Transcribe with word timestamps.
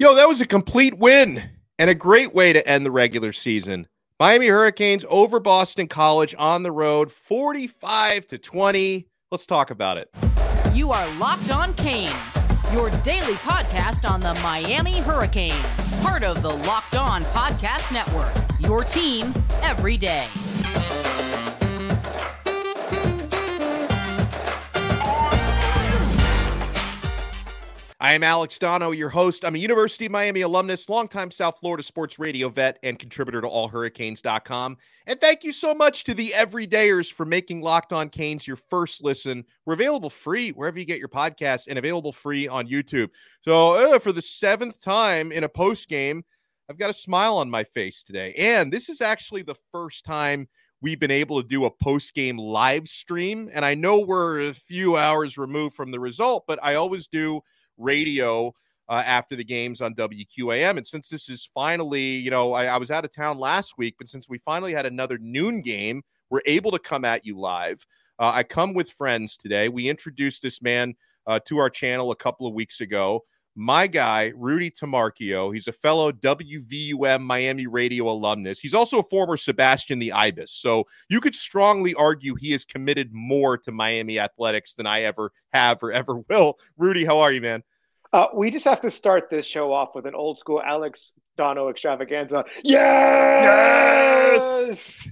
Yo, 0.00 0.14
that 0.14 0.28
was 0.28 0.40
a 0.40 0.46
complete 0.46 0.96
win 0.96 1.42
and 1.76 1.90
a 1.90 1.94
great 1.94 2.32
way 2.32 2.52
to 2.52 2.64
end 2.68 2.86
the 2.86 2.90
regular 2.90 3.32
season. 3.32 3.84
Miami 4.20 4.46
Hurricanes 4.46 5.04
over 5.08 5.40
Boston 5.40 5.88
College 5.88 6.36
on 6.38 6.62
the 6.62 6.70
road, 6.70 7.10
45 7.10 8.24
to 8.28 8.38
20. 8.38 9.08
Let's 9.32 9.44
talk 9.44 9.72
about 9.72 9.98
it. 9.98 10.08
You 10.72 10.92
are 10.92 11.14
Locked 11.16 11.50
On 11.50 11.74
Canes, 11.74 12.12
your 12.72 12.90
daily 13.02 13.34
podcast 13.34 14.08
on 14.08 14.20
the 14.20 14.34
Miami 14.34 15.00
Hurricanes, 15.00 15.56
part 16.00 16.22
of 16.22 16.42
the 16.42 16.50
Locked 16.50 16.94
On 16.94 17.24
Podcast 17.24 17.92
Network. 17.92 18.32
Your 18.60 18.84
team 18.84 19.34
every 19.62 19.96
day. 19.96 20.28
I 28.00 28.12
am 28.12 28.22
Alex 28.22 28.60
Donno, 28.60 28.92
your 28.92 29.08
host. 29.08 29.44
I'm 29.44 29.56
a 29.56 29.58
University 29.58 30.06
of 30.06 30.12
Miami 30.12 30.42
alumnus, 30.42 30.88
longtime 30.88 31.32
South 31.32 31.58
Florida 31.58 31.82
sports 31.82 32.16
radio 32.16 32.48
vet, 32.48 32.78
and 32.84 32.96
contributor 32.96 33.40
to 33.40 33.48
allhurricanes.com. 33.48 34.76
And 35.08 35.20
thank 35.20 35.42
you 35.42 35.52
so 35.52 35.74
much 35.74 36.04
to 36.04 36.14
the 36.14 36.28
everydayers 36.28 37.12
for 37.12 37.26
making 37.26 37.60
Locked 37.60 37.92
On 37.92 38.08
Canes 38.08 38.46
your 38.46 38.54
first 38.54 39.02
listen. 39.02 39.44
We're 39.66 39.74
available 39.74 40.10
free 40.10 40.50
wherever 40.50 40.78
you 40.78 40.84
get 40.84 41.00
your 41.00 41.08
podcasts 41.08 41.66
and 41.66 41.76
available 41.76 42.12
free 42.12 42.46
on 42.46 42.68
YouTube. 42.68 43.08
So, 43.40 43.74
uh, 43.74 43.98
for 43.98 44.12
the 44.12 44.22
seventh 44.22 44.80
time 44.80 45.32
in 45.32 45.42
a 45.42 45.48
post 45.48 45.88
game, 45.88 46.24
I've 46.70 46.78
got 46.78 46.90
a 46.90 46.94
smile 46.94 47.36
on 47.38 47.50
my 47.50 47.64
face 47.64 48.04
today. 48.04 48.32
And 48.34 48.72
this 48.72 48.88
is 48.88 49.00
actually 49.00 49.42
the 49.42 49.56
first 49.72 50.04
time 50.04 50.46
we've 50.80 51.00
been 51.00 51.10
able 51.10 51.42
to 51.42 51.48
do 51.48 51.64
a 51.64 51.70
post 51.70 52.14
game 52.14 52.38
live 52.38 52.86
stream. 52.86 53.50
And 53.52 53.64
I 53.64 53.74
know 53.74 53.98
we're 53.98 54.38
a 54.50 54.54
few 54.54 54.96
hours 54.96 55.36
removed 55.36 55.74
from 55.74 55.90
the 55.90 55.98
result, 55.98 56.44
but 56.46 56.60
I 56.62 56.76
always 56.76 57.08
do 57.08 57.42
radio 57.78 58.54
uh, 58.88 59.02
after 59.06 59.36
the 59.36 59.44
games 59.44 59.80
on 59.80 59.94
WQAM. 59.94 60.76
And 60.78 60.86
since 60.86 61.08
this 61.08 61.28
is 61.28 61.48
finally, 61.54 62.16
you 62.16 62.30
know, 62.30 62.54
I, 62.54 62.66
I, 62.66 62.76
was 62.78 62.90
out 62.90 63.04
of 63.04 63.14
town 63.14 63.38
last 63.38 63.76
week, 63.76 63.96
but 63.98 64.08
since 64.08 64.28
we 64.28 64.38
finally 64.38 64.72
had 64.72 64.86
another 64.86 65.18
noon 65.18 65.60
game, 65.60 66.02
we're 66.30 66.40
able 66.46 66.70
to 66.70 66.78
come 66.78 67.04
at 67.04 67.24
you 67.24 67.38
live. 67.38 67.84
Uh, 68.18 68.32
I 68.34 68.42
come 68.42 68.74
with 68.74 68.90
friends 68.90 69.36
today. 69.36 69.68
We 69.68 69.88
introduced 69.88 70.42
this 70.42 70.62
man 70.62 70.94
uh, 71.26 71.38
to 71.46 71.58
our 71.58 71.70
channel 71.70 72.10
a 72.10 72.16
couple 72.16 72.46
of 72.46 72.54
weeks 72.54 72.80
ago. 72.80 73.24
My 73.54 73.88
guy, 73.88 74.32
Rudy 74.36 74.70
Tomarchio. 74.70 75.52
He's 75.52 75.66
a 75.66 75.72
fellow 75.72 76.12
WVUM 76.12 77.20
Miami 77.22 77.66
radio 77.66 78.08
alumnus. 78.08 78.60
He's 78.60 78.74
also 78.74 79.00
a 79.00 79.02
former 79.02 79.36
Sebastian 79.36 79.98
the 79.98 80.12
Ibis. 80.12 80.52
So 80.52 80.86
you 81.08 81.20
could 81.20 81.34
strongly 81.34 81.92
argue 81.94 82.36
he 82.36 82.52
is 82.52 82.64
committed 82.64 83.12
more 83.12 83.58
to 83.58 83.72
Miami 83.72 84.20
athletics 84.20 84.74
than 84.74 84.86
I 84.86 85.02
ever 85.02 85.32
have 85.52 85.82
or 85.82 85.92
ever 85.92 86.18
will. 86.30 86.58
Rudy, 86.76 87.04
how 87.04 87.18
are 87.18 87.32
you, 87.32 87.40
man? 87.40 87.64
Uh, 88.12 88.28
we 88.34 88.50
just 88.50 88.64
have 88.64 88.80
to 88.80 88.90
start 88.90 89.28
this 89.30 89.44
show 89.44 89.72
off 89.72 89.94
with 89.94 90.06
an 90.06 90.14
old 90.14 90.38
school 90.38 90.62
Alex 90.64 91.12
Donno 91.36 91.68
extravaganza. 91.68 92.44
Yes! 92.64 93.44
yes! 94.68 95.08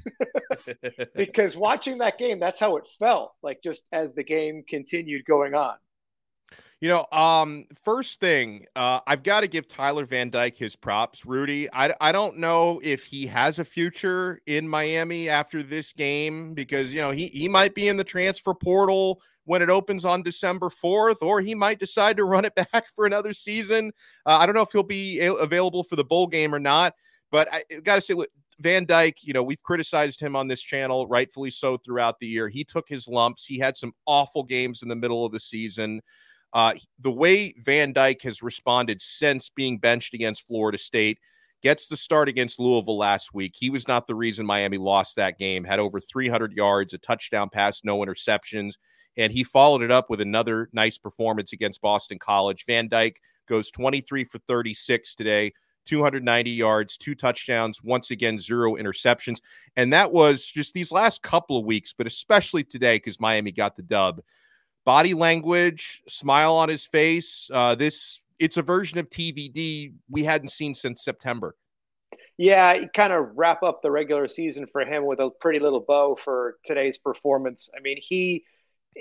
because 1.14 1.56
watching 1.56 1.98
that 1.98 2.18
game, 2.18 2.40
that's 2.40 2.58
how 2.58 2.76
it 2.76 2.84
felt. 2.98 3.34
Like 3.42 3.62
just 3.62 3.84
as 3.92 4.14
the 4.14 4.24
game 4.24 4.64
continued 4.66 5.24
going 5.26 5.54
on. 5.54 5.76
You 6.80 6.90
know, 6.90 7.06
um, 7.10 7.64
first 7.84 8.20
thing, 8.20 8.66
uh, 8.76 9.00
I've 9.06 9.22
got 9.22 9.40
to 9.40 9.48
give 9.48 9.66
Tyler 9.66 10.04
Van 10.04 10.28
Dyke 10.28 10.58
his 10.58 10.76
props. 10.76 11.24
Rudy, 11.24 11.68
I, 11.72 11.94
I 12.02 12.12
don't 12.12 12.36
know 12.36 12.80
if 12.84 13.04
he 13.04 13.26
has 13.28 13.58
a 13.58 13.64
future 13.64 14.42
in 14.44 14.68
Miami 14.68 15.30
after 15.30 15.62
this 15.62 15.94
game 15.94 16.52
because, 16.52 16.92
you 16.92 17.00
know, 17.00 17.12
he, 17.12 17.28
he 17.28 17.48
might 17.48 17.74
be 17.74 17.88
in 17.88 17.96
the 17.96 18.04
transfer 18.04 18.52
portal 18.52 19.22
when 19.46 19.62
it 19.62 19.70
opens 19.70 20.04
on 20.04 20.22
December 20.22 20.68
4th, 20.68 21.22
or 21.22 21.40
he 21.40 21.54
might 21.54 21.78
decide 21.80 22.16
to 22.18 22.24
run 22.24 22.44
it 22.44 22.54
back 22.72 22.84
for 22.94 23.06
another 23.06 23.32
season. 23.32 23.92
Uh, 24.26 24.38
I 24.40 24.46
don't 24.46 24.54
know 24.54 24.62
if 24.62 24.72
he'll 24.72 24.82
be 24.82 25.20
a- 25.20 25.32
available 25.32 25.82
for 25.82 25.96
the 25.96 26.04
bowl 26.04 26.26
game 26.26 26.54
or 26.54 26.58
not, 26.58 26.94
but 27.30 27.48
I 27.52 27.64
got 27.82 27.94
to 27.94 28.00
say, 28.00 28.14
look, 28.14 28.28
Van 28.58 28.84
Dyke, 28.84 29.18
you 29.22 29.32
know, 29.32 29.42
we've 29.42 29.62
criticized 29.62 30.20
him 30.20 30.34
on 30.34 30.48
this 30.48 30.62
channel, 30.62 31.06
rightfully 31.06 31.50
so, 31.50 31.76
throughout 31.76 32.18
the 32.20 32.26
year. 32.26 32.48
He 32.48 32.64
took 32.64 32.88
his 32.88 33.06
lumps. 33.06 33.44
He 33.44 33.58
had 33.58 33.76
some 33.76 33.92
awful 34.06 34.42
games 34.42 34.82
in 34.82 34.88
the 34.88 34.96
middle 34.96 35.24
of 35.24 35.32
the 35.32 35.40
season. 35.40 36.00
Uh, 36.52 36.74
the 37.00 37.12
way 37.12 37.54
Van 37.58 37.92
Dyke 37.92 38.22
has 38.22 38.42
responded 38.42 39.02
since 39.02 39.50
being 39.50 39.78
benched 39.78 40.14
against 40.14 40.46
Florida 40.46 40.78
State 40.78 41.18
gets 41.62 41.88
the 41.88 41.96
start 41.96 42.28
against 42.28 42.60
Louisville 42.60 42.98
last 42.98 43.34
week. 43.34 43.54
He 43.56 43.70
was 43.70 43.88
not 43.88 44.06
the 44.06 44.14
reason 44.14 44.46
Miami 44.46 44.78
lost 44.78 45.16
that 45.16 45.38
game, 45.38 45.64
had 45.64 45.78
over 45.78 46.00
300 46.00 46.52
yards, 46.52 46.94
a 46.94 46.98
touchdown 46.98 47.48
pass, 47.48 47.82
no 47.84 47.98
interceptions. 47.98 48.74
And 49.16 49.32
he 49.32 49.44
followed 49.44 49.82
it 49.82 49.90
up 49.90 50.10
with 50.10 50.20
another 50.20 50.68
nice 50.72 50.98
performance 50.98 51.52
against 51.52 51.80
Boston 51.80 52.18
College. 52.18 52.64
Van 52.66 52.88
Dyke 52.88 53.20
goes 53.48 53.70
23 53.70 54.24
for 54.24 54.38
36 54.46 55.14
today, 55.14 55.52
290 55.86 56.50
yards, 56.50 56.96
two 56.96 57.14
touchdowns, 57.14 57.82
once 57.82 58.10
again, 58.10 58.38
zero 58.38 58.74
interceptions. 58.74 59.38
And 59.76 59.92
that 59.92 60.12
was 60.12 60.46
just 60.46 60.74
these 60.74 60.92
last 60.92 61.22
couple 61.22 61.58
of 61.58 61.64
weeks, 61.64 61.94
but 61.96 62.06
especially 62.06 62.64
today 62.64 62.96
because 62.96 63.20
Miami 63.20 63.52
got 63.52 63.76
the 63.76 63.82
dub. 63.82 64.20
Body 64.84 65.14
language, 65.14 66.02
smile 66.06 66.54
on 66.54 66.68
his 66.68 66.84
face. 66.84 67.50
Uh, 67.52 67.74
this 67.74 68.20
it's 68.38 68.56
a 68.56 68.62
version 68.62 68.98
of 68.98 69.08
TVD 69.08 69.92
we 70.10 70.24
hadn't 70.24 70.48
seen 70.48 70.74
since 70.74 71.04
September. 71.04 71.54
Yeah, 72.38 72.86
kind 72.94 73.12
of 73.12 73.30
wrap 73.34 73.62
up 73.62 73.80
the 73.82 73.90
regular 73.90 74.28
season 74.28 74.66
for 74.70 74.82
him 74.82 75.06
with 75.06 75.20
a 75.20 75.30
pretty 75.40 75.58
little 75.58 75.80
bow 75.80 76.16
for 76.22 76.58
today's 76.64 76.98
performance. 76.98 77.70
I 77.76 77.80
mean, 77.80 77.96
he 78.00 78.44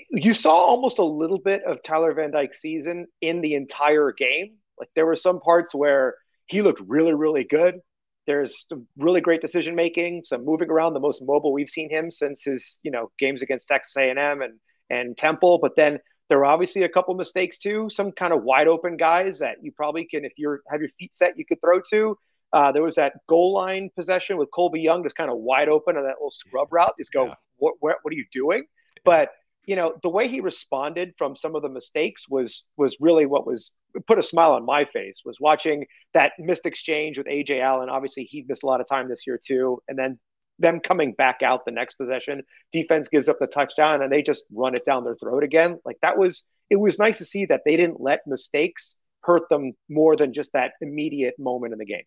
you 0.09 0.34
saw 0.34 0.53
almost 0.53 1.00
a 1.00 1.06
little 1.06 1.38
bit 1.38 1.63
of 1.63 1.81
Tyler 1.84 2.13
Van 2.13 2.31
Dyke's 2.31 2.62
season 2.62 3.07
in 3.22 3.41
the 3.41 3.56
entire 3.56 4.12
game. 4.12 4.56
Like 4.79 4.90
there 4.95 5.06
were 5.06 5.16
some 5.16 5.40
parts 5.40 5.74
where 5.74 6.16
he 6.47 6.62
looked 6.62 6.81
really, 6.85 7.13
really 7.13 7.44
good. 7.44 7.79
There's 8.28 8.66
really 8.97 9.22
great 9.22 9.41
decision 9.41 9.75
making, 9.75 10.24
some 10.25 10.44
moving 10.44 10.69
around, 10.69 10.94
the 10.94 11.00
most 11.00 11.22
mobile 11.24 11.53
we've 11.53 11.69
seen 11.69 11.90
him 11.90 12.12
since 12.12 12.44
his, 12.44 12.79
you 12.84 12.91
know, 12.91 13.12
games 13.19 13.41
against 13.41 13.68
Texas 13.68 13.95
A&M 13.97 14.41
and 14.41 14.59
and 14.90 15.18
Temple. 15.18 15.59
But 15.59 15.75
then 15.75 16.00
there 16.30 16.40
were 16.40 16.46
obviously 16.46 16.84
a 16.84 16.90
couple 16.90 17.13
mistakes 17.13 17.58
too. 17.58 17.90
Some 17.90 18.12
kind 18.12 18.34
of 18.34 18.44
wide 18.44 18.68
open 18.68 18.97
guys 18.97 19.40
that 19.40 19.58
you 19.63 19.72
probably 19.72 20.06
can, 20.06 20.25
if 20.25 20.34
you're 20.38 20.62
have 20.69 20.81
your 20.81 20.90
feet 21.00 21.16
set, 21.16 21.38
you 21.38 21.46
could 21.46 21.62
throw 21.62 21.81
to. 21.91 22.18
Uh, 22.53 22.72
there 22.72 22.84
was 22.84 22.96
that 22.96 23.13
goal 23.28 23.53
line 23.53 23.90
possession 23.96 24.38
with 24.38 24.50
Colbie 24.52 24.81
Young, 24.81 25.03
just 25.03 25.16
kind 25.16 25.30
of 25.30 25.38
wide 25.38 25.68
open 25.68 25.97
on 25.97 26.03
that 26.03 26.16
little 26.16 26.31
scrub 26.31 26.72
route. 26.72 26.94
Just 26.97 27.12
go, 27.12 27.25
yeah. 27.25 27.34
what, 27.58 27.75
what, 27.80 27.97
what 28.02 28.13
are 28.13 28.16
you 28.18 28.25
doing? 28.31 28.63
But 29.03 29.31
you 29.66 29.75
know 29.75 29.96
the 30.03 30.09
way 30.09 30.28
he 30.28 30.41
responded 30.41 31.13
from 31.18 31.36
some 31.36 31.56
of 31.56 31.62
the 31.62 31.69
mistakes 31.69 32.30
was 32.30 32.63
was 32.78 32.97
really 33.00 33.25
what 33.25 33.47
was 33.47 33.72
put 34.07 34.19
a 34.19 34.24
smile 34.24 34.53
on 34.53 34.66
my 34.66 34.86
face 34.86 35.22
was 35.25 35.38
watching 35.40 35.86
that 36.13 36.34
missed 36.40 36.66
exchange 36.66 37.18
with 37.18 37.28
aj 37.28 37.59
allen 37.59 37.90
obviously 37.90 38.24
he 38.24 38.46
missed 38.47 38.63
a 38.63 38.66
lot 38.66 38.81
of 38.81 38.88
time 38.88 39.09
this 39.09 39.25
year 39.25 39.40
too 39.44 39.81
and 39.88 39.97
then 39.97 40.19
them 40.60 40.80
coming 40.80 41.14
back 41.14 41.42
out 41.44 41.66
the 41.66 41.72
next 41.72 41.96
possession 41.96 42.42
defense 42.72 43.08
gives 43.08 43.28
up 43.28 43.38
the 43.40 43.48
touchdown 43.48 44.02
and 44.02 44.12
they 44.12 44.22
just 44.22 44.44
run 44.54 44.76
it 44.76 44.86
down 44.86 45.04
their 45.04 45.16
throat 45.16 45.44
again 45.44 45.80
like 45.86 45.98
that 46.02 46.18
was 46.18 46.44
it 46.70 46.78
was 46.78 46.98
nice 46.98 47.18
to 47.18 47.26
see 47.26 47.46
that 47.46 47.62
they 47.66 47.76
didn't 47.76 48.00
let 48.00 48.22
mistakes 48.26 48.96
hurt 49.22 49.50
them 49.50 49.74
more 49.90 50.16
than 50.16 50.34
just 50.34 50.54
that 50.54 50.74
immediate 50.82 51.36
moment 51.38 51.74
in 51.74 51.80
the 51.80 51.86
game 51.86 52.04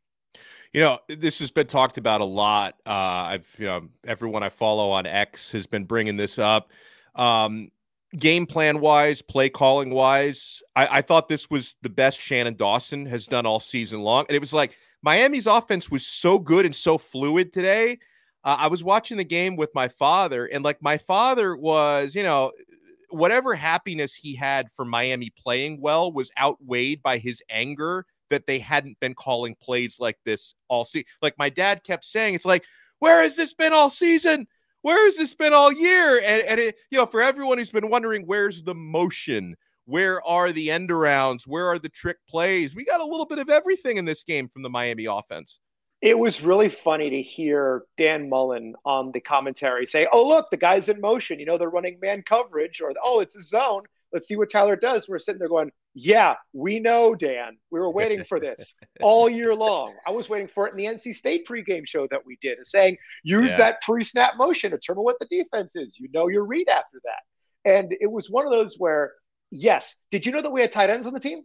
you 0.73 0.81
know, 0.81 0.99
this 1.09 1.39
has 1.39 1.51
been 1.51 1.67
talked 1.67 1.97
about 1.99 2.21
a 2.21 2.25
lot. 2.25 2.75
Uh, 2.87 2.91
I've, 2.91 3.57
you 3.59 3.67
know, 3.67 3.89
everyone 4.07 4.43
I 4.43 4.51
follow 4.51 4.91
on 4.91 5.07
X 5.07 5.53
has 5.53 5.67
been 5.67 5.85
bringing 5.85 6.17
this 6.17 6.39
up. 6.39 6.71
Um, 7.15 7.71
game 8.17 8.47
plan 8.47 8.81
wise, 8.81 9.23
play 9.23 9.49
calling 9.49 9.91
wise, 9.91 10.63
I, 10.77 10.99
I, 10.99 11.03
thought 11.03 11.29
this 11.29 11.51
was 11.51 11.77
the 11.83 11.91
best 11.91 12.19
Shannon 12.19 12.55
Dawson 12.55 13.07
has 13.07 13.27
done 13.27 13.45
all 13.45 13.61
season 13.61 14.01
long. 14.01 14.25
And 14.29 14.37
it 14.37 14.39
was 14.39 14.55
like 14.55 14.77
Miami's 15.03 15.47
offense 15.47 15.91
was 15.91 16.07
so 16.07 16.39
good 16.39 16.65
and 16.65 16.75
so 16.75 16.97
fluid 16.99 17.53
today. 17.53 17.99
Uh, 18.44 18.56
I 18.60 18.66
was 18.69 18.84
watching 18.84 19.16
the 19.16 19.25
game 19.25 19.56
with 19.56 19.71
my 19.75 19.88
father, 19.88 20.47
and 20.47 20.65
like 20.65 20.81
my 20.82 20.99
father 20.99 21.56
was, 21.56 22.15
you 22.15 22.22
know, 22.22 22.53
whatever 23.10 23.54
happiness 23.54 24.15
he 24.15 24.34
had 24.34 24.71
for 24.72 24.84
Miami 24.84 25.31
playing 25.31 25.81
well 25.81 26.12
was 26.12 26.31
outweighed 26.38 27.03
by 27.03 27.19
his 27.19 27.43
anger 27.50 28.04
that 28.31 28.47
they 28.47 28.59
hadn't 28.59 29.00
been 29.00 29.15
calling 29.15 29.56
plays 29.61 29.99
like 29.99 30.19
this 30.25 30.55
all 30.69 30.85
season. 30.85 31.06
Like 31.23 31.38
my 31.38 31.49
dad 31.49 31.82
kept 31.82 32.05
saying, 32.05 32.35
it's 32.35 32.44
like, 32.44 32.64
where 32.99 33.23
has 33.23 33.37
this 33.37 33.55
been 33.55 33.73
all 33.73 33.88
season? 33.88 34.46
where 34.82 35.05
has 35.06 35.17
this 35.17 35.34
been 35.34 35.52
all 35.52 35.73
year? 35.73 36.20
And, 36.25 36.43
and 36.44 36.61
it, 36.61 36.76
you 36.91 36.99
know, 36.99 37.06
for 37.06 37.20
everyone 37.20 37.58
who's 37.58 37.70
been 37.70 37.91
wondering, 37.91 38.23
where's 38.23 38.62
the 38.62 38.75
motion? 38.75 39.56
Where 39.87 40.25
are 40.26 40.52
the 40.52 40.70
end 40.70 40.91
arounds? 40.91 41.46
Where 41.46 41.67
are 41.67 41.79
the 41.79 41.88
trick 41.88 42.19
plays? 42.29 42.75
We 42.75 42.84
got 42.84 43.00
a 43.00 43.06
little 43.06 43.26
bit 43.26 43.38
of 43.38 43.49
everything 43.49 43.96
in 43.96 44.05
this 44.05 44.23
game 44.23 44.49
from 44.49 44.62
the 44.62 44.70
Miami 44.70 45.06
offense. 45.06 45.58
It 46.00 46.19
was 46.19 46.43
really 46.43 46.69
funny 46.69 47.11
to 47.11 47.23
hear 47.23 47.83
Dan 47.97 48.29
Mullen 48.29 48.75
on 48.85 49.11
the 49.12 49.21
commentary 49.21 49.87
say, 49.87 50.06
"Oh, 50.12 50.27
look, 50.27 50.50
the 50.50 50.56
guy's 50.56 50.89
in 50.89 51.00
motion. 51.00 51.41
You 51.41 51.47
know, 51.47 51.59
they're 51.59 51.71
running 51.71 51.99
man 52.00 52.23
coverage, 52.23 52.81
or 52.81 52.93
oh, 53.03 53.21
it's 53.21 53.37
a 53.37 53.43
zone. 53.43 53.83
Let's 54.12 54.29
see 54.29 54.37
what 54.37 54.50
Tyler 54.50 54.77
does." 54.77 55.09
We're 55.09 55.19
sitting 55.19 55.41
there 55.41 55.49
going, 55.49 55.73
yeah, 56.00 56.37
we 56.53 56.79
know, 56.79 57.17
Dan. 57.17 57.59
We 57.73 57.81
were 57.81 57.91
waiting 57.91 58.25
for 58.25 58.39
this 58.39 58.75
all 59.00 59.29
year 59.29 59.53
long. 59.53 59.95
I 60.06 60.12
was 60.12 60.29
waiting 60.29 60.47
for 60.47 60.69
it 60.69 60.71
in 60.71 60.77
the 60.77 60.85
NC 60.85 61.17
State 61.17 61.45
pregame 61.45 61.89
show 61.89 62.06
that 62.12 62.25
we 62.25 62.39
did, 62.41 62.59
saying 62.62 62.99
use 63.25 63.51
yeah. 63.51 63.56
that 63.56 63.83
pre-snap 63.83 64.35
motion, 64.37 64.71
to 64.71 64.77
determine 64.77 65.03
what 65.03 65.19
the 65.19 65.27
defense 65.27 65.75
is. 65.75 65.99
You 65.99 66.09
know 66.12 66.29
your 66.29 66.44
read 66.44 66.69
after 66.69 67.01
that. 67.05 67.69
And 67.69 67.93
it 68.01 68.11
was 68.11 68.31
one 68.31 68.47
of 68.47 68.53
those 68.53 68.77
where, 68.79 69.12
yes, 69.51 69.97
did 70.12 70.25
you 70.25 70.31
know 70.31 70.41
that 70.41 70.53
we 70.53 70.61
had 70.61 70.71
tight 70.71 70.91
ends 70.91 71.06
on 71.06 71.15
the 71.15 71.21
team? 71.21 71.43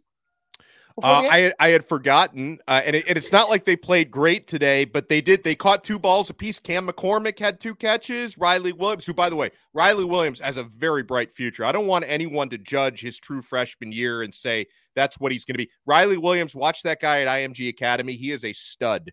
Uh, 1.01 1.27
I 1.29 1.53
I 1.59 1.69
had 1.69 1.87
forgotten, 1.87 2.59
uh, 2.67 2.81
and, 2.85 2.95
it, 2.95 3.07
and 3.07 3.17
it's 3.17 3.31
not 3.31 3.49
like 3.49 3.65
they 3.65 3.75
played 3.75 4.11
great 4.11 4.47
today, 4.47 4.85
but 4.85 5.09
they 5.09 5.21
did. 5.21 5.43
They 5.43 5.55
caught 5.55 5.83
two 5.83 5.97
balls 5.97 6.29
apiece. 6.29 6.59
Cam 6.59 6.87
McCormick 6.87 7.39
had 7.39 7.59
two 7.59 7.73
catches. 7.73 8.37
Riley 8.37 8.73
Williams, 8.73 9.05
who 9.05 9.13
by 9.13 9.29
the 9.29 9.35
way, 9.35 9.49
Riley 9.73 10.05
Williams 10.05 10.39
has 10.39 10.57
a 10.57 10.63
very 10.63 11.01
bright 11.01 11.31
future. 11.31 11.65
I 11.65 11.71
don't 11.71 11.87
want 11.87 12.05
anyone 12.07 12.49
to 12.49 12.59
judge 12.59 13.01
his 13.01 13.17
true 13.17 13.41
freshman 13.41 13.91
year 13.91 14.21
and 14.21 14.33
say 14.33 14.67
that's 14.95 15.19
what 15.19 15.31
he's 15.31 15.45
going 15.45 15.55
to 15.55 15.65
be. 15.65 15.71
Riley 15.87 16.17
Williams, 16.17 16.55
watch 16.55 16.83
that 16.83 16.99
guy 16.99 17.21
at 17.21 17.27
IMG 17.27 17.69
Academy. 17.69 18.13
He 18.13 18.29
is 18.29 18.45
a 18.45 18.53
stud. 18.53 19.11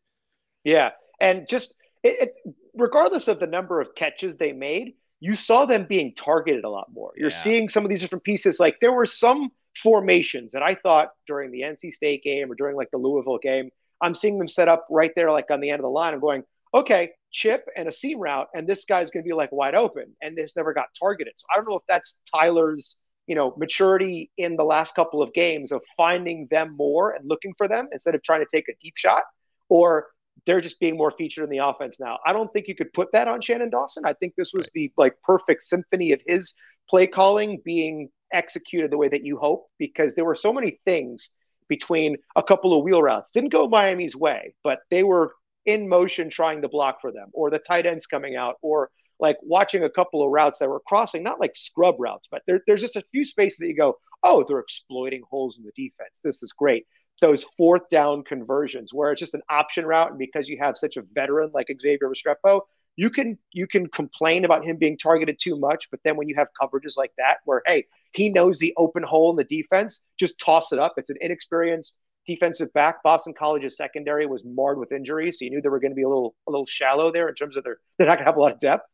Yeah, 0.64 0.90
and 1.18 1.48
just 1.48 1.72
it, 2.02 2.34
it, 2.44 2.54
regardless 2.74 3.28
of 3.28 3.40
the 3.40 3.46
number 3.46 3.80
of 3.80 3.94
catches 3.94 4.36
they 4.36 4.52
made, 4.52 4.96
you 5.20 5.36
saw 5.36 5.64
them 5.64 5.86
being 5.88 6.14
targeted 6.14 6.64
a 6.64 6.68
lot 6.68 6.92
more. 6.92 7.12
You're 7.16 7.30
yeah. 7.30 7.36
seeing 7.36 7.68
some 7.68 7.84
of 7.84 7.90
these 7.90 8.00
different 8.00 8.24
pieces. 8.24 8.60
Like 8.60 8.80
there 8.80 8.92
were 8.92 9.06
some 9.06 9.50
formations 9.76 10.52
that 10.52 10.62
I 10.62 10.74
thought 10.74 11.10
during 11.26 11.50
the 11.50 11.62
NC 11.62 11.92
State 11.92 12.22
game 12.22 12.50
or 12.50 12.54
during 12.54 12.76
like 12.76 12.90
the 12.90 12.98
Louisville 12.98 13.38
game, 13.38 13.70
I'm 14.00 14.14
seeing 14.14 14.38
them 14.38 14.48
set 14.48 14.68
up 14.68 14.86
right 14.90 15.12
there, 15.14 15.30
like 15.30 15.50
on 15.50 15.60
the 15.60 15.70
end 15.70 15.80
of 15.80 15.84
the 15.84 15.90
line. 15.90 16.14
I'm 16.14 16.20
going, 16.20 16.42
okay, 16.74 17.10
chip 17.32 17.68
and 17.76 17.88
a 17.88 17.92
seam 17.92 18.20
route, 18.20 18.48
and 18.54 18.66
this 18.66 18.84
guy's 18.84 19.10
going 19.10 19.24
to 19.24 19.28
be 19.28 19.34
like 19.34 19.52
wide 19.52 19.74
open, 19.74 20.14
and 20.22 20.36
this 20.36 20.56
never 20.56 20.72
got 20.72 20.86
targeted. 20.98 21.34
So 21.36 21.46
I 21.52 21.56
don't 21.56 21.68
know 21.68 21.76
if 21.76 21.82
that's 21.88 22.16
Tyler's, 22.32 22.96
you 23.26 23.34
know, 23.34 23.54
maturity 23.56 24.30
in 24.36 24.56
the 24.56 24.64
last 24.64 24.94
couple 24.94 25.22
of 25.22 25.32
games 25.32 25.72
of 25.72 25.82
finding 25.96 26.48
them 26.50 26.76
more 26.76 27.12
and 27.12 27.28
looking 27.28 27.54
for 27.56 27.68
them 27.68 27.88
instead 27.92 28.14
of 28.14 28.22
trying 28.22 28.40
to 28.40 28.48
take 28.52 28.68
a 28.68 28.72
deep 28.80 28.94
shot, 28.96 29.22
or 29.68 30.08
they're 30.46 30.60
just 30.60 30.80
being 30.80 30.96
more 30.96 31.12
featured 31.12 31.44
in 31.44 31.50
the 31.50 31.58
offense 31.58 32.00
now. 32.00 32.18
I 32.26 32.32
don't 32.32 32.52
think 32.52 32.66
you 32.66 32.74
could 32.74 32.92
put 32.92 33.12
that 33.12 33.28
on 33.28 33.40
Shannon 33.40 33.70
Dawson. 33.70 34.04
I 34.06 34.14
think 34.14 34.34
this 34.36 34.52
was 34.54 34.62
right. 34.62 34.70
the 34.74 34.92
like 34.96 35.14
perfect 35.22 35.62
symphony 35.62 36.12
of 36.12 36.20
his 36.26 36.54
play 36.88 37.06
calling 37.06 37.60
being 37.64 38.08
executed 38.32 38.90
the 38.90 38.98
way 38.98 39.08
that 39.08 39.24
you 39.24 39.36
hope 39.36 39.66
because 39.78 40.14
there 40.14 40.24
were 40.24 40.36
so 40.36 40.52
many 40.52 40.80
things 40.84 41.30
between 41.68 42.16
a 42.36 42.42
couple 42.42 42.76
of 42.76 42.84
wheel 42.84 43.02
routes. 43.02 43.30
Didn't 43.30 43.52
go 43.52 43.68
Miami's 43.68 44.16
way, 44.16 44.54
but 44.64 44.80
they 44.90 45.02
were 45.02 45.32
in 45.66 45.88
motion 45.88 46.30
trying 46.30 46.62
to 46.62 46.68
block 46.68 47.00
for 47.00 47.12
them, 47.12 47.28
or 47.32 47.50
the 47.50 47.58
tight 47.58 47.86
ends 47.86 48.06
coming 48.06 48.36
out, 48.36 48.56
or 48.62 48.90
like 49.20 49.36
watching 49.42 49.84
a 49.84 49.90
couple 49.90 50.22
of 50.24 50.30
routes 50.30 50.58
that 50.58 50.68
were 50.68 50.80
crossing, 50.80 51.22
not 51.22 51.40
like 51.40 51.54
scrub 51.54 51.96
routes, 51.98 52.26
but 52.30 52.42
there, 52.46 52.62
there's 52.66 52.80
just 52.80 52.96
a 52.96 53.04
few 53.12 53.24
spaces 53.24 53.58
that 53.58 53.68
you 53.68 53.76
go, 53.76 53.98
oh, 54.22 54.44
they're 54.46 54.58
exploiting 54.58 55.22
holes 55.30 55.58
in 55.58 55.64
the 55.64 55.72
defense. 55.76 56.20
This 56.24 56.42
is 56.42 56.52
great. 56.52 56.86
Those 57.20 57.44
fourth 57.56 57.88
down 57.90 58.24
conversions 58.24 58.94
where 58.94 59.12
it's 59.12 59.20
just 59.20 59.34
an 59.34 59.42
option 59.50 59.84
route, 59.84 60.10
and 60.10 60.18
because 60.18 60.48
you 60.48 60.58
have 60.58 60.78
such 60.78 60.96
a 60.96 61.02
veteran 61.14 61.50
like 61.52 61.66
Xavier 61.80 62.10
Restrepo, 62.10 62.62
you 63.00 63.08
can 63.08 63.38
you 63.50 63.66
can 63.66 63.86
complain 63.86 64.44
about 64.44 64.62
him 64.62 64.76
being 64.76 64.98
targeted 64.98 65.38
too 65.40 65.58
much, 65.58 65.88
but 65.90 66.00
then 66.04 66.18
when 66.18 66.28
you 66.28 66.34
have 66.34 66.48
coverages 66.60 66.98
like 66.98 67.12
that, 67.16 67.38
where 67.46 67.62
hey, 67.64 67.86
he 68.12 68.28
knows 68.28 68.58
the 68.58 68.74
open 68.76 69.02
hole 69.02 69.30
in 69.30 69.36
the 69.36 69.44
defense, 69.44 70.02
just 70.18 70.38
toss 70.38 70.70
it 70.70 70.78
up. 70.78 70.92
It's 70.98 71.08
an 71.08 71.16
inexperienced 71.22 71.96
defensive 72.26 72.70
back. 72.74 73.02
Boston 73.02 73.32
College's 73.32 73.78
secondary 73.78 74.26
was 74.26 74.44
marred 74.44 74.76
with 74.76 74.92
injuries, 74.92 75.38
so 75.38 75.46
you 75.46 75.50
knew 75.50 75.62
they 75.62 75.70
were 75.70 75.80
going 75.80 75.92
to 75.92 75.96
be 75.96 76.02
a 76.02 76.08
little 76.08 76.34
a 76.46 76.50
little 76.50 76.66
shallow 76.66 77.10
there 77.10 77.26
in 77.26 77.34
terms 77.34 77.56
of 77.56 77.64
their 77.64 77.78
they're 77.96 78.06
not 78.06 78.16
going 78.16 78.26
to 78.26 78.30
have 78.32 78.36
a 78.36 78.40
lot 78.40 78.52
of 78.52 78.60
depth. 78.60 78.84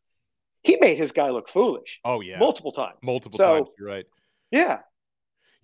He 0.63 0.77
made 0.79 0.97
his 0.97 1.11
guy 1.11 1.29
look 1.29 1.49
foolish. 1.49 1.99
Oh 2.05 2.21
yeah, 2.21 2.39
multiple 2.39 2.71
times. 2.71 2.99
Multiple 3.03 3.37
so, 3.37 3.55
times. 3.55 3.67
You're 3.77 3.89
right. 3.89 4.05
Yeah, 4.51 4.79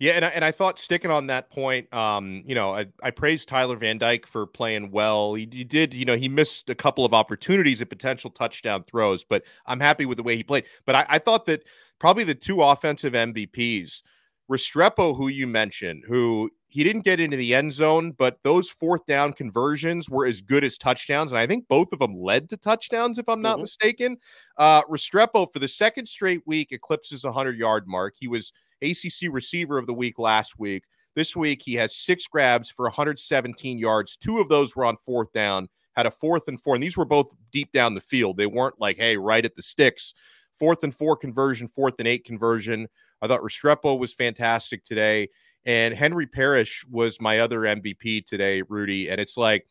yeah, 0.04 0.12
and 0.12 0.24
I, 0.26 0.28
and 0.28 0.44
I 0.44 0.50
thought 0.50 0.78
sticking 0.78 1.10
on 1.10 1.28
that 1.28 1.48
point, 1.48 1.92
um, 1.94 2.42
you 2.46 2.54
know, 2.54 2.74
I, 2.74 2.84
I 3.02 3.10
praised 3.10 3.48
Tyler 3.48 3.76
Van 3.76 3.96
Dyke 3.96 4.26
for 4.26 4.46
playing 4.46 4.90
well. 4.90 5.32
He, 5.32 5.48
he, 5.50 5.64
did, 5.64 5.94
you 5.94 6.04
know, 6.04 6.14
he 6.14 6.28
missed 6.28 6.68
a 6.68 6.74
couple 6.74 7.06
of 7.06 7.14
opportunities 7.14 7.80
at 7.80 7.88
potential 7.88 8.28
touchdown 8.28 8.84
throws, 8.84 9.24
but 9.24 9.44
I'm 9.64 9.80
happy 9.80 10.04
with 10.04 10.18
the 10.18 10.22
way 10.22 10.36
he 10.36 10.42
played. 10.42 10.64
But 10.84 10.94
I, 10.94 11.06
I 11.08 11.18
thought 11.18 11.46
that 11.46 11.64
probably 11.98 12.22
the 12.24 12.34
two 12.34 12.60
offensive 12.60 13.14
MVPs, 13.14 14.02
Restrepo, 14.50 15.16
who 15.16 15.28
you 15.28 15.46
mentioned, 15.46 16.04
who 16.06 16.50
he 16.68 16.82
didn't 16.82 17.04
get 17.04 17.20
into 17.20 17.36
the 17.36 17.54
end 17.54 17.72
zone, 17.72 18.10
but 18.12 18.38
those 18.42 18.68
fourth 18.68 19.06
down 19.06 19.32
conversions 19.32 20.10
were 20.10 20.26
as 20.26 20.40
good 20.40 20.64
as 20.64 20.76
touchdowns. 20.76 21.30
And 21.30 21.38
I 21.38 21.46
think 21.46 21.68
both 21.68 21.92
of 21.92 22.00
them 22.00 22.20
led 22.20 22.48
to 22.48 22.56
touchdowns, 22.56 23.16
if 23.16 23.28
I'm 23.28 23.40
not 23.40 23.54
mm-hmm. 23.54 23.62
mistaken. 23.62 24.16
Uh, 24.58 24.82
Restrepo, 24.82 25.52
for 25.52 25.60
the 25.60 25.68
second 25.68 26.06
straight 26.06 26.42
week, 26.46 26.72
eclipses 26.72 27.22
100 27.22 27.56
yard 27.56 27.84
mark. 27.86 28.14
He 28.18 28.26
was 28.26 28.52
ACC 28.82 29.32
receiver 29.32 29.78
of 29.78 29.86
the 29.86 29.94
week 29.94 30.18
last 30.18 30.58
week. 30.58 30.82
This 31.14 31.36
week, 31.36 31.62
he 31.64 31.74
has 31.74 31.96
six 31.96 32.26
grabs 32.26 32.70
for 32.70 32.86
117 32.86 33.78
yards. 33.78 34.16
Two 34.16 34.40
of 34.40 34.48
those 34.48 34.74
were 34.74 34.84
on 34.84 34.96
fourth 34.96 35.32
down, 35.32 35.68
had 35.94 36.06
a 36.06 36.10
fourth 36.10 36.48
and 36.48 36.60
four. 36.60 36.74
And 36.74 36.82
these 36.82 36.96
were 36.96 37.04
both 37.04 37.32
deep 37.52 37.70
down 37.70 37.94
the 37.94 38.00
field. 38.00 38.36
They 38.36 38.46
weren't 38.46 38.80
like, 38.80 38.96
hey, 38.96 39.16
right 39.16 39.44
at 39.44 39.54
the 39.54 39.62
sticks. 39.62 40.12
Fourth 40.54 40.82
and 40.82 40.94
four 40.94 41.16
conversion, 41.16 41.68
fourth 41.68 41.94
and 42.00 42.08
eight 42.08 42.24
conversion. 42.24 42.88
I 43.24 43.28
thought 43.28 43.40
Restrepo 43.40 43.98
was 43.98 44.12
fantastic 44.12 44.84
today. 44.84 45.30
And 45.64 45.94
Henry 45.94 46.26
Parrish 46.26 46.84
was 46.90 47.20
my 47.22 47.40
other 47.40 47.60
MVP 47.60 48.26
today, 48.26 48.60
Rudy. 48.68 49.08
And 49.08 49.18
it's 49.18 49.38
like, 49.38 49.66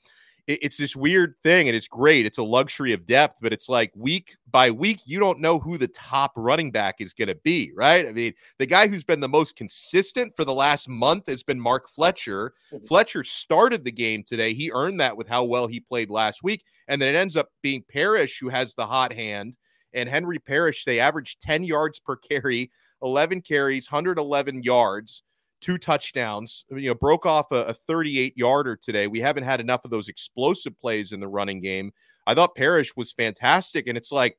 it's 0.46 0.76
this 0.76 0.94
weird 0.94 1.36
thing 1.42 1.70
and 1.70 1.78
it's 1.78 1.88
great. 1.88 2.26
It's 2.26 2.38
a 2.38 2.44
luxury 2.44 2.92
of 2.92 3.06
depth, 3.06 3.40
but 3.42 3.54
it's 3.54 3.70
like 3.70 3.94
week 3.96 4.36
by 4.52 4.72
week, 4.72 5.00
you 5.06 5.18
don't 5.20 5.40
know 5.40 5.58
who 5.58 5.78
the 5.78 5.88
top 5.88 6.34
running 6.36 6.70
back 6.70 6.96
is 7.00 7.14
going 7.14 7.30
to 7.30 7.36
be, 7.36 7.72
right? 7.76 8.06
I 8.06 8.12
mean, 8.12 8.34
the 8.58 8.66
guy 8.66 8.88
who's 8.88 9.06
been 9.06 9.22
the 9.22 9.30
most 9.30 9.56
consistent 9.56 10.36
for 10.36 10.44
the 10.44 10.54
last 10.54 10.90
month 10.90 11.30
has 11.30 11.44
been 11.44 11.60
Mark 11.60 11.88
Fletcher. 11.88 12.54
Mm-hmm. 12.74 12.86
Fletcher 12.86 13.24
started 13.24 13.86
the 13.86 13.92
game 13.92 14.24
today. 14.24 14.54
He 14.54 14.70
earned 14.74 15.00
that 15.00 15.16
with 15.16 15.30
how 15.30 15.46
well 15.46 15.68
he 15.68 15.80
played 15.80 16.10
last 16.10 16.44
week. 16.44 16.66
And 16.90 17.02
then 17.02 17.08
it 17.08 17.18
ends 17.18 17.38
up 17.38 17.50
being 17.62 17.84
Parrish 17.88 18.40
who 18.40 18.50
has 18.50 18.74
the 18.74 18.88
hot 18.88 19.14
hand. 19.14 19.56
And 19.94 20.10
Henry 20.10 20.40
Parrish, 20.40 20.84
they 20.84 21.00
averaged 21.00 21.42
10 21.42 21.64
yards 21.64 22.00
per 22.00 22.18
carry, 22.18 22.70
11 23.04 23.42
carries, 23.42 23.92
111 23.92 24.64
yards 24.64 25.24
two 25.64 25.78
touchdowns, 25.78 26.66
you 26.72 26.90
know, 26.90 26.94
broke 26.94 27.26
off 27.26 27.54
a, 27.54 27.64
a 27.68 27.74
38 27.74 28.38
yarder 28.38 28.76
today. 28.76 29.08
We 29.08 29.22
haven't 29.22 29.46
had 29.46 29.62
enough 29.62 29.86
of 29.86 29.92
those 29.92 30.10
explosive 30.10 30.78
plays 30.78 31.14
in 31.14 31.22
the 31.22 31.28
running 31.28 31.62
game. 31.62 31.94
I 32.28 32.36
thought 32.36 32.56
Parrish 32.56 32.94
was 32.98 33.14
fantastic. 33.14 33.88
And 33.88 33.98
it's 33.98 34.12
like, 34.12 34.38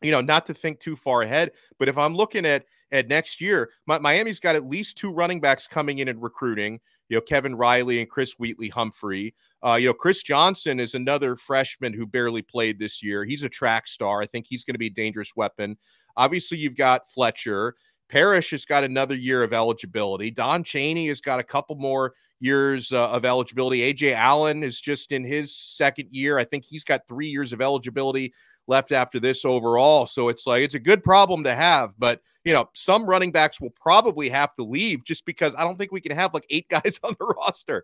you 0.00 0.10
know, 0.10 0.22
not 0.22 0.46
to 0.46 0.54
think 0.54 0.80
too 0.80 0.96
far 0.96 1.20
ahead, 1.20 1.52
but 1.78 1.88
if 1.88 1.98
I'm 1.98 2.16
looking 2.16 2.46
at 2.46 2.64
at 2.92 3.08
next 3.08 3.40
year, 3.40 3.70
my, 3.86 3.98
Miami's 3.98 4.40
got 4.40 4.56
at 4.56 4.66
least 4.66 4.96
two 4.96 5.12
running 5.12 5.40
backs 5.40 5.66
coming 5.66 5.98
in 5.98 6.08
and 6.08 6.22
recruiting. 6.22 6.80
You 7.10 7.18
know, 7.18 7.20
Kevin 7.20 7.54
Riley 7.54 8.00
and 8.00 8.08
Chris 8.08 8.34
Wheatley 8.38 8.68
Humphrey. 8.70 9.34
Uh, 9.62 9.76
you 9.78 9.88
know, 9.88 9.94
Chris 9.94 10.22
Johnson 10.22 10.80
is 10.80 10.94
another 10.94 11.36
freshman 11.36 11.92
who 11.92 12.06
barely 12.06 12.40
played 12.40 12.78
this 12.78 13.02
year. 13.02 13.24
He's 13.24 13.42
a 13.42 13.48
track 13.48 13.86
star. 13.86 14.22
I 14.22 14.26
think 14.26 14.46
he's 14.48 14.64
going 14.64 14.74
to 14.74 14.78
be 14.78 14.86
a 14.86 14.90
dangerous 14.90 15.36
weapon. 15.36 15.76
Obviously, 16.16 16.56
you've 16.56 16.76
got 16.76 17.08
Fletcher. 17.08 17.74
Parrish 18.08 18.50
has 18.50 18.64
got 18.64 18.84
another 18.84 19.14
year 19.14 19.42
of 19.42 19.52
eligibility. 19.52 20.30
Don 20.30 20.62
Chaney 20.62 21.08
has 21.08 21.20
got 21.20 21.40
a 21.40 21.44
couple 21.44 21.76
more 21.76 22.14
years 22.40 22.92
uh, 22.92 23.10
of 23.10 23.24
eligibility. 23.24 23.92
AJ 23.92 24.14
Allen 24.14 24.62
is 24.62 24.80
just 24.80 25.12
in 25.12 25.24
his 25.24 25.56
second 25.56 26.08
year. 26.10 26.38
I 26.38 26.44
think 26.44 26.64
he's 26.64 26.84
got 26.84 27.06
three 27.08 27.28
years 27.28 27.52
of 27.52 27.62
eligibility 27.62 28.34
left 28.66 28.92
after 28.92 29.20
this 29.20 29.44
overall. 29.44 30.06
So 30.06 30.28
it's 30.28 30.46
like 30.46 30.62
it's 30.62 30.74
a 30.74 30.80
good 30.80 31.02
problem 31.02 31.44
to 31.44 31.54
have, 31.54 31.94
but 31.98 32.20
you 32.44 32.52
know, 32.52 32.68
some 32.74 33.06
running 33.06 33.32
backs 33.32 33.60
will 33.60 33.70
probably 33.70 34.28
have 34.28 34.54
to 34.54 34.64
leave 34.64 35.04
just 35.04 35.24
because 35.24 35.54
I 35.54 35.64
don't 35.64 35.78
think 35.78 35.92
we 35.92 36.00
can 36.00 36.12
have 36.12 36.34
like 36.34 36.46
eight 36.50 36.68
guys 36.70 37.00
on 37.02 37.16
the 37.18 37.34
roster. 37.38 37.82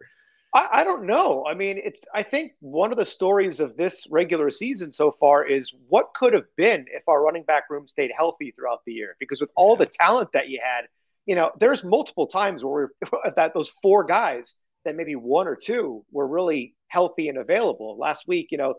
I, 0.53 0.69
I, 0.73 0.85
don't 0.85 1.07
know. 1.07 1.47
I 1.47 1.55
mean, 1.55 1.81
it's. 1.83 2.05
I 2.15 2.23
think 2.23 2.53
one 2.61 2.91
of 2.91 2.99
the 2.99 3.07
stories 3.07 3.61
of 3.61 3.77
this 3.77 4.07
regular 4.11 4.51
season 4.51 4.91
so 4.91 5.13
far 5.13 5.45
is 5.45 5.73
what 5.89 6.13
could 6.15 6.33
have 6.33 6.47
been 6.57 6.87
if 6.93 7.03
our 7.09 7.23
running 7.23 7.45
back 7.45 7.71
room 7.71 7.87
stayed 7.87 8.11
healthy 8.17 8.51
throughout 8.51 8.81
the 8.85 8.93
year. 8.93 9.17
Because 9.21 9.41
with 9.41 9.51
all 9.55 9.77
the 9.77 9.87
talent 9.87 10.31
that 10.33 10.49
you 10.49 10.61
had, 10.63 10.87
you 11.27 11.37
know, 11.37 11.53
there's 11.61 11.85
multiple 11.85 12.27
times 12.27 12.65
where 12.65 12.91
that 13.37 13.55
those 13.55 13.71
four 13.83 14.05
guys 14.05 14.55
that 14.85 14.97
maybe 14.97 15.15
one 15.15 15.47
or 15.47 15.57
two 15.57 16.05
were 16.11 16.27
really 16.27 16.75
healthy 16.89 17.29
and 17.29 17.39
available. 17.39 17.97
Last 17.99 18.27
week, 18.27 18.49
you 18.51 18.59
know, 18.59 18.75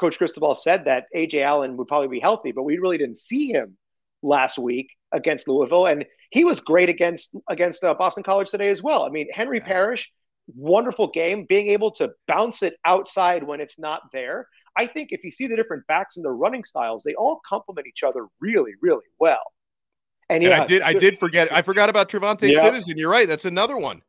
Coach 0.00 0.18
Cristobal 0.18 0.56
said 0.56 0.86
that 0.86 1.04
AJ 1.14 1.42
Allen 1.42 1.76
would 1.76 1.86
probably 1.86 2.08
be 2.08 2.20
healthy, 2.20 2.50
but 2.50 2.64
we 2.64 2.78
really 2.78 2.98
didn't 2.98 3.18
see 3.18 3.48
him 3.48 3.76
last 4.22 4.58
week 4.58 4.88
against 5.12 5.46
Louisville, 5.46 5.86
and 5.86 6.04
he 6.30 6.44
was 6.44 6.60
great 6.60 6.88
against 6.88 7.30
against 7.48 7.84
uh, 7.84 7.94
Boston 7.94 8.24
College 8.24 8.50
today 8.50 8.70
as 8.70 8.82
well. 8.82 9.04
I 9.04 9.10
mean, 9.10 9.28
Henry 9.32 9.58
yeah. 9.58 9.66
Parrish 9.66 10.10
wonderful 10.54 11.08
game, 11.08 11.46
being 11.48 11.68
able 11.68 11.90
to 11.92 12.10
bounce 12.26 12.62
it 12.62 12.74
outside 12.84 13.42
when 13.42 13.60
it's 13.60 13.78
not 13.78 14.02
there. 14.12 14.48
I 14.76 14.86
think 14.86 15.10
if 15.12 15.22
you 15.24 15.30
see 15.30 15.46
the 15.46 15.56
different 15.56 15.86
backs 15.86 16.16
and 16.16 16.24
their 16.24 16.34
running 16.34 16.64
styles, 16.64 17.02
they 17.04 17.14
all 17.14 17.40
complement 17.48 17.86
each 17.86 18.02
other 18.02 18.26
really, 18.40 18.72
really 18.80 19.04
well. 19.18 19.42
And 20.28 20.42
yeah, 20.42 20.50
and 20.50 20.62
I 20.62 20.66
did. 20.66 20.82
I 20.82 20.92
did 20.94 21.18
forget. 21.18 21.52
I 21.52 21.62
forgot 21.62 21.90
about 21.90 22.08
TreVonte 22.08 22.50
yeah. 22.50 22.62
Citizen. 22.62 22.96
You're 22.96 23.10
right. 23.10 23.28
That's 23.28 23.44
another 23.44 23.76
one. 23.76 24.02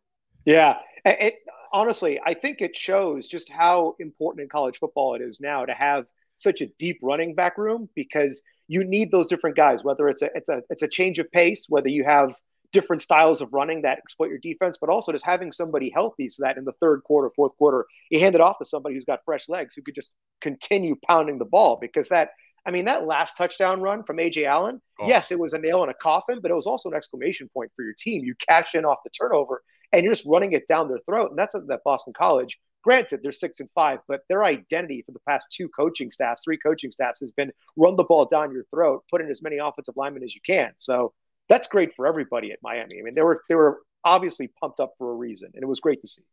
Yeah. 0.45 0.77
It, 1.03 1.35
honestly, 1.73 2.19
I 2.25 2.33
think 2.33 2.61
it 2.61 2.75
shows 2.75 3.27
just 3.27 3.49
how 3.49 3.95
important 3.99 4.43
in 4.43 4.49
college 4.49 4.79
football 4.79 5.15
it 5.15 5.21
is 5.21 5.41
now 5.41 5.65
to 5.65 5.73
have 5.73 6.05
such 6.37 6.61
a 6.61 6.67
deep 6.79 6.99
running 7.01 7.35
back 7.35 7.57
room 7.57 7.89
because 7.95 8.41
you 8.67 8.83
need 8.83 9.11
those 9.11 9.27
different 9.27 9.55
guys. 9.55 9.83
Whether 9.83 10.07
it's 10.09 10.21
a 10.21 10.29
it's 10.35 10.49
a 10.49 10.61
it's 10.69 10.81
a 10.81 10.87
change 10.87 11.19
of 11.19 11.31
pace, 11.31 11.65
whether 11.67 11.89
you 11.89 12.03
have 12.05 12.33
different 12.71 13.01
styles 13.01 13.41
of 13.41 13.53
running 13.53 13.81
that 13.81 13.97
exploit 13.97 14.29
your 14.29 14.39
defense, 14.39 14.77
but 14.79 14.89
also 14.89 15.11
just 15.11 15.25
having 15.25 15.51
somebody 15.51 15.89
healthy 15.89 16.29
so 16.29 16.43
that 16.43 16.57
in 16.57 16.65
the 16.65 16.73
third 16.81 17.03
quarter, 17.03 17.29
fourth 17.35 17.55
quarter, 17.57 17.85
you 18.09 18.19
hand 18.19 18.35
it 18.35 18.41
off 18.41 18.57
to 18.59 18.65
somebody 18.65 18.95
who's 18.95 19.05
got 19.05 19.19
fresh 19.25 19.47
legs 19.49 19.75
who 19.75 19.81
could 19.81 19.95
just 19.95 20.11
continue 20.41 20.95
pounding 21.07 21.37
the 21.37 21.45
ball. 21.45 21.77
Because 21.79 22.09
that, 22.09 22.29
I 22.65 22.71
mean, 22.71 22.85
that 22.85 23.05
last 23.05 23.37
touchdown 23.37 23.81
run 23.81 24.03
from 24.03 24.17
AJ 24.17 24.45
Allen, 24.45 24.81
oh. 24.99 25.07
yes, 25.07 25.31
it 25.31 25.39
was 25.39 25.53
a 25.53 25.57
nail 25.57 25.83
in 25.83 25.89
a 25.89 25.93
coffin, 25.93 26.39
but 26.41 26.51
it 26.51 26.55
was 26.55 26.67
also 26.67 26.89
an 26.89 26.95
exclamation 26.95 27.49
point 27.53 27.71
for 27.75 27.83
your 27.83 27.95
team. 27.97 28.23
You 28.23 28.35
cash 28.47 28.75
in 28.75 28.85
off 28.85 28.99
the 29.03 29.11
turnover. 29.11 29.61
and 29.91 30.03
you're 30.03 30.13
just 30.13 30.25
running 30.25 30.53
it 30.53 30.67
down 30.67 30.87
their 30.87 30.99
throat. 31.05 31.29
And 31.29 31.39
that's 31.39 31.53
that 31.53 31.83
Boston 31.83 32.13
College. 32.13 32.59
Granted, 32.83 33.21
they're 33.23 33.31
six 33.31 33.59
and 33.59 33.69
five, 33.73 33.99
but 34.07 34.21
their 34.29 34.43
identity 34.43 35.01
for 35.03 35.11
the 35.11 35.19
past 35.27 35.47
two 35.51 35.67
coaching 35.69 36.11
staffs, 36.11 36.43
three 36.43 36.57
coaching 36.57 36.91
staffs, 36.91 37.19
has 37.19 37.31
been 37.31 37.51
run 37.75 37.95
the 37.95 38.03
ball 38.03 38.25
down 38.25 38.51
your 38.51 38.65
throat, 38.65 39.03
put 39.09 39.21
in 39.21 39.29
as 39.29 39.41
many 39.41 39.57
offensive 39.57 39.95
linemen 39.97 40.23
as 40.23 40.35
you 40.35 40.41
can. 40.45 40.71
So 40.77 41.13
that's 41.49 41.67
great 41.67 41.95
for 41.95 42.07
everybody 42.07 42.51
at 42.51 42.59
Miami. 42.61 42.99
I 42.99 43.03
mean, 43.03 43.15
they 43.15 43.21
were 43.21 43.43
they 43.49 43.55
were 43.55 43.79
obviously 44.03 44.49
pumped 44.59 44.79
up 44.79 44.93
for 44.97 45.11
a 45.11 45.15
reason, 45.15 45.49
and 45.53 45.63
it 45.63 45.67
was 45.67 45.79
great 45.79 46.01
to 46.01 46.07
see. 46.07 46.23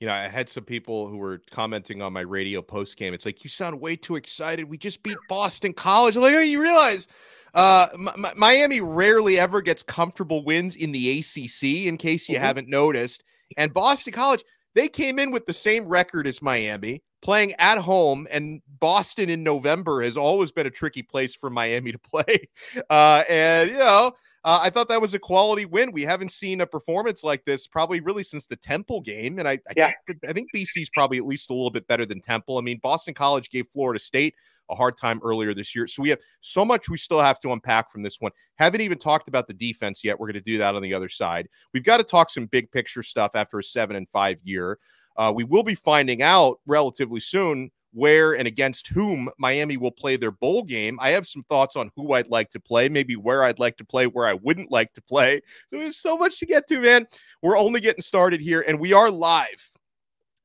You 0.00 0.06
know, 0.06 0.14
I 0.14 0.28
had 0.28 0.48
some 0.48 0.64
people 0.64 1.08
who 1.08 1.18
were 1.18 1.42
commenting 1.50 2.00
on 2.00 2.12
my 2.12 2.22
radio 2.22 2.62
post 2.62 2.96
game. 2.96 3.12
It's 3.12 3.26
like 3.26 3.44
you 3.44 3.50
sound 3.50 3.78
way 3.78 3.96
too 3.96 4.16
excited. 4.16 4.64
We 4.64 4.78
just 4.78 5.02
beat 5.02 5.18
Boston 5.28 5.74
College. 5.74 6.16
I'm 6.16 6.22
like, 6.22 6.34
oh, 6.34 6.40
you 6.40 6.60
realize 6.60 7.06
uh, 7.52 7.88
M- 7.92 8.26
Miami 8.36 8.80
rarely 8.80 9.38
ever 9.38 9.60
gets 9.60 9.82
comfortable 9.82 10.42
wins 10.42 10.74
in 10.76 10.92
the 10.92 11.18
ACC. 11.18 11.86
In 11.86 11.98
case 11.98 12.28
you 12.28 12.36
mm-hmm. 12.36 12.44
haven't 12.44 12.68
noticed, 12.68 13.24
and 13.58 13.74
Boston 13.74 14.14
College 14.14 14.42
they 14.74 14.88
came 14.88 15.18
in 15.18 15.30
with 15.30 15.46
the 15.46 15.52
same 15.52 15.86
record 15.86 16.26
as 16.26 16.40
Miami, 16.40 17.02
playing 17.22 17.54
at 17.58 17.78
home, 17.78 18.26
and 18.30 18.62
Boston 18.78 19.28
in 19.28 19.42
November 19.42 20.02
has 20.02 20.16
always 20.16 20.52
been 20.52 20.66
a 20.66 20.70
tricky 20.70 21.02
place 21.02 21.34
for 21.34 21.50
Miami 21.50 21.92
to 21.92 21.98
play. 22.10 22.48
Uh, 22.88 23.24
and 23.28 23.70
you 23.70 23.78
know, 23.78 24.12
uh, 24.42 24.60
I 24.62 24.70
thought 24.70 24.88
that 24.88 25.00
was 25.00 25.12
a 25.12 25.18
quality 25.18 25.66
win. 25.66 25.92
We 25.92 26.02
haven't 26.02 26.32
seen 26.32 26.62
a 26.62 26.66
performance 26.66 27.22
like 27.22 27.44
this 27.44 27.66
probably 27.66 28.00
really 28.00 28.22
since 28.22 28.46
the 28.46 28.56
Temple 28.56 29.02
game, 29.02 29.38
and 29.38 29.46
I, 29.46 29.52
I, 29.52 29.72
yeah. 29.76 29.90
think, 30.06 30.20
I 30.26 30.32
think 30.32 30.48
BC's 30.54 30.88
probably 30.90 31.18
at 31.18 31.26
least 31.26 31.50
a 31.50 31.52
little 31.52 31.70
bit 31.70 31.86
better 31.86 32.06
than 32.06 32.20
Temple. 32.20 32.56
I 32.56 32.62
mean, 32.62 32.78
Boston 32.82 33.12
College 33.12 33.50
gave 33.50 33.66
Florida 33.68 34.00
State 34.00 34.34
a 34.70 34.74
hard 34.74 34.96
time 34.96 35.20
earlier 35.22 35.52
this 35.52 35.74
year, 35.74 35.86
so 35.86 36.02
we 36.02 36.08
have 36.08 36.20
so 36.40 36.64
much 36.64 36.88
we 36.88 36.96
still 36.96 37.20
have 37.20 37.38
to 37.40 37.52
unpack 37.52 37.92
from 37.92 38.02
this 38.02 38.16
one. 38.20 38.32
Haven't 38.56 38.80
even 38.80 38.98
talked 38.98 39.28
about 39.28 39.46
the 39.46 39.54
defense 39.54 40.02
yet. 40.02 40.18
We're 40.18 40.28
going 40.28 40.34
to 40.34 40.40
do 40.40 40.58
that 40.58 40.74
on 40.74 40.80
the 40.80 40.94
other 40.94 41.10
side. 41.10 41.46
We've 41.74 41.84
got 41.84 41.98
to 41.98 42.04
talk 42.04 42.30
some 42.30 42.46
big 42.46 42.70
picture 42.70 43.02
stuff 43.02 43.32
after 43.34 43.58
a 43.58 43.64
seven 43.64 43.96
and 43.96 44.08
five 44.08 44.38
year. 44.42 44.78
Uh, 45.16 45.32
we 45.34 45.44
will 45.44 45.64
be 45.64 45.74
finding 45.74 46.22
out 46.22 46.60
relatively 46.66 47.20
soon 47.20 47.70
where 47.92 48.34
and 48.34 48.46
against 48.46 48.88
whom 48.88 49.28
Miami 49.38 49.76
will 49.76 49.90
play 49.90 50.16
their 50.16 50.30
bowl 50.30 50.62
game. 50.62 50.98
I 51.00 51.10
have 51.10 51.26
some 51.26 51.42
thoughts 51.44 51.76
on 51.76 51.90
who 51.96 52.12
I'd 52.12 52.28
like 52.28 52.50
to 52.50 52.60
play, 52.60 52.88
maybe 52.88 53.16
where 53.16 53.42
I'd 53.42 53.58
like 53.58 53.76
to 53.78 53.84
play, 53.84 54.06
where 54.06 54.26
I 54.26 54.34
wouldn't 54.34 54.70
like 54.70 54.92
to 54.94 55.02
play. 55.02 55.40
So 55.70 55.78
we 55.78 55.84
have 55.84 55.94
so 55.94 56.16
much 56.16 56.38
to 56.38 56.46
get 56.46 56.66
to, 56.68 56.80
man. 56.80 57.06
We're 57.42 57.58
only 57.58 57.80
getting 57.80 58.02
started 58.02 58.40
here, 58.40 58.64
and 58.66 58.78
we 58.78 58.92
are 58.92 59.10
live. 59.10 59.46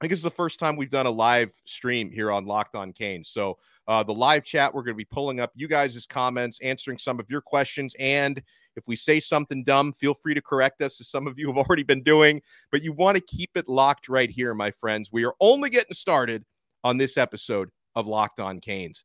I 0.01 0.05
think 0.05 0.11
it's 0.11 0.23
the 0.23 0.29
first 0.29 0.59
time 0.59 0.75
we've 0.75 0.89
done 0.89 1.05
a 1.05 1.11
live 1.11 1.51
stream 1.65 2.11
here 2.11 2.31
on 2.31 2.45
Locked 2.45 2.75
On 2.75 2.91
Canes. 2.91 3.29
So 3.29 3.57
uh, 3.87 4.03
the 4.03 4.13
live 4.13 4.43
chat, 4.43 4.73
we're 4.73 4.83
going 4.83 4.95
to 4.95 4.97
be 4.97 5.05
pulling 5.05 5.39
up 5.39 5.51
you 5.55 5.67
guys' 5.67 6.05
comments, 6.05 6.59
answering 6.61 6.97
some 6.97 7.19
of 7.19 7.29
your 7.29 7.41
questions, 7.41 7.95
and 7.99 8.41
if 8.75 8.87
we 8.87 8.97
say 8.97 9.21
something 9.21 9.63
dumb, 9.63 9.93
feel 9.93 10.13
free 10.13 10.33
to 10.33 10.41
correct 10.41 10.81
us, 10.81 10.99
as 10.99 11.07
some 11.07 11.27
of 11.27 11.39
you 11.39 11.47
have 11.47 11.57
already 11.57 11.83
been 11.83 12.03
doing. 12.03 12.41
But 12.71 12.81
you 12.81 12.91
want 12.91 13.15
to 13.15 13.21
keep 13.21 13.51
it 13.55 13.69
locked 13.69 14.09
right 14.09 14.29
here, 14.29 14.53
my 14.53 14.71
friends. 14.71 15.11
We 15.13 15.23
are 15.25 15.33
only 15.39 15.69
getting 15.69 15.93
started 15.93 16.43
on 16.85 16.97
this 16.97 17.17
episode 17.17 17.69
of 17.95 18.07
Locked 18.07 18.39
On 18.39 18.61
Canes. 18.61 19.03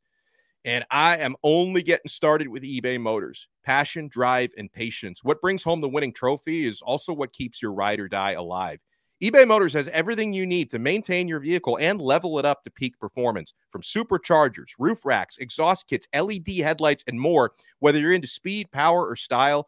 And 0.63 0.85
I 0.91 1.17
am 1.17 1.35
only 1.43 1.81
getting 1.81 2.07
started 2.07 2.47
with 2.47 2.61
eBay 2.61 3.01
Motors. 3.01 3.47
Passion, 3.65 4.07
drive, 4.07 4.51
and 4.55 4.71
patience. 4.71 5.23
What 5.23 5.41
brings 5.41 5.63
home 5.63 5.81
the 5.81 5.89
winning 5.89 6.13
trophy 6.13 6.67
is 6.67 6.83
also 6.83 7.11
what 7.11 7.33
keeps 7.33 7.59
your 7.59 7.73
ride 7.73 7.99
or 7.99 8.07
die 8.07 8.33
alive. 8.33 8.79
eBay 9.23 9.47
Motors 9.47 9.73
has 9.73 9.87
everything 9.89 10.31
you 10.31 10.45
need 10.45 10.69
to 10.69 10.77
maintain 10.77 11.27
your 11.27 11.39
vehicle 11.39 11.79
and 11.81 11.99
level 11.99 12.37
it 12.37 12.45
up 12.45 12.63
to 12.63 12.69
peak 12.69 12.99
performance 12.99 13.55
from 13.71 13.81
superchargers, 13.81 14.73
roof 14.77 15.03
racks, 15.03 15.39
exhaust 15.39 15.87
kits, 15.87 16.07
LED 16.13 16.47
headlights, 16.59 17.03
and 17.07 17.19
more. 17.19 17.53
Whether 17.79 17.97
you're 17.97 18.13
into 18.13 18.27
speed, 18.27 18.71
power, 18.71 19.07
or 19.07 19.15
style, 19.15 19.67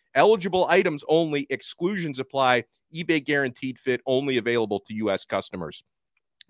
Eligible 0.15 0.65
items 0.67 1.03
only, 1.07 1.47
exclusions 1.49 2.19
apply. 2.19 2.63
eBay 2.93 3.23
Guaranteed 3.23 3.79
Fit 3.79 4.01
only 4.05 4.37
available 4.37 4.79
to 4.81 4.93
U.S. 4.95 5.25
customers. 5.25 5.83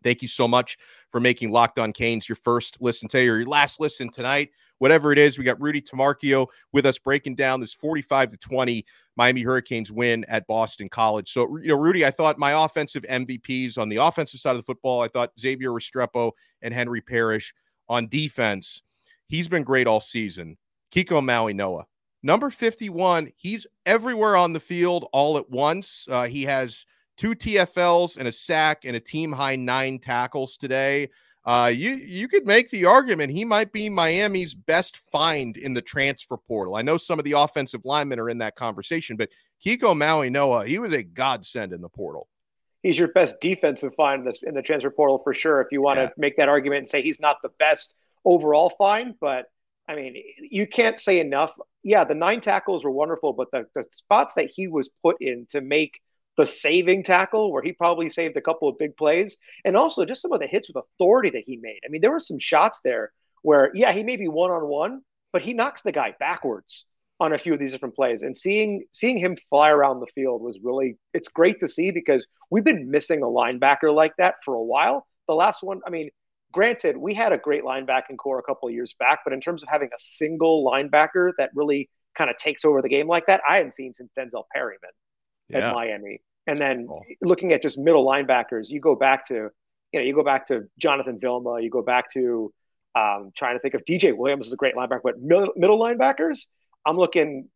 Thank 0.04 0.22
you 0.22 0.28
so 0.28 0.48
much 0.48 0.78
for 1.12 1.20
making 1.20 1.52
Locked 1.52 1.78
On 1.78 1.94
Canes 1.94 2.28
your 2.28 2.36
first 2.36 2.78
listen 2.80 3.08
today 3.08 3.28
or 3.28 3.38
your 3.38 3.48
last 3.48 3.80
listen 3.80 4.10
tonight. 4.10 4.50
Whatever 4.80 5.12
it 5.12 5.20
is, 5.20 5.38
we 5.38 5.44
got 5.44 5.62
Rudy 5.62 5.82
Tomarchio 5.82 6.48
with 6.74 6.88
us 6.88 6.98
breaking 6.98 7.36
down 7.36 7.60
this 7.60 7.74
45 7.74 8.30
to 8.30 8.38
20 8.38 8.84
Miami 9.16 9.42
Hurricanes 9.42 9.92
win 9.92 10.26
at 10.28 10.48
Boston 10.48 10.90
College. 10.90 11.32
So, 11.32 11.58
you 11.58 11.68
know, 11.68 11.76
Rudy, 11.76 12.04
I 12.06 12.12
thought 12.12 12.40
my 12.40 12.64
offensive 12.66 13.04
MVPs 13.04 13.78
on 13.78 13.90
the 13.90 13.98
offensive 13.98 14.40
side 14.40 14.52
of 14.52 14.58
the 14.58 14.64
football, 14.64 15.02
I 15.02 15.08
thought 15.08 15.40
Xavier 15.40 15.70
Restrepo 15.70 16.32
and 16.64 16.74
Henry 16.74 17.02
Parrish 17.02 17.54
on 17.88 18.08
defense. 18.08 18.82
He's 19.28 19.48
been 19.48 19.64
great 19.64 19.86
all 19.86 20.02
season. 20.02 20.58
Kiko 20.92 21.22
Mauigoa, 21.22 21.84
number 22.24 22.50
51, 22.50 23.32
he's 23.36 23.66
everywhere 23.86 24.36
on 24.36 24.54
the 24.54 24.60
field 24.60 25.08
all 25.12 25.38
at 25.38 25.50
once. 25.50 26.08
Uh, 26.10 26.28
he 26.28 26.44
has 26.44 26.86
two 27.18 27.36
TFLs 27.36 28.18
and 28.18 28.28
a 28.28 28.32
sack 28.32 28.86
and 28.86 28.96
a 28.96 29.00
team 29.00 29.32
high 29.32 29.56
nine 29.56 30.00
tackles 30.00 30.58
today. 30.58 31.10
Uh, 31.44 31.72
you 31.74 31.96
you 31.96 32.28
could 32.28 32.46
make 32.46 32.70
the 32.70 32.86
argument 32.86 33.32
he 33.32 33.44
might 33.44 33.72
be 33.72 33.90
Miami's 33.90 34.54
best 34.54 34.98
find 34.98 35.58
in 35.58 35.74
the 35.74 35.82
transfer 35.82 36.38
portal. 36.38 36.76
I 36.76 36.84
know 36.84 36.98
some 36.98 37.18
of 37.18 37.26
the 37.26 37.32
offensive 37.32 37.82
linemen 37.84 38.20
are 38.20 38.30
in 38.30 38.38
that 38.40 38.56
conversation, 38.56 39.18
but 39.18 39.30
Kiko 39.66 39.98
Maui 39.98 40.30
Noah, 40.30 40.68
he 40.68 40.78
was 40.78 40.94
a 40.94 41.02
godsend 41.02 41.74
in 41.74 41.82
the 41.82 41.90
portal. 41.90 42.28
He's 42.84 42.98
your 42.98 43.10
best 43.10 43.40
defensive 43.42 43.94
find 43.96 44.28
in, 44.44 44.54
the 44.54 44.62
transfer 44.62 44.90
portal 44.90 45.20
for 45.24 45.34
sure. 45.34 45.62
If 45.62 45.68
you 45.72 45.82
want 45.82 46.00
yeah. 46.00 46.08
to 46.08 46.14
make 46.18 46.38
that 46.38 46.50
argument 46.50 46.80
and 46.80 46.90
say 46.90 47.02
he's 47.02 47.20
not 47.20 47.38
the 47.42 47.52
best 47.60 47.96
overall 48.26 48.72
find, 48.72 49.16
but 49.20 49.46
I 49.92 49.96
mean, 49.96 50.16
you 50.50 50.68
can't 50.68 51.00
say 51.00 51.20
enough. 51.20 51.52
Yeah, 51.84 52.06
the 52.06 52.16
nine 52.16 52.40
tackles 52.40 52.84
were 52.84 52.92
wonderful, 52.92 53.34
but 53.34 53.52
the, 53.52 53.66
the 53.76 53.84
spots 53.92 54.36
that 54.36 54.50
he 54.50 54.68
was 54.68 54.90
put 55.04 55.18
in 55.20 55.48
to 55.50 55.60
make 55.60 56.00
the 56.38 56.48
saving 56.48 57.04
tackle 57.04 57.52
where 57.52 57.62
he 57.62 57.74
probably 57.74 58.10
saved 58.10 58.38
a 58.38 58.42
couple 58.42 58.70
of 58.70 58.78
big 58.78 58.96
plays 58.96 59.36
and 59.66 59.76
also 59.76 60.06
just 60.06 60.22
some 60.22 60.32
of 60.32 60.40
the 60.40 60.48
hits 60.48 60.70
with 60.70 60.82
authority 60.82 61.32
that 61.32 61.44
he 61.46 61.58
made. 61.58 61.80
I 61.86 61.90
mean, 61.90 62.00
there 62.00 62.12
were 62.12 62.22
some 62.22 62.40
shots 62.40 62.80
there 62.86 63.12
where, 63.42 63.70
yeah, 63.74 63.92
he 63.92 64.04
may 64.04 64.16
be 64.16 64.30
one 64.30 64.50
on 64.50 64.66
one, 64.66 65.02
but 65.34 65.42
he 65.42 65.54
knocks 65.54 65.82
the 65.82 65.92
guy 65.92 66.16
backwards 66.20 66.86
on 67.20 67.34
a 67.34 67.38
few 67.38 67.54
of 67.54 67.60
these 67.60 67.74
different 67.74 67.96
plays. 67.96 68.22
And 68.22 68.36
seeing 68.36 68.86
seeing 68.92 69.18
him 69.18 69.36
fly 69.50 69.72
around 69.72 70.00
the 70.00 70.08
field 70.16 70.42
was 70.42 70.58
really 70.64 70.98
it's 71.14 71.28
great 71.28 71.60
to 71.60 71.68
see 71.68 71.92
because 71.92 72.26
we've 72.50 72.64
been 72.64 72.90
missing 72.90 73.24
a 73.24 73.26
linebacker 73.26 73.94
like 73.94 74.16
that 74.18 74.36
for 74.46 74.54
a 74.56 74.64
while. 74.64 75.06
The 75.28 75.36
last 75.36 75.62
one, 75.62 75.82
I 75.86 75.90
mean, 75.90 76.12
granted, 76.52 76.98
we 76.98 77.14
had 77.14 77.32
a 77.32 77.38
great 77.38 77.64
linebacking 77.64 78.18
corps 78.18 78.40
a 78.40 78.44
couple 78.44 78.68
of 78.68 78.74
years 78.74 78.94
back, 79.00 79.20
but 79.24 79.34
in 79.34 79.42
terms 79.42 79.64
of 79.64 79.70
having 79.70 79.90
a 79.90 80.00
single 80.00 80.66
linebacker 80.66 81.32
that 81.38 81.52
really 81.56 81.90
kind 82.18 82.30
of 82.30 82.38
takes 82.38 82.66
over 82.66 82.82
the 82.82 82.90
game 82.90 83.08
like 83.08 83.28
that, 83.28 83.42
I 83.48 83.58
hadn't 83.58 83.74
seen 83.74 83.94
since 83.94 84.12
Denzel 84.18 84.44
Perryman 84.54 84.92
yeah. 85.50 85.70
at 85.70 85.76
Miami. 85.76 86.22
And 86.48 86.58
then 86.60 86.88
oh. 86.90 87.02
looking 87.22 87.54
at 87.54 87.62
just 87.62 87.78
middle 87.78 88.06
linebackers, 88.06 88.70
you 88.70 88.80
go 88.80 88.96
back 88.96 89.28
to, 89.28 89.50
you 89.92 90.00
know, 90.00 90.02
you 90.02 90.14
go 90.14 90.24
back 90.24 90.48
to 90.48 90.68
Jonathan 90.78 91.20
Vilma, 91.20 91.62
you 91.62 91.70
go 91.70 91.82
back 91.82 92.12
to 92.14 92.54
um, 92.96 93.32
trying 93.36 93.56
to 93.56 93.60
think 93.60 93.74
of 93.74 93.86
DJ 93.86 94.16
Williams 94.16 94.48
is 94.48 94.54
a 94.54 94.58
great 94.58 94.76
linebacker, 94.76 95.02
but 95.04 95.22
middle, 95.22 95.50
middle 95.56 95.80
linebackers, 95.80 96.48
I'm 96.86 96.98
looking 96.98 97.48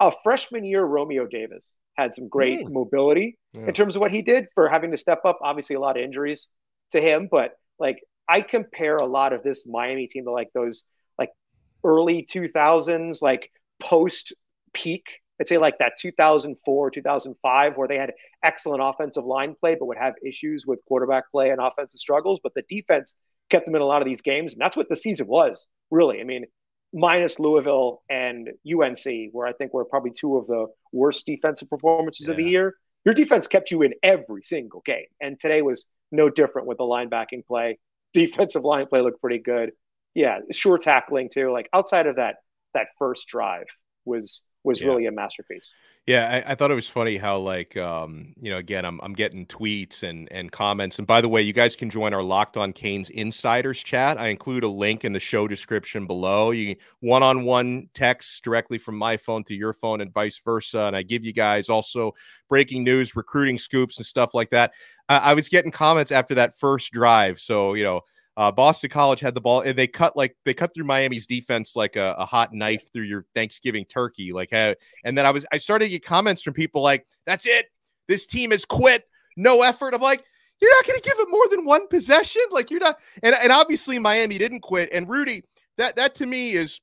a 0.00 0.12
freshman 0.22 0.64
year 0.64 0.84
Romeo 0.84 1.26
Davis 1.26 1.76
had 1.96 2.14
some 2.14 2.28
great 2.28 2.58
really? 2.58 2.72
mobility 2.72 3.38
yeah. 3.52 3.66
in 3.66 3.74
terms 3.74 3.96
of 3.96 4.00
what 4.00 4.10
he 4.10 4.22
did 4.22 4.48
for 4.54 4.68
having 4.68 4.90
to 4.90 4.98
step 4.98 5.20
up. 5.24 5.38
Obviously, 5.42 5.76
a 5.76 5.80
lot 5.80 5.96
of 5.96 6.02
injuries 6.02 6.48
to 6.92 7.00
him, 7.00 7.28
but 7.30 7.52
like 7.78 8.02
I 8.28 8.40
compare 8.40 8.96
a 8.96 9.06
lot 9.06 9.32
of 9.32 9.42
this 9.42 9.66
Miami 9.66 10.06
team 10.06 10.24
to 10.24 10.30
like 10.30 10.50
those 10.54 10.84
like 11.18 11.30
early 11.82 12.26
2000s, 12.30 13.22
like 13.22 13.50
post 13.80 14.32
peak 14.72 15.20
I'd 15.40 15.48
say 15.48 15.58
like 15.58 15.78
that 15.78 15.94
2004, 15.98 16.90
2005, 16.90 17.76
where 17.76 17.88
they 17.88 17.98
had 17.98 18.12
excellent 18.42 18.82
offensive 18.82 19.24
line 19.24 19.56
play, 19.58 19.74
but 19.74 19.86
would 19.86 19.98
have 19.98 20.14
issues 20.24 20.64
with 20.66 20.84
quarterback 20.86 21.30
play 21.30 21.50
and 21.50 21.60
offensive 21.60 21.98
struggles. 21.98 22.40
But 22.42 22.54
the 22.54 22.62
defense 22.68 23.16
kept 23.50 23.66
them 23.66 23.74
in 23.74 23.82
a 23.82 23.86
lot 23.86 24.00
of 24.00 24.06
these 24.06 24.22
games. 24.22 24.52
And 24.52 24.60
that's 24.60 24.76
what 24.76 24.88
the 24.88 24.96
season 24.96 25.26
was, 25.26 25.66
really. 25.90 26.20
I 26.20 26.24
mean, 26.24 26.44
minus 26.92 27.40
Louisville 27.40 28.02
and 28.08 28.50
UNC, 28.64 29.32
where 29.32 29.46
I 29.46 29.52
think 29.52 29.74
were 29.74 29.84
probably 29.84 30.12
two 30.12 30.36
of 30.36 30.46
the 30.46 30.66
worst 30.92 31.26
defensive 31.26 31.68
performances 31.68 32.26
yeah. 32.26 32.32
of 32.32 32.36
the 32.36 32.44
year. 32.44 32.76
Your 33.04 33.14
defense 33.14 33.48
kept 33.48 33.70
you 33.70 33.82
in 33.82 33.94
every 34.02 34.42
single 34.42 34.82
game. 34.86 35.06
And 35.20 35.38
today 35.38 35.62
was 35.62 35.84
no 36.12 36.30
different 36.30 36.68
with 36.68 36.78
the 36.78 36.84
linebacking 36.84 37.44
play. 37.44 37.78
Defensive 38.14 38.64
line 38.64 38.86
play 38.86 39.00
looked 39.02 39.20
pretty 39.20 39.38
good. 39.38 39.72
Yeah, 40.14 40.38
sure 40.52 40.78
tackling 40.78 41.28
too. 41.28 41.50
Like 41.52 41.68
outside 41.72 42.06
of 42.06 42.16
that, 42.16 42.36
that 42.72 42.86
first 42.98 43.28
drive 43.28 43.66
was 44.04 44.40
was 44.62 44.80
Yeah. 44.80 44.88
really 44.88 45.06
a 45.06 45.12
masterpiece. 45.12 45.74
Yeah, 46.06 46.42
I, 46.46 46.52
I 46.52 46.54
thought 46.54 46.70
it 46.70 46.74
was 46.74 46.88
funny 46.88 47.16
how 47.16 47.38
like 47.38 47.78
um, 47.78 48.34
you 48.36 48.50
know, 48.50 48.58
again, 48.58 48.84
I'm 48.84 49.00
I'm 49.02 49.14
getting 49.14 49.46
tweets 49.46 50.02
and 50.02 50.28
and 50.30 50.52
comments. 50.52 50.98
And 50.98 51.06
by 51.06 51.22
the 51.22 51.30
way, 51.30 51.40
you 51.40 51.54
guys 51.54 51.74
can 51.74 51.88
join 51.88 52.12
our 52.12 52.22
Locked 52.22 52.58
On 52.58 52.74
Canes 52.74 53.08
Insiders 53.08 53.82
chat. 53.82 54.18
I 54.20 54.28
include 54.28 54.64
a 54.64 54.68
link 54.68 55.04
in 55.04 55.14
the 55.14 55.20
show 55.20 55.48
description 55.48 56.06
below. 56.06 56.50
You 56.50 56.76
one-on-one 57.00 57.88
text 57.94 58.44
directly 58.44 58.76
from 58.76 58.96
my 58.98 59.16
phone 59.16 59.44
to 59.44 59.54
your 59.54 59.72
phone 59.72 60.02
and 60.02 60.12
vice 60.12 60.38
versa. 60.44 60.80
And 60.80 60.94
I 60.94 61.02
give 61.02 61.24
you 61.24 61.32
guys 61.32 61.70
also 61.70 62.12
breaking 62.50 62.84
news, 62.84 63.16
recruiting 63.16 63.58
scoops, 63.58 63.96
and 63.96 64.04
stuff 64.04 64.34
like 64.34 64.50
that. 64.50 64.72
I, 65.08 65.18
I 65.18 65.34
was 65.34 65.48
getting 65.48 65.70
comments 65.70 66.12
after 66.12 66.34
that 66.36 66.58
first 66.58 66.92
drive. 66.92 67.40
So, 67.40 67.74
you 67.74 67.84
know, 67.84 68.00
uh, 68.36 68.50
Boston 68.50 68.90
College 68.90 69.20
had 69.20 69.34
the 69.34 69.40
ball 69.40 69.60
and 69.60 69.78
they 69.78 69.86
cut 69.86 70.16
like 70.16 70.36
they 70.44 70.54
cut 70.54 70.74
through 70.74 70.84
Miami's 70.84 71.26
defense 71.26 71.76
like 71.76 71.96
a, 71.96 72.16
a 72.18 72.26
hot 72.26 72.52
knife 72.52 72.92
through 72.92 73.04
your 73.04 73.26
Thanksgiving 73.34 73.84
turkey. 73.84 74.32
Like, 74.32 74.52
uh, 74.52 74.74
and 75.04 75.16
then 75.16 75.24
I 75.24 75.30
was 75.30 75.46
I 75.52 75.58
started 75.58 75.86
to 75.86 75.90
get 75.90 76.04
comments 76.04 76.42
from 76.42 76.52
people 76.52 76.82
like, 76.82 77.06
"That's 77.26 77.46
it, 77.46 77.66
this 78.08 78.26
team 78.26 78.50
has 78.50 78.64
quit, 78.64 79.06
no 79.36 79.62
effort." 79.62 79.94
I'm 79.94 80.00
like, 80.00 80.24
"You're 80.60 80.74
not 80.76 80.86
going 80.86 81.00
to 81.00 81.08
give 81.08 81.18
it 81.20 81.30
more 81.30 81.48
than 81.48 81.64
one 81.64 81.86
possession, 81.86 82.42
like 82.50 82.70
you're 82.70 82.80
not." 82.80 82.98
And 83.22 83.36
and 83.40 83.52
obviously 83.52 84.00
Miami 84.00 84.36
didn't 84.36 84.60
quit. 84.60 84.92
And 84.92 85.08
Rudy, 85.08 85.44
that 85.78 85.94
that 85.94 86.16
to 86.16 86.26
me 86.26 86.52
is 86.52 86.80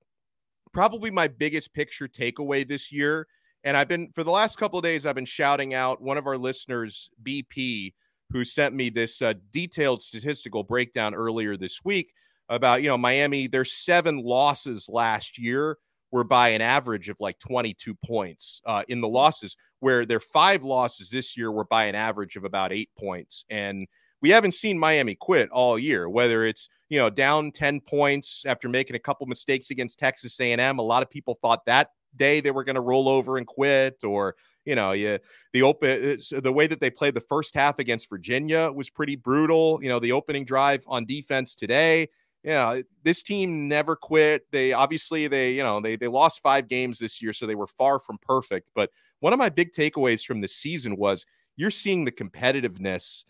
probably 0.71 1.11
my 1.11 1.27
biggest 1.27 1.73
picture 1.73 2.07
takeaway 2.07 2.65
this 2.65 2.93
year. 2.93 3.27
And 3.65 3.75
I've 3.75 3.89
been 3.89 4.09
for 4.13 4.23
the 4.23 4.31
last 4.31 4.57
couple 4.57 4.79
of 4.79 4.83
days, 4.83 5.05
I've 5.05 5.15
been 5.15 5.25
shouting 5.25 5.73
out 5.73 6.01
one 6.01 6.17
of 6.17 6.27
our 6.27 6.37
listeners, 6.37 7.09
BP, 7.23 7.93
who 8.31 8.45
sent 8.45 8.75
me 8.75 8.89
this 8.89 9.21
uh, 9.21 9.33
detailed 9.51 10.01
statistical 10.01 10.63
breakdown 10.63 11.13
earlier 11.13 11.57
this 11.57 11.79
week 11.83 12.13
about 12.49 12.81
you 12.81 12.87
know 12.87 12.97
Miami. 12.97 13.47
Their 13.47 13.65
seven 13.65 14.17
losses 14.17 14.87
last 14.89 15.37
year 15.37 15.77
were 16.11 16.23
by 16.23 16.49
an 16.49 16.61
average 16.61 17.09
of 17.09 17.17
like 17.19 17.39
22 17.39 17.95
points 18.05 18.61
uh, 18.65 18.83
in 18.89 19.01
the 19.01 19.07
losses, 19.07 19.55
where 19.79 20.05
their 20.05 20.19
five 20.19 20.63
losses 20.63 21.09
this 21.09 21.37
year 21.37 21.51
were 21.51 21.65
by 21.65 21.85
an 21.85 21.95
average 21.95 22.35
of 22.35 22.43
about 22.43 22.73
eight 22.73 22.89
points. 22.97 23.45
And 23.49 23.87
we 24.21 24.29
haven't 24.29 24.53
seen 24.53 24.77
Miami 24.77 25.15
quit 25.15 25.49
all 25.49 25.79
year, 25.79 26.09
whether 26.09 26.45
it's 26.45 26.69
you 26.89 26.99
know 26.99 27.09
down 27.09 27.51
10 27.51 27.81
points 27.81 28.43
after 28.45 28.69
making 28.69 28.95
a 28.95 28.99
couple 28.99 29.25
mistakes 29.27 29.71
against 29.71 29.99
Texas 29.99 30.39
A&M. 30.39 30.79
A 30.79 30.81
lot 30.81 31.03
of 31.03 31.09
people 31.09 31.37
thought 31.41 31.65
that 31.65 31.89
day 32.15 32.41
they 32.41 32.51
were 32.51 32.63
going 32.63 32.75
to 32.75 32.81
roll 32.81 33.07
over 33.09 33.37
and 33.37 33.47
quit, 33.47 34.03
or 34.03 34.35
you 34.65 34.75
know, 34.75 34.91
yeah, 34.91 35.17
the 35.53 35.63
open 35.63 36.19
the 36.31 36.51
way 36.51 36.67
that 36.67 36.79
they 36.79 36.89
played 36.89 37.13
the 37.13 37.21
first 37.21 37.55
half 37.55 37.79
against 37.79 38.09
Virginia 38.09 38.71
was 38.71 38.89
pretty 38.89 39.15
brutal. 39.15 39.79
You 39.81 39.89
know, 39.89 39.99
the 39.99 40.11
opening 40.11 40.45
drive 40.45 40.83
on 40.87 41.05
defense 41.05 41.55
today. 41.55 42.07
Yeah, 42.43 42.81
this 43.03 43.21
team 43.21 43.67
never 43.67 43.95
quit. 43.95 44.49
They 44.51 44.73
obviously 44.73 45.27
they 45.27 45.53
you 45.53 45.63
know 45.63 45.79
they 45.79 45.95
they 45.95 46.07
lost 46.07 46.41
five 46.41 46.67
games 46.67 46.99
this 46.99 47.21
year, 47.21 47.33
so 47.33 47.45
they 47.45 47.55
were 47.55 47.67
far 47.67 47.99
from 47.99 48.17
perfect. 48.19 48.71
But 48.75 48.91
one 49.19 49.33
of 49.33 49.39
my 49.39 49.49
big 49.49 49.73
takeaways 49.73 50.25
from 50.25 50.41
the 50.41 50.47
season 50.47 50.97
was 50.97 51.25
you're 51.55 51.71
seeing 51.71 52.05
the 52.05 52.11
competitiveness 52.11 53.25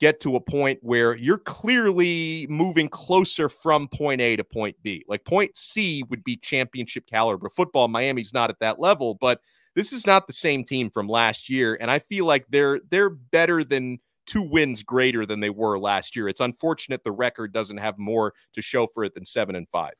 get 0.00 0.20
to 0.20 0.36
a 0.36 0.40
point 0.40 0.78
where 0.82 1.14
you're 1.14 1.38
clearly 1.38 2.46
moving 2.48 2.88
closer 2.88 3.48
from 3.48 3.86
point 3.88 4.20
A 4.20 4.36
to 4.36 4.44
point 4.44 4.76
B. 4.82 5.04
Like 5.06 5.24
point 5.24 5.56
C 5.56 6.02
would 6.08 6.24
be 6.24 6.36
championship 6.36 7.06
caliber 7.06 7.50
football. 7.50 7.88
Miami's 7.88 8.32
not 8.32 8.50
at 8.50 8.60
that 8.60 8.80
level, 8.80 9.16
but 9.20 9.40
this 9.74 9.92
is 9.92 10.06
not 10.06 10.26
the 10.26 10.32
same 10.32 10.64
team 10.64 10.90
from 10.90 11.06
last 11.06 11.48
year 11.48 11.76
and 11.80 11.90
I 11.90 11.98
feel 12.00 12.24
like 12.24 12.46
they're 12.48 12.80
they're 12.90 13.10
better 13.10 13.62
than 13.62 13.98
two 14.26 14.42
wins 14.42 14.82
greater 14.82 15.26
than 15.26 15.40
they 15.40 15.50
were 15.50 15.78
last 15.78 16.16
year. 16.16 16.28
It's 16.28 16.40
unfortunate 16.40 17.04
the 17.04 17.12
record 17.12 17.52
doesn't 17.52 17.78
have 17.78 17.98
more 17.98 18.32
to 18.54 18.62
show 18.62 18.86
for 18.86 19.04
it 19.04 19.14
than 19.14 19.26
7 19.26 19.54
and 19.54 19.68
5 19.68 19.92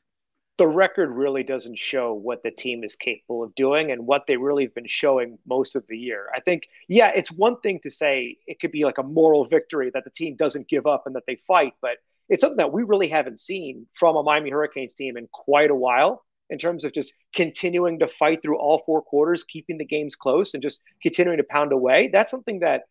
the 0.61 0.67
record 0.67 1.09
really 1.09 1.41
doesn't 1.41 1.79
show 1.79 2.13
what 2.13 2.43
the 2.43 2.51
team 2.51 2.83
is 2.83 2.95
capable 2.95 3.41
of 3.41 3.55
doing 3.55 3.91
and 3.91 4.05
what 4.05 4.27
they 4.27 4.37
really 4.37 4.63
have 4.63 4.75
been 4.75 4.85
showing 4.85 5.39
most 5.47 5.75
of 5.75 5.83
the 5.89 5.97
year. 5.97 6.27
I 6.35 6.39
think, 6.39 6.67
yeah, 6.87 7.07
it's 7.15 7.31
one 7.31 7.59
thing 7.61 7.79
to 7.81 7.89
say 7.89 8.37
it 8.45 8.59
could 8.59 8.71
be 8.71 8.85
like 8.85 8.99
a 8.99 9.03
moral 9.03 9.45
victory 9.45 9.89
that 9.91 10.03
the 10.03 10.11
team 10.11 10.35
doesn't 10.35 10.67
give 10.67 10.85
up 10.85 11.07
and 11.07 11.15
that 11.15 11.23
they 11.25 11.41
fight, 11.47 11.73
but 11.81 11.97
it's 12.29 12.41
something 12.41 12.57
that 12.57 12.71
we 12.71 12.83
really 12.83 13.07
haven't 13.07 13.39
seen 13.39 13.87
from 13.95 14.15
a 14.15 14.21
Miami 14.21 14.51
Hurricanes 14.51 14.93
team 14.93 15.17
in 15.17 15.27
quite 15.33 15.71
a 15.71 15.75
while 15.75 16.23
in 16.51 16.59
terms 16.59 16.85
of 16.85 16.93
just 16.93 17.11
continuing 17.33 17.97
to 17.97 18.07
fight 18.07 18.43
through 18.43 18.59
all 18.59 18.83
four 18.85 19.01
quarters, 19.01 19.43
keeping 19.43 19.79
the 19.79 19.85
games 19.85 20.15
close 20.15 20.53
and 20.53 20.61
just 20.61 20.77
continuing 21.01 21.39
to 21.39 21.43
pound 21.43 21.71
away. 21.71 22.09
That's 22.13 22.29
something 22.29 22.59
that, 22.59 22.83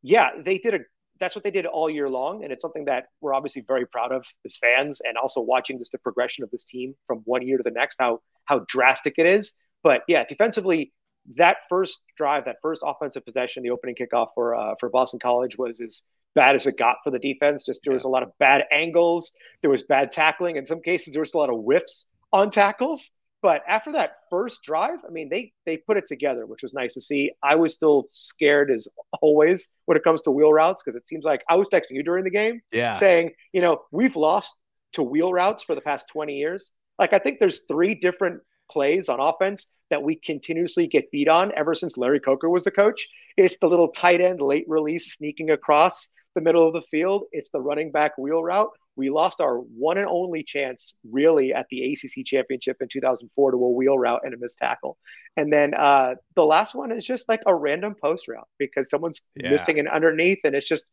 yeah, 0.00 0.30
they 0.42 0.56
did 0.56 0.72
a 0.72 0.78
that's 1.20 1.34
what 1.34 1.44
they 1.44 1.50
did 1.50 1.66
all 1.66 1.90
year 1.90 2.08
long. 2.08 2.44
And 2.44 2.52
it's 2.52 2.62
something 2.62 2.84
that 2.86 3.06
we're 3.20 3.34
obviously 3.34 3.62
very 3.66 3.86
proud 3.86 4.12
of 4.12 4.26
as 4.44 4.56
fans 4.56 5.00
and 5.04 5.16
also 5.16 5.40
watching 5.40 5.78
just 5.78 5.92
the 5.92 5.98
progression 5.98 6.44
of 6.44 6.50
this 6.50 6.64
team 6.64 6.94
from 7.06 7.18
one 7.24 7.46
year 7.46 7.56
to 7.56 7.62
the 7.62 7.70
next, 7.70 7.96
how 7.98 8.20
how 8.44 8.64
drastic 8.68 9.14
it 9.18 9.26
is. 9.26 9.52
But 9.82 10.02
yeah, 10.08 10.24
defensively, 10.24 10.92
that 11.36 11.58
first 11.68 11.98
drive, 12.16 12.44
that 12.46 12.56
first 12.62 12.82
offensive 12.84 13.24
possession, 13.24 13.62
the 13.62 13.70
opening 13.70 13.94
kickoff 13.94 14.28
for 14.34 14.54
uh, 14.54 14.74
for 14.80 14.88
Boston 14.88 15.20
College 15.20 15.56
was 15.58 15.80
as 15.80 16.02
bad 16.34 16.56
as 16.56 16.66
it 16.66 16.76
got 16.78 16.96
for 17.04 17.10
the 17.10 17.18
defense. 17.18 17.64
Just 17.64 17.80
there 17.84 17.94
was 17.94 18.04
a 18.04 18.08
lot 18.08 18.22
of 18.22 18.30
bad 18.38 18.64
angles, 18.70 19.32
there 19.62 19.70
was 19.70 19.82
bad 19.82 20.10
tackling. 20.10 20.56
In 20.56 20.66
some 20.66 20.80
cases, 20.80 21.12
there 21.12 21.22
was 21.22 21.34
a 21.34 21.38
lot 21.38 21.50
of 21.50 21.56
whiffs 21.62 22.06
on 22.32 22.50
tackles. 22.50 23.10
But 23.40 23.62
after 23.68 23.92
that 23.92 24.16
first 24.30 24.62
drive, 24.64 24.98
I 25.06 25.10
mean, 25.10 25.28
they 25.28 25.52
they 25.64 25.76
put 25.76 25.96
it 25.96 26.06
together, 26.06 26.44
which 26.44 26.62
was 26.62 26.72
nice 26.74 26.94
to 26.94 27.00
see. 27.00 27.30
I 27.42 27.54
was 27.54 27.72
still 27.74 28.08
scared 28.10 28.70
as 28.70 28.88
always 29.22 29.68
when 29.86 29.96
it 29.96 30.02
comes 30.02 30.20
to 30.22 30.30
wheel 30.30 30.52
routes 30.52 30.82
because 30.84 30.96
it 30.96 31.06
seems 31.06 31.24
like 31.24 31.42
I 31.48 31.54
was 31.54 31.68
texting 31.68 31.92
you 31.92 32.02
during 32.02 32.24
the 32.24 32.30
game, 32.30 32.60
yeah, 32.72 32.94
saying, 32.94 33.30
you 33.52 33.60
know, 33.60 33.82
we've 33.92 34.16
lost 34.16 34.54
to 34.94 35.02
wheel 35.02 35.32
routes 35.32 35.62
for 35.62 35.74
the 35.74 35.80
past 35.80 36.08
20 36.08 36.34
years. 36.34 36.70
Like 36.98 37.12
I 37.12 37.18
think 37.18 37.38
there's 37.38 37.60
three 37.68 37.94
different 37.94 38.40
plays 38.70 39.08
on 39.08 39.20
offense 39.20 39.66
that 39.90 40.02
we 40.02 40.16
continuously 40.16 40.86
get 40.86 41.10
beat 41.10 41.28
on 41.28 41.52
ever 41.56 41.74
since 41.74 41.96
Larry 41.96 42.20
Coker 42.20 42.50
was 42.50 42.64
the 42.64 42.70
coach. 42.70 43.08
It's 43.36 43.56
the 43.58 43.68
little 43.68 43.88
tight 43.88 44.20
end 44.20 44.40
late 44.40 44.64
release 44.68 45.14
sneaking 45.14 45.50
across 45.50 46.08
the 46.34 46.40
middle 46.40 46.66
of 46.66 46.74
the 46.74 46.82
field. 46.90 47.24
It's 47.32 47.50
the 47.50 47.60
running 47.60 47.90
back 47.92 48.18
wheel 48.18 48.42
route 48.42 48.70
we 48.98 49.10
lost 49.10 49.40
our 49.40 49.58
one 49.58 49.96
and 49.96 50.08
only 50.10 50.42
chance 50.42 50.94
really 51.08 51.54
at 51.54 51.66
the 51.70 51.92
ACC 51.92 52.26
championship 52.26 52.78
in 52.80 52.88
2004 52.88 53.52
to 53.52 53.56
a 53.56 53.70
wheel 53.70 53.96
route 53.96 54.22
and 54.24 54.34
a 54.34 54.36
missed 54.36 54.58
tackle. 54.58 54.98
And 55.36 55.52
then 55.52 55.72
uh, 55.72 56.16
the 56.34 56.44
last 56.44 56.74
one 56.74 56.90
is 56.90 57.06
just 57.06 57.28
like 57.28 57.40
a 57.46 57.54
random 57.54 57.94
post 58.02 58.26
route 58.26 58.48
because 58.58 58.90
someone's 58.90 59.20
yeah. 59.36 59.50
missing 59.50 59.78
an 59.78 59.86
underneath 59.86 60.40
and 60.42 60.56
it's 60.56 60.66
just, 60.66 60.84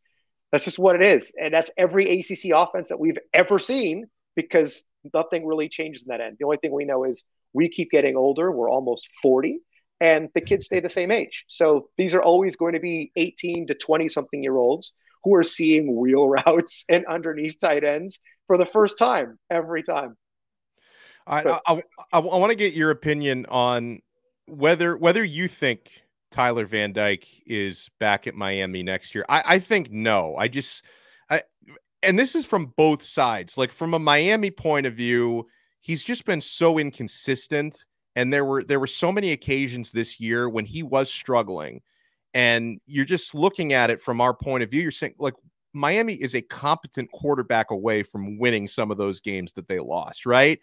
that's 0.52 0.64
just 0.64 0.78
what 0.78 0.94
it 0.94 1.02
is. 1.02 1.32
And 1.38 1.52
that's 1.52 1.72
every 1.76 2.20
ACC 2.20 2.52
offense 2.54 2.88
that 2.88 3.00
we've 3.00 3.18
ever 3.34 3.58
seen 3.58 4.06
because 4.36 4.84
nothing 5.12 5.44
really 5.44 5.68
changes 5.68 6.02
in 6.02 6.08
that 6.08 6.20
end. 6.20 6.36
The 6.38 6.44
only 6.44 6.58
thing 6.58 6.72
we 6.72 6.84
know 6.84 7.02
is 7.02 7.24
we 7.52 7.68
keep 7.68 7.90
getting 7.90 8.16
older. 8.16 8.52
We're 8.52 8.70
almost 8.70 9.08
40 9.20 9.58
and 10.00 10.28
the 10.32 10.40
kids 10.40 10.66
stay 10.66 10.78
the 10.78 10.88
same 10.88 11.10
age. 11.10 11.44
So 11.48 11.88
these 11.98 12.14
are 12.14 12.22
always 12.22 12.54
going 12.54 12.74
to 12.74 12.80
be 12.80 13.10
18 13.16 13.66
to 13.66 13.74
20 13.74 14.08
something 14.08 14.44
year 14.44 14.56
olds 14.56 14.92
who 15.24 15.34
are 15.34 15.44
seeing 15.44 15.96
wheel 15.96 16.28
routes 16.46 16.84
and 16.88 17.06
underneath 17.06 17.58
tight 17.58 17.84
ends 17.84 18.20
for 18.46 18.56
the 18.56 18.66
first 18.66 18.98
time 18.98 19.38
every 19.50 19.82
time. 19.82 20.16
I, 21.26 21.42
but, 21.42 21.62
I, 21.66 21.82
I, 22.12 22.18
I 22.18 22.20
want 22.20 22.50
to 22.50 22.56
get 22.56 22.74
your 22.74 22.90
opinion 22.90 23.46
on 23.48 24.00
whether 24.46 24.96
whether 24.96 25.24
you 25.24 25.48
think 25.48 25.90
Tyler 26.30 26.66
Van 26.66 26.92
Dyke 26.92 27.26
is 27.46 27.90
back 27.98 28.26
at 28.26 28.34
Miami 28.34 28.82
next 28.82 29.14
year. 29.14 29.24
I, 29.28 29.42
I 29.46 29.58
think 29.58 29.90
no. 29.90 30.36
I 30.36 30.48
just 30.48 30.84
I 31.28 31.42
and 32.02 32.18
this 32.18 32.34
is 32.34 32.46
from 32.46 32.72
both 32.76 33.02
sides. 33.02 33.58
Like 33.58 33.72
from 33.72 33.94
a 33.94 33.98
Miami 33.98 34.50
point 34.50 34.86
of 34.86 34.94
view, 34.94 35.46
he's 35.80 36.04
just 36.04 36.24
been 36.24 36.40
so 36.40 36.78
inconsistent. 36.78 37.84
And 38.14 38.32
there 38.32 38.44
were 38.44 38.64
there 38.64 38.80
were 38.80 38.86
so 38.86 39.10
many 39.10 39.32
occasions 39.32 39.92
this 39.92 40.20
year 40.20 40.48
when 40.48 40.64
he 40.64 40.82
was 40.82 41.10
struggling 41.10 41.82
and 42.34 42.80
you're 42.86 43.04
just 43.04 43.34
looking 43.34 43.72
at 43.72 43.90
it 43.90 44.02
from 44.02 44.20
our 44.20 44.34
point 44.34 44.62
of 44.62 44.70
view. 44.70 44.82
You're 44.82 44.90
saying, 44.90 45.14
like, 45.18 45.34
Miami 45.72 46.14
is 46.14 46.34
a 46.34 46.42
competent 46.42 47.10
quarterback 47.12 47.70
away 47.70 48.02
from 48.02 48.38
winning 48.38 48.66
some 48.66 48.90
of 48.90 48.98
those 48.98 49.20
games 49.20 49.52
that 49.54 49.68
they 49.68 49.78
lost, 49.78 50.26
right? 50.26 50.58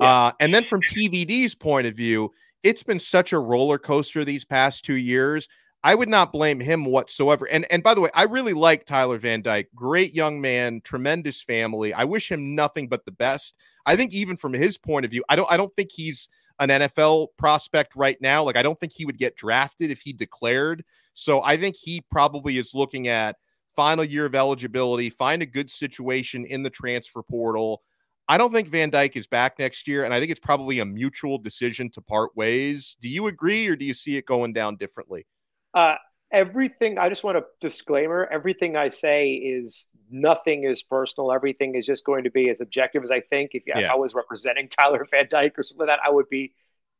Yeah. 0.00 0.26
Uh, 0.26 0.32
and 0.40 0.54
then 0.54 0.64
from 0.64 0.80
TVD's 0.82 1.54
point 1.54 1.86
of 1.86 1.94
view, 1.94 2.32
it's 2.62 2.82
been 2.82 2.98
such 2.98 3.32
a 3.32 3.38
roller 3.38 3.78
coaster 3.78 4.24
these 4.24 4.44
past 4.44 4.84
two 4.84 4.96
years. 4.96 5.48
I 5.84 5.94
would 5.94 6.08
not 6.08 6.32
blame 6.32 6.60
him 6.60 6.86
whatsoever. 6.86 7.46
And 7.46 7.66
and 7.70 7.82
by 7.82 7.92
the 7.92 8.00
way, 8.00 8.08
I 8.14 8.24
really 8.24 8.54
like 8.54 8.86
Tyler 8.86 9.18
Van 9.18 9.42
Dyke. 9.42 9.68
Great 9.74 10.14
young 10.14 10.40
man, 10.40 10.80
tremendous 10.82 11.42
family. 11.42 11.92
I 11.92 12.04
wish 12.04 12.32
him 12.32 12.54
nothing 12.54 12.88
but 12.88 13.04
the 13.04 13.12
best. 13.12 13.58
I 13.84 13.94
think 13.94 14.14
even 14.14 14.38
from 14.38 14.54
his 14.54 14.78
point 14.78 15.04
of 15.04 15.10
view, 15.10 15.22
I 15.28 15.36
don't 15.36 15.50
I 15.52 15.58
don't 15.58 15.74
think 15.76 15.90
he's 15.92 16.30
an 16.58 16.70
NFL 16.70 17.28
prospect 17.36 17.94
right 17.96 18.16
now. 18.22 18.42
Like 18.42 18.56
I 18.56 18.62
don't 18.62 18.80
think 18.80 18.94
he 18.94 19.04
would 19.04 19.18
get 19.18 19.36
drafted 19.36 19.90
if 19.90 20.00
he 20.00 20.14
declared. 20.14 20.84
So 21.14 21.42
I 21.42 21.56
think 21.56 21.76
he 21.80 22.02
probably 22.10 22.58
is 22.58 22.74
looking 22.74 23.08
at 23.08 23.36
final 23.74 24.04
year 24.04 24.26
of 24.26 24.34
eligibility, 24.34 25.10
find 25.10 25.42
a 25.42 25.46
good 25.46 25.70
situation 25.70 26.44
in 26.44 26.62
the 26.62 26.70
transfer 26.70 27.22
portal. 27.22 27.82
I 28.28 28.38
don't 28.38 28.52
think 28.52 28.68
Van 28.68 28.90
Dyke 28.90 29.16
is 29.16 29.26
back 29.26 29.58
next 29.58 29.86
year, 29.86 30.04
and 30.04 30.14
I 30.14 30.18
think 30.18 30.30
it's 30.30 30.40
probably 30.40 30.78
a 30.78 30.84
mutual 30.84 31.38
decision 31.38 31.90
to 31.90 32.00
part 32.00 32.34
ways. 32.36 32.96
Do 33.00 33.08
you 33.08 33.26
agree, 33.26 33.68
or 33.68 33.76
do 33.76 33.84
you 33.84 33.94
see 33.94 34.16
it 34.16 34.26
going 34.26 34.52
down 34.52 34.76
differently? 34.76 35.26
Uh, 35.74 35.96
everything 36.30 36.98
I 36.98 37.08
just 37.08 37.22
want 37.22 37.36
a 37.36 37.44
disclaimer. 37.60 38.26
Everything 38.30 38.76
I 38.76 38.88
say 38.88 39.32
is 39.34 39.86
nothing 40.10 40.64
is 40.64 40.82
personal. 40.82 41.32
Everything 41.32 41.74
is 41.74 41.84
just 41.84 42.04
going 42.04 42.24
to 42.24 42.30
be 42.30 42.48
as 42.48 42.60
objective 42.60 43.04
as 43.04 43.10
I 43.10 43.20
think. 43.20 43.50
If, 43.54 43.64
yeah. 43.66 43.78
if 43.78 43.90
I 43.90 43.96
was 43.96 44.14
representing 44.14 44.68
Tyler 44.70 45.06
Van 45.10 45.26
Dyke 45.28 45.58
or 45.58 45.62
something 45.62 45.86
like 45.86 45.98
that, 45.98 46.04
I 46.04 46.10
would 46.10 46.28
be 46.30 46.54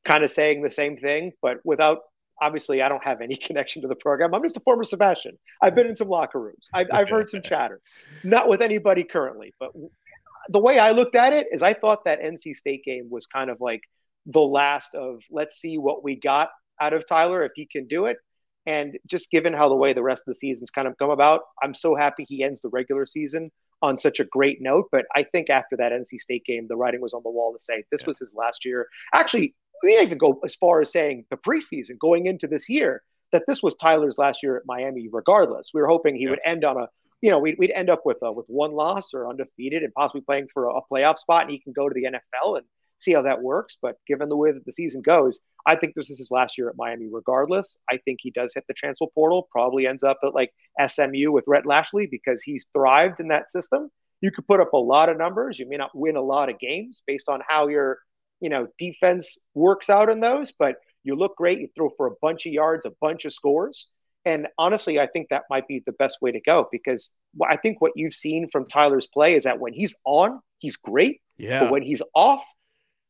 kind 0.05 0.24
of 0.24 0.31
saying 0.31 0.62
the 0.62 0.70
same 0.70 0.98
thing, 0.98 1.33
but 1.40 1.59
without 1.64 2.03
obviously 2.40 2.83
I 2.83 2.88
don't 2.88 3.05
have 3.05 3.20
any 3.20 3.37
connection 3.47 3.83
to 3.83 3.88
the 3.88 3.97
program. 3.97 4.35
I'm 4.35 4.42
just 4.42 4.57
a 4.57 4.61
former 4.61 4.85
Sebastian. 4.85 5.38
I've 5.62 5.75
been 5.75 5.87
in 5.87 5.97
some 5.97 6.09
locker 6.09 6.40
rooms. 6.40 6.68
I've, 6.73 6.88
I've 6.92 7.09
heard 7.09 7.29
some 7.29 7.42
chatter, 7.44 7.81
not 8.23 8.49
with 8.49 8.61
anybody 8.62 9.05
currently, 9.05 9.55
but 9.59 9.73
the 10.49 10.61
way 10.61 10.79
I 10.79 10.90
looked 10.90 11.16
at 11.16 11.33
it 11.33 11.47
is 11.53 11.62
I 11.62 11.75
thought 11.75 12.05
that 12.05 12.20
NC 12.20 12.57
State 12.57 12.85
game 12.85 13.09
was 13.11 13.27
kind 13.27 13.51
of 13.51 13.61
like 13.61 13.81
the 14.27 14.40
last 14.40 14.94
of 14.94 15.23
let's 15.31 15.57
see 15.61 15.79
what 15.79 16.03
we 16.03 16.16
got 16.16 16.51
out 16.81 16.92
of 16.92 17.07
Tyler 17.07 17.44
if 17.44 17.53
he 17.55 17.66
can 17.66 17.87
do 17.87 18.07
it. 18.07 18.18
And 18.66 18.99
just 19.07 19.31
given 19.31 19.53
how 19.53 19.68
the 19.68 19.75
way 19.75 19.92
the 19.92 20.03
rest 20.03 20.23
of 20.23 20.27
the 20.27 20.35
season's 20.35 20.70
kind 20.70 20.88
of 20.88 20.97
come 20.97 21.11
about, 21.11 21.42
I'm 21.62 21.75
so 21.75 21.94
happy 21.94 22.25
he 22.27 22.42
ends 22.42 22.62
the 22.62 22.70
regular 22.70 23.05
season 23.05 23.51
on 23.83 23.99
such 23.99 24.20
a 24.20 24.25
great 24.25 24.62
note. 24.62 24.87
But 24.90 25.05
I 25.14 25.25
think 25.25 25.51
after 25.51 25.77
that 25.77 25.92
NC 25.92 26.18
State 26.18 26.47
game, 26.47 26.66
the 26.66 26.77
writing 26.77 27.03
was 27.03 27.12
on 27.12 27.23
the 27.23 27.31
wall 27.31 27.53
to 27.53 27.62
say 27.62 27.85
this 27.90 28.01
yeah. 28.01 28.07
was 28.09 28.18
his 28.18 28.33
last 28.35 28.64
year. 28.64 28.87
Actually, 29.14 29.55
we 29.85 29.99
even 29.99 30.18
go 30.18 30.40
as 30.44 30.57
far 30.57 30.81
as 30.81 30.92
saying 30.92 31.27
the 31.31 31.37
preseason 31.37 31.99
going 31.99 32.27
into 32.27 32.47
this 32.47 32.68
year 32.68 33.03
that 33.33 33.42
this 33.47 33.62
was 33.62 33.75
Tyler's 33.75 34.16
last 34.16 34.42
year 34.42 34.57
at 34.57 34.62
Miami, 34.64 35.09
regardless. 35.11 35.70
We 35.75 35.81
were 35.81 35.88
hoping 35.88 36.14
he 36.14 36.25
yeah. 36.25 36.31
would 36.31 36.40
end 36.44 36.64
on 36.64 36.77
a, 36.77 36.88
you 37.20 37.31
know, 37.31 37.38
we'd, 37.38 37.57
we'd 37.59 37.73
end 37.73 37.90
up 37.90 38.03
with 38.05 38.18
a, 38.23 38.33
with 38.33 38.47
one 38.49 38.73
loss 38.73 39.12
or 39.12 39.29
undefeated 39.29 39.83
and 39.83 39.92
possibly 39.92 40.20
playing 40.20 40.49
for 40.53 40.66
a, 40.66 40.75
a 40.75 40.81
playoff 40.90 41.18
spot, 41.18 41.42
and 41.42 41.51
he 41.51 41.59
can 41.59 41.73
go 41.73 41.88
to 41.88 41.94
the 41.94 42.05
NFL 42.05 42.59
and 42.59 42.66
see 42.99 43.12
how 43.12 43.23
that 43.23 43.42
works. 43.42 43.77
But 43.83 43.97
given 44.07 44.29
the 44.29 44.37
way 44.37 44.53
that 44.53 44.64
the 44.64 44.73
season 44.73 45.03
goes, 45.03 45.40
I 45.66 45.77
think 45.77 45.94
this 45.94 46.11
is 46.11 46.18
his 46.18 46.31
last 46.31 46.57
year 46.57 46.68
at 46.68 46.77
Miami, 46.77 47.09
regardless. 47.11 47.77
I 47.90 47.99
think 48.05 48.20
he 48.23 48.31
does 48.31 48.53
hit 48.55 48.64
the 48.68 48.75
transfer 48.75 49.07
portal, 49.14 49.49
probably 49.51 49.87
ends 49.87 50.03
up 50.03 50.18
at 50.23 50.35
like 50.35 50.53
SMU 50.87 51.33
with 51.33 51.44
Rhett 51.47 51.66
Lashlee 51.66 52.09
because 52.11 52.42
he's 52.42 52.66
thrived 52.73 53.20
in 53.20 53.29
that 53.29 53.51
system. 53.51 53.90
You 54.20 54.31
could 54.31 54.47
put 54.47 54.61
up 54.61 54.73
a 54.73 54.79
lot 54.79 55.09
of 55.09 55.18
numbers. 55.18 55.59
You 55.59 55.68
may 55.68 55.77
not 55.77 55.90
win 55.92 56.16
a 56.16 56.23
lot 56.23 56.49
of 56.49 56.59
games 56.59 57.03
based 57.07 57.29
on 57.29 57.42
how 57.47 57.68
your, 57.68 57.99
you 58.44 58.50
know, 58.50 58.68
defense 58.76 59.38
works 59.54 59.88
out 59.88 60.11
in 60.11 60.20
those, 60.20 60.52
but 60.52 60.76
you 61.02 61.16
look 61.16 61.35
great. 61.35 61.61
You 61.61 61.68
throw 61.74 61.88
for 61.96 62.09
a 62.09 62.11
bunch 62.20 62.44
of 62.44 62.52
yards, 62.52 62.85
a 62.85 62.92
bunch 63.00 63.24
of 63.24 63.33
scores. 63.33 63.88
And 64.26 64.48
honestly, 64.59 65.00
I 65.00 65.07
think 65.07 65.28
that 65.30 65.44
might 65.48 65.66
be 65.66 65.83
the 65.87 65.92
best 65.92 66.18
way 66.20 66.30
to 66.33 66.40
go 66.40 66.68
because 66.70 67.09
I 67.42 67.57
think 67.57 67.80
what 67.80 67.92
you've 67.96 68.12
seen 68.12 68.50
from 68.52 68.66
Tyler's 68.66 69.07
play 69.07 69.35
is 69.35 69.44
that 69.44 69.59
when 69.59 69.72
he's 69.72 69.94
on, 70.04 70.40
he's 70.59 70.76
great. 70.76 71.22
Yeah. 71.38 71.61
But 71.61 71.70
when 71.70 71.83
he's 71.83 72.02
off, 72.14 72.44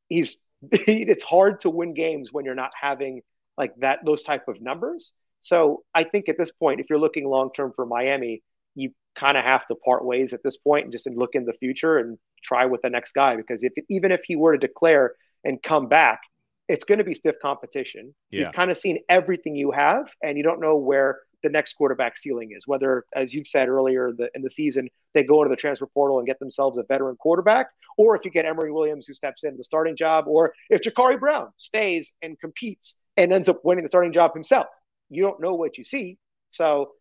he's 0.08 0.36
it's 0.70 1.24
hard 1.24 1.62
to 1.62 1.70
win 1.70 1.94
games 1.94 2.28
when 2.30 2.44
you're 2.44 2.54
not 2.54 2.70
having 2.80 3.22
like 3.58 3.74
that 3.78 4.04
those 4.04 4.22
type 4.22 4.46
of 4.46 4.62
numbers. 4.62 5.10
So 5.40 5.82
I 5.92 6.04
think 6.04 6.28
at 6.28 6.38
this 6.38 6.52
point, 6.52 6.78
if 6.78 6.86
you're 6.88 7.00
looking 7.00 7.26
long 7.26 7.50
term 7.52 7.72
for 7.74 7.86
Miami, 7.86 8.40
you 8.76 8.92
kind 9.16 9.36
of 9.36 9.44
have 9.44 9.66
to 9.66 9.74
part 9.74 10.04
ways 10.04 10.32
at 10.32 10.44
this 10.44 10.56
point 10.56 10.84
and 10.84 10.92
just 10.92 11.08
look 11.08 11.34
in 11.34 11.44
the 11.44 11.52
future 11.54 11.98
and 11.98 12.18
try 12.42 12.66
with 12.66 12.82
the 12.82 12.90
next 12.90 13.12
guy 13.14 13.36
because 13.36 13.62
if 13.62 13.72
even 13.88 14.12
if 14.12 14.20
he 14.24 14.36
were 14.36 14.52
to 14.52 14.58
declare 14.58 15.14
and 15.44 15.62
come 15.62 15.88
back, 15.88 16.20
it's 16.68 16.84
going 16.84 16.98
to 16.98 17.04
be 17.04 17.14
stiff 17.14 17.36
competition. 17.42 18.14
Yeah. 18.30 18.46
You've 18.46 18.52
kind 18.54 18.70
of 18.70 18.78
seen 18.78 18.98
everything 19.08 19.54
you 19.54 19.70
have, 19.70 20.10
and 20.22 20.36
you 20.36 20.42
don't 20.42 20.60
know 20.60 20.76
where 20.76 21.18
the 21.42 21.50
next 21.50 21.74
quarterback 21.74 22.16
ceiling 22.16 22.52
is. 22.56 22.66
Whether, 22.66 23.04
as 23.14 23.34
you've 23.34 23.46
said 23.46 23.68
earlier 23.68 24.12
the, 24.16 24.30
in 24.34 24.42
the 24.42 24.50
season, 24.50 24.88
they 25.12 25.22
go 25.22 25.42
into 25.42 25.50
the 25.50 25.56
transfer 25.56 25.86
portal 25.86 26.18
and 26.18 26.26
get 26.26 26.38
themselves 26.38 26.78
a 26.78 26.82
veteran 26.84 27.16
quarterback, 27.16 27.66
or 27.98 28.16
if 28.16 28.24
you 28.24 28.30
get 28.30 28.46
Emory 28.46 28.72
Williams 28.72 29.06
who 29.06 29.14
steps 29.14 29.44
in 29.44 29.56
the 29.56 29.64
starting 29.64 29.94
job, 29.94 30.24
or 30.26 30.54
if 30.70 30.80
Jacurri 30.80 31.20
Brown 31.20 31.48
stays 31.58 32.12
and 32.22 32.40
competes 32.40 32.96
and 33.16 33.32
ends 33.32 33.48
up 33.48 33.60
winning 33.62 33.84
the 33.84 33.88
starting 33.88 34.12
job 34.12 34.32
himself. 34.32 34.66
You 35.10 35.22
don't 35.22 35.40
know 35.40 35.54
what 35.54 35.76
you 35.76 35.84
see. 35.84 36.16
So 36.50 36.92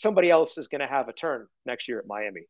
somebody 0.00 0.30
else 0.30 0.58
is 0.58 0.68
going 0.68 0.80
to 0.80 0.86
have 0.86 1.08
a 1.08 1.12
turn 1.12 1.46
next 1.66 1.88
year 1.88 1.98
at 1.98 2.06
Miami. 2.06 2.42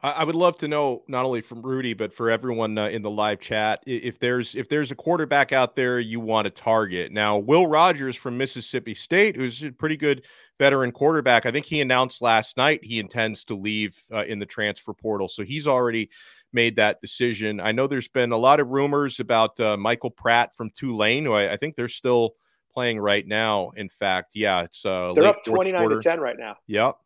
I 0.00 0.22
would 0.22 0.36
love 0.36 0.56
to 0.58 0.68
know 0.68 1.02
not 1.08 1.24
only 1.24 1.40
from 1.40 1.60
Rudy 1.60 1.92
but 1.92 2.12
for 2.12 2.30
everyone 2.30 2.78
uh, 2.78 2.86
in 2.86 3.02
the 3.02 3.10
live 3.10 3.40
chat 3.40 3.82
if 3.84 4.20
there's 4.20 4.54
if 4.54 4.68
there's 4.68 4.92
a 4.92 4.94
quarterback 4.94 5.52
out 5.52 5.74
there 5.74 5.98
you 5.98 6.20
want 6.20 6.44
to 6.44 6.52
target. 6.52 7.10
Now, 7.10 7.36
Will 7.36 7.66
Rogers 7.66 8.14
from 8.14 8.38
Mississippi 8.38 8.94
State, 8.94 9.34
who's 9.34 9.64
a 9.64 9.72
pretty 9.72 9.96
good 9.96 10.24
veteran 10.60 10.92
quarterback, 10.92 11.46
I 11.46 11.50
think 11.50 11.66
he 11.66 11.80
announced 11.80 12.22
last 12.22 12.56
night 12.56 12.84
he 12.84 13.00
intends 13.00 13.42
to 13.46 13.56
leave 13.56 14.00
uh, 14.14 14.24
in 14.24 14.38
the 14.38 14.46
transfer 14.46 14.94
portal, 14.94 15.26
so 15.26 15.42
he's 15.42 15.66
already 15.66 16.10
made 16.52 16.76
that 16.76 17.00
decision. 17.00 17.60
I 17.60 17.72
know 17.72 17.88
there's 17.88 18.08
been 18.08 18.30
a 18.30 18.36
lot 18.36 18.60
of 18.60 18.68
rumors 18.68 19.18
about 19.18 19.58
uh, 19.58 19.76
Michael 19.76 20.10
Pratt 20.10 20.54
from 20.54 20.70
Tulane, 20.70 21.24
who 21.24 21.32
I, 21.32 21.54
I, 21.54 21.56
think 21.56 21.74
they're 21.74 21.88
still 21.88 22.36
playing 22.72 22.98
right 23.00 23.26
now. 23.26 23.70
In 23.76 23.88
fact, 23.88 24.32
yeah, 24.34 24.62
it's 24.62 24.84
uh, 24.84 25.12
they're 25.14 25.26
up 25.26 25.44
twenty 25.44 25.72
nine 25.72 25.88
to 25.88 26.00
ten 26.00 26.20
right 26.20 26.36
now. 26.38 26.56
Yep. 26.66 26.96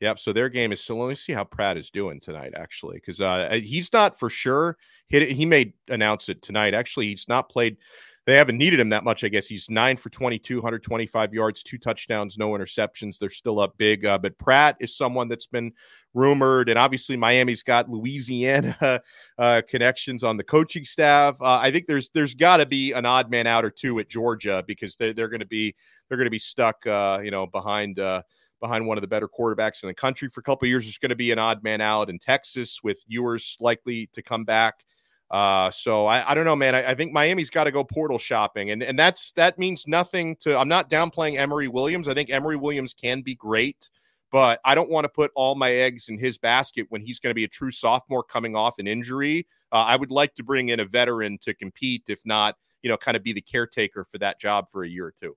Yep. 0.00 0.18
So 0.18 0.32
their 0.32 0.48
game 0.48 0.72
is 0.72 0.80
still. 0.80 0.98
Let 0.98 1.08
me 1.08 1.14
see 1.14 1.32
how 1.32 1.44
Pratt 1.44 1.76
is 1.76 1.90
doing 1.90 2.18
tonight, 2.20 2.54
actually, 2.56 2.96
because 2.96 3.20
uh, 3.20 3.60
he's 3.62 3.92
not 3.92 4.18
for 4.18 4.28
sure. 4.28 4.76
Hit 5.08 5.30
he 5.30 5.46
may 5.46 5.74
announce 5.88 6.28
it 6.28 6.42
tonight. 6.42 6.74
Actually, 6.74 7.06
he's 7.06 7.28
not 7.28 7.48
played. 7.48 7.76
They 8.24 8.36
haven't 8.36 8.58
needed 8.58 8.78
him 8.78 8.90
that 8.90 9.02
much, 9.02 9.24
I 9.24 9.28
guess. 9.28 9.48
He's 9.48 9.68
nine 9.68 9.96
for 9.96 10.08
22, 10.08 10.56
125 10.58 11.34
yards, 11.34 11.62
two 11.64 11.76
touchdowns, 11.76 12.38
no 12.38 12.50
interceptions. 12.52 13.18
They're 13.18 13.30
still 13.30 13.58
up 13.58 13.76
big. 13.78 14.06
Uh, 14.06 14.16
but 14.16 14.38
Pratt 14.38 14.76
is 14.78 14.96
someone 14.96 15.26
that's 15.26 15.46
been 15.46 15.72
rumored. 16.14 16.68
And 16.68 16.78
obviously, 16.78 17.16
Miami's 17.16 17.64
got 17.64 17.90
Louisiana 17.90 19.00
uh, 19.38 19.62
connections 19.68 20.22
on 20.22 20.36
the 20.36 20.44
coaching 20.44 20.84
staff. 20.84 21.34
Uh, 21.40 21.58
I 21.60 21.72
think 21.72 21.88
there's 21.88 22.10
there's 22.10 22.34
got 22.34 22.58
to 22.58 22.66
be 22.66 22.92
an 22.92 23.06
odd 23.06 23.28
man 23.28 23.48
out 23.48 23.64
or 23.64 23.70
two 23.70 23.98
at 23.98 24.08
Georgia 24.08 24.62
because 24.68 24.94
they, 24.94 25.12
they're 25.12 25.28
going 25.28 25.40
to 25.40 25.46
be 25.46 25.74
they're 26.08 26.18
going 26.18 26.26
to 26.26 26.30
be 26.30 26.38
stuck, 26.38 26.86
uh, 26.86 27.18
you 27.24 27.32
know, 27.32 27.46
behind 27.48 27.98
uh, 27.98 28.22
behind 28.60 28.86
one 28.86 28.96
of 28.96 29.02
the 29.02 29.08
better 29.08 29.28
quarterbacks 29.28 29.82
in 29.82 29.88
the 29.88 29.94
country 29.94 30.28
for 30.28 30.40
a 30.40 30.44
couple 30.44 30.68
years. 30.68 30.84
There's 30.84 30.98
going 30.98 31.10
to 31.10 31.16
be 31.16 31.32
an 31.32 31.40
odd 31.40 31.64
man 31.64 31.80
out 31.80 32.08
in 32.08 32.20
Texas 32.20 32.78
with 32.84 33.02
Ewers 33.08 33.56
likely 33.60 34.08
to 34.12 34.22
come 34.22 34.44
back. 34.44 34.84
Uh, 35.32 35.70
so 35.70 36.04
I, 36.04 36.30
I 36.30 36.34
don't 36.34 36.44
know, 36.44 36.54
man. 36.54 36.74
I, 36.74 36.90
I 36.90 36.94
think 36.94 37.12
Miami's 37.12 37.48
got 37.48 37.64
to 37.64 37.72
go 37.72 37.82
portal 37.82 38.18
shopping, 38.18 38.70
and 38.70 38.82
and 38.82 38.98
that's 38.98 39.32
that 39.32 39.58
means 39.58 39.86
nothing 39.86 40.36
to. 40.40 40.58
I'm 40.58 40.68
not 40.68 40.90
downplaying 40.90 41.38
Emory 41.38 41.68
Williams. 41.68 42.06
I 42.06 42.14
think 42.14 42.30
Emory 42.30 42.56
Williams 42.56 42.92
can 42.92 43.22
be 43.22 43.34
great, 43.34 43.88
but 44.30 44.60
I 44.64 44.74
don't 44.74 44.90
want 44.90 45.04
to 45.04 45.08
put 45.08 45.30
all 45.34 45.54
my 45.54 45.72
eggs 45.72 46.10
in 46.10 46.18
his 46.18 46.36
basket 46.36 46.86
when 46.90 47.00
he's 47.00 47.18
going 47.18 47.30
to 47.30 47.34
be 47.34 47.44
a 47.44 47.48
true 47.48 47.70
sophomore 47.72 48.22
coming 48.22 48.54
off 48.54 48.78
an 48.78 48.86
injury. 48.86 49.46
Uh, 49.72 49.84
I 49.88 49.96
would 49.96 50.10
like 50.10 50.34
to 50.34 50.42
bring 50.42 50.68
in 50.68 50.80
a 50.80 50.84
veteran 50.84 51.38
to 51.42 51.54
compete, 51.54 52.02
if 52.08 52.20
not, 52.26 52.56
you 52.82 52.90
know, 52.90 52.98
kind 52.98 53.16
of 53.16 53.22
be 53.22 53.32
the 53.32 53.40
caretaker 53.40 54.04
for 54.04 54.18
that 54.18 54.38
job 54.38 54.66
for 54.70 54.84
a 54.84 54.88
year 54.88 55.06
or 55.06 55.14
two. 55.18 55.34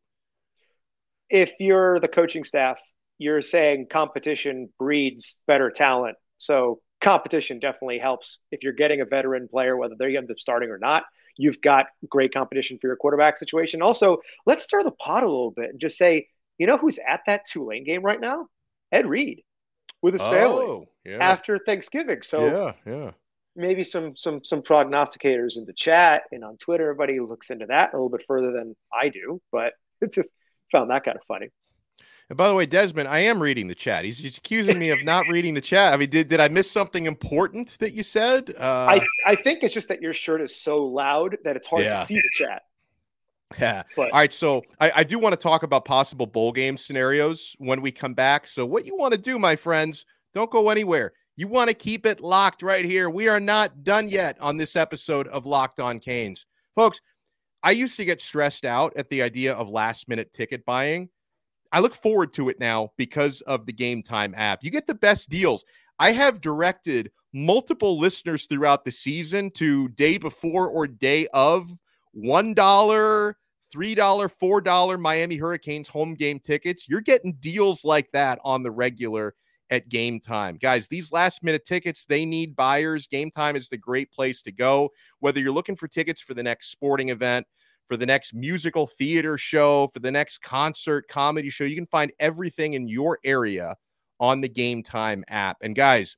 If 1.30 1.54
you're 1.58 2.02
the 2.02 2.10
coaching 2.10 2.44
staff 2.44 2.78
you're 3.18 3.42
saying 3.42 3.88
competition 3.92 4.70
breeds 4.78 5.38
better 5.48 5.70
talent. 5.70 6.18
So 6.38 6.82
competition 7.06 7.60
definitely 7.60 8.00
helps. 8.00 8.40
If 8.52 8.64
you're 8.64 8.74
getting 8.74 9.00
a 9.00 9.06
veteran 9.06 9.48
player, 9.48 9.78
whether 9.78 9.96
they 9.98 10.18
end 10.18 10.30
up 10.32 10.40
starting 10.40 10.70
or 10.72 10.80
not, 10.80 11.04
you've 11.38 11.62
got 11.62 11.86
great 12.10 12.34
competition 12.34 12.80
for 12.82 12.88
your 12.88 12.96
quarterback 12.96 13.38
situation. 13.38 13.82
Also, 13.82 14.18
let's 14.48 14.64
stir 14.64 14.84
the 14.84 14.92
pot 14.92 15.24
a 15.24 15.28
little 15.28 15.52
bit 15.52 15.70
and 15.70 15.80
just 15.80 15.98
say, 15.98 16.28
you 16.58 16.66
know 16.66 16.78
who's 16.78 17.00
at 17.08 17.22
that 17.28 17.46
Tulane 17.46 17.86
game 17.86 18.02
right 18.02 18.20
now? 18.20 18.48
Ed 18.92 19.06
Reed 19.06 19.44
with 20.02 20.16
his 20.16 20.22
oh, 20.24 20.32
family 20.32 20.88
yeah. 21.06 21.18
after 21.20 21.60
Thanksgiving. 21.60 22.22
So 22.24 22.74
yeah, 22.86 22.92
yeah. 22.92 23.12
Maybe 23.56 23.84
some 23.84 24.18
some 24.18 24.44
some 24.44 24.64
prognosticators 24.64 25.58
in 25.58 25.66
the 25.66 25.74
chat 25.74 26.24
and 26.32 26.44
on 26.44 26.58
Twitter. 26.58 26.90
Everybody 26.90 27.20
looks 27.20 27.52
into 27.52 27.68
that 27.68 27.94
a 27.94 27.98
little 27.98 28.10
bit 28.10 28.26
further 28.28 28.52
than 28.52 28.76
I 28.92 29.10
do, 29.10 29.42
but 29.52 29.74
it's 30.02 30.16
just 30.16 30.32
found 30.72 30.90
that 30.90 31.04
kind 31.06 31.18
of 31.18 31.24
funny. 31.28 31.50
And 32.30 32.38
by 32.38 32.48
the 32.48 32.56
way, 32.56 32.66
Desmond, 32.66 33.08
I 33.08 33.20
am 33.20 33.42
reading 33.42 33.68
the 33.68 33.76
chat. 33.76 34.04
He's, 34.04 34.18
he's 34.18 34.38
accusing 34.38 34.80
me 34.80 34.90
of 34.90 35.04
not 35.04 35.26
reading 35.30 35.54
the 35.54 35.62
chat. 35.62 35.94
I 35.94 35.98
mean, 35.98 36.10
did, 36.10 36.28
did 36.28 36.40
I 36.40 36.48
miss 36.48 36.70
something 36.70 37.06
important 37.06 37.78
that 37.80 37.94
you 37.94 38.02
said? 38.02 38.54
Uh, 38.60 38.88
I, 38.90 39.06
I 39.28 39.36
think 39.36 39.64
it's 39.64 39.74
just 39.74 39.88
that 39.90 40.02
your 40.02 40.14
shirt 40.14 40.42
is 40.42 40.56
so 40.56 40.84
loud 40.84 41.38
that 41.44 41.56
it's 41.56 41.68
hard 41.68 41.84
yeah. 41.84 42.00
to 42.00 42.06
see 42.06 42.16
the 42.16 42.30
chat. 42.32 42.64
Yeah. 43.60 43.84
But, 43.96 44.12
All 44.12 44.18
right. 44.18 44.34
So 44.34 44.64
I, 44.82 44.92
I 44.98 45.04
do 45.04 45.20
want 45.20 45.34
to 45.34 45.38
talk 45.38 45.62
about 45.62 45.86
possible 45.86 46.26
bowl 46.26 46.52
game 46.52 46.78
scenarios 46.78 47.56
when 47.60 47.80
we 47.80 47.92
come 47.92 48.16
back. 48.16 48.48
So, 48.48 48.66
what 48.66 48.86
you 48.86 48.98
want 48.98 49.14
to 49.14 49.20
do, 49.20 49.38
my 49.38 49.56
friends, 49.56 50.04
don't 50.34 50.50
go 50.50 50.70
anywhere. 50.70 51.14
You 51.38 51.48
want 51.48 51.70
to 51.70 51.76
keep 51.76 52.08
it 52.08 52.22
locked 52.22 52.64
right 52.64 52.84
here. 52.84 53.10
We 53.10 53.28
are 53.28 53.40
not 53.40 53.84
done 53.84 54.10
yet 54.10 54.36
on 54.42 54.58
this 54.58 54.76
episode 54.76 55.28
of 55.28 55.46
Locked 55.46 55.80
On 55.80 56.00
Canes. 56.00 56.48
Folks, 56.74 57.00
I 57.62 57.72
used 57.72 57.98
to 57.98 58.06
get 58.06 58.20
stressed 58.20 58.66
out 58.66 58.94
at 58.96 59.10
the 59.10 59.22
idea 59.22 59.54
of 59.54 59.70
last 59.70 60.10
minute 60.10 60.34
ticket 60.34 60.66
buying. 60.66 61.10
I 61.72 61.80
look 61.80 61.96
forward 61.96 62.34
to 62.34 62.50
it 62.50 62.60
now 62.60 62.92
because 62.98 63.42
of 63.42 63.66
the 63.66 63.74
Game 63.74 64.02
Time 64.02 64.34
app. 64.36 64.64
You 64.64 64.72
get 64.72 64.88
the 64.88 64.96
best 64.96 65.30
deals. 65.30 65.66
I 66.00 66.12
have 66.12 66.42
directed 66.42 67.12
multiple 67.34 67.98
listeners 67.98 68.46
throughout 68.46 68.86
the 68.86 68.92
season 68.92 69.52
to 69.52 69.90
day 69.90 70.18
before 70.18 70.70
or 70.70 70.88
day 70.88 71.28
of 71.34 71.72
$1, 72.18 72.56
$3, 72.56 73.36
$4 73.74 75.00
Miami 75.00 75.36
Hurricanes 75.36 75.90
home 75.90 76.14
game 76.14 76.40
tickets. 76.40 76.88
You're 76.88 77.02
getting 77.02 77.34
deals 77.34 77.84
like 77.84 78.10
that 78.14 78.40
on 78.44 78.64
the 78.64 78.72
regular 78.72 79.36
at 79.70 79.90
game 79.90 80.20
time. 80.20 80.58
Guys, 80.62 80.88
these 80.88 81.12
last 81.12 81.44
minute 81.44 81.66
tickets, 81.66 82.06
they 82.06 82.26
need 82.26 82.56
buyers. 82.56 83.08
Game 83.08 83.32
time 83.32 83.56
is 83.56 83.68
the 83.68 83.78
great 83.78 84.12
place 84.12 84.42
to 84.44 84.52
go. 84.52 84.92
Whether 85.20 85.40
you're 85.40 85.52
looking 85.52 85.76
for 85.76 85.88
tickets 85.88 86.22
for 86.22 86.34
the 86.34 86.44
next 86.44 86.72
sporting 86.72 87.10
event, 87.10 87.48
for 87.88 87.98
the 87.98 88.06
next 88.06 88.34
musical 88.34 88.88
theater 88.88 89.38
show, 89.38 89.88
for 89.94 90.00
the 90.00 90.12
next 90.12 90.40
concert 90.42 91.08
comedy 91.08 91.50
show. 91.50 91.64
You 91.64 91.76
can 91.76 91.86
find 91.88 92.12
everything 92.20 92.74
in 92.74 92.88
your 92.88 93.20
area 93.24 93.76
on 94.20 94.42
the 94.42 94.50
Game 94.50 94.82
Time 94.82 95.24
app. 95.28 95.58
And 95.62 95.76
guys, 95.76 96.18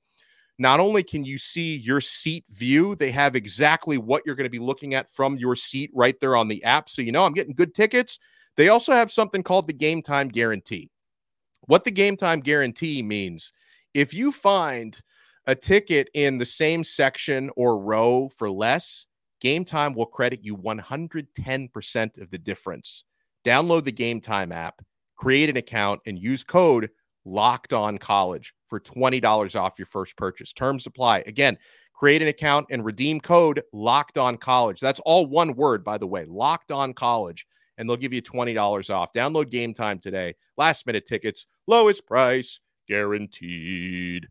not 0.60 0.80
only 0.80 1.03
can 1.03 1.23
you 1.23 1.38
see 1.38 1.77
your 1.77 2.01
seat 2.01 2.45
view, 2.49 2.95
they 2.95 3.12
have 3.12 3.36
exactly 3.36 3.97
what 3.97 4.23
you're 4.25 4.36
going 4.36 4.45
to 4.45 4.49
be 4.49 4.60
looking 4.60 4.93
at 4.93 5.12
from 5.12 5.38
your 5.38 5.56
seat 5.56 5.91
right 5.93 6.19
there 6.19 6.36
on 6.36 6.47
the 6.47 6.63
app. 6.63 6.89
So 6.89 7.01
you 7.01 7.12
know 7.12 7.25
I'm 7.25 7.34
getting 7.34 7.53
good 7.53 7.75
tickets. 7.75 8.19
They 8.56 8.69
also 8.69 8.91
have 8.93 9.12
something 9.12 9.43
called 9.43 9.67
the 9.67 9.73
game 9.73 10.01
time 10.01 10.30
guarantee. 10.30 10.89
What 11.67 11.84
the 11.84 11.91
game 11.91 12.15
time 12.15 12.39
guarantee 12.39 13.03
means, 13.03 13.51
if 13.93 14.13
you 14.13 14.32
find 14.32 14.99
a 15.45 15.53
ticket 15.53 16.10
in 16.13 16.38
the 16.38 16.45
same 16.45 16.84
section 16.84 17.51
or 17.56 17.80
row 17.80 18.30
for 18.30 18.49
less, 18.49 19.08
Game 19.39 19.65
Time 19.65 19.93
will 19.93 20.06
credit 20.06 20.43
you 20.43 20.56
110% 20.58 22.21
of 22.21 22.30
the 22.32 22.38
difference. 22.38 23.04
Download 23.45 23.86
the 23.86 23.91
Game 23.91 24.19
Time 24.19 24.52
app, 24.52 24.82
create 25.15 25.50
an 25.50 25.58
account, 25.58 26.02
and 26.06 26.17
use 26.17 26.43
code 26.43 26.89
Locked 27.26 27.73
On 27.73 27.97
College 27.97 28.54
for 28.67 28.80
$20 28.80 29.60
off 29.60 29.78
your 29.78 29.86
first 29.86 30.17
purchase. 30.17 30.54
Terms 30.54 30.86
apply. 30.86 31.19
Again, 31.28 31.58
create 31.93 32.21
an 32.21 32.28
account 32.28 32.67
and 32.69 32.86
redeem 32.86 33.19
code 33.19 33.63
Locked 33.73 34.17
On 34.17 34.38
College. 34.38 34.80
That's 34.80 35.00
all 35.02 35.26
one 35.26 35.56
word, 35.56 35.84
by 35.84 35.97
the 35.97 36.08
way, 36.08 36.26
Locked 36.26 36.71
On 36.71 36.93
College, 36.93 37.45
and 37.78 37.88
they'll 37.88 37.97
give 37.97 38.13
you 38.13 38.21
$20 38.21 38.93
off. 38.93 39.13
Download 39.13 39.50
Game 39.50 39.73
Time 39.73 40.00
today. 40.00 40.36
Last 40.58 40.86
minute 40.86 41.06
tickets, 41.06 41.45
lowest 41.67 42.06
price 42.06 42.60
guaranteed. 42.88 44.28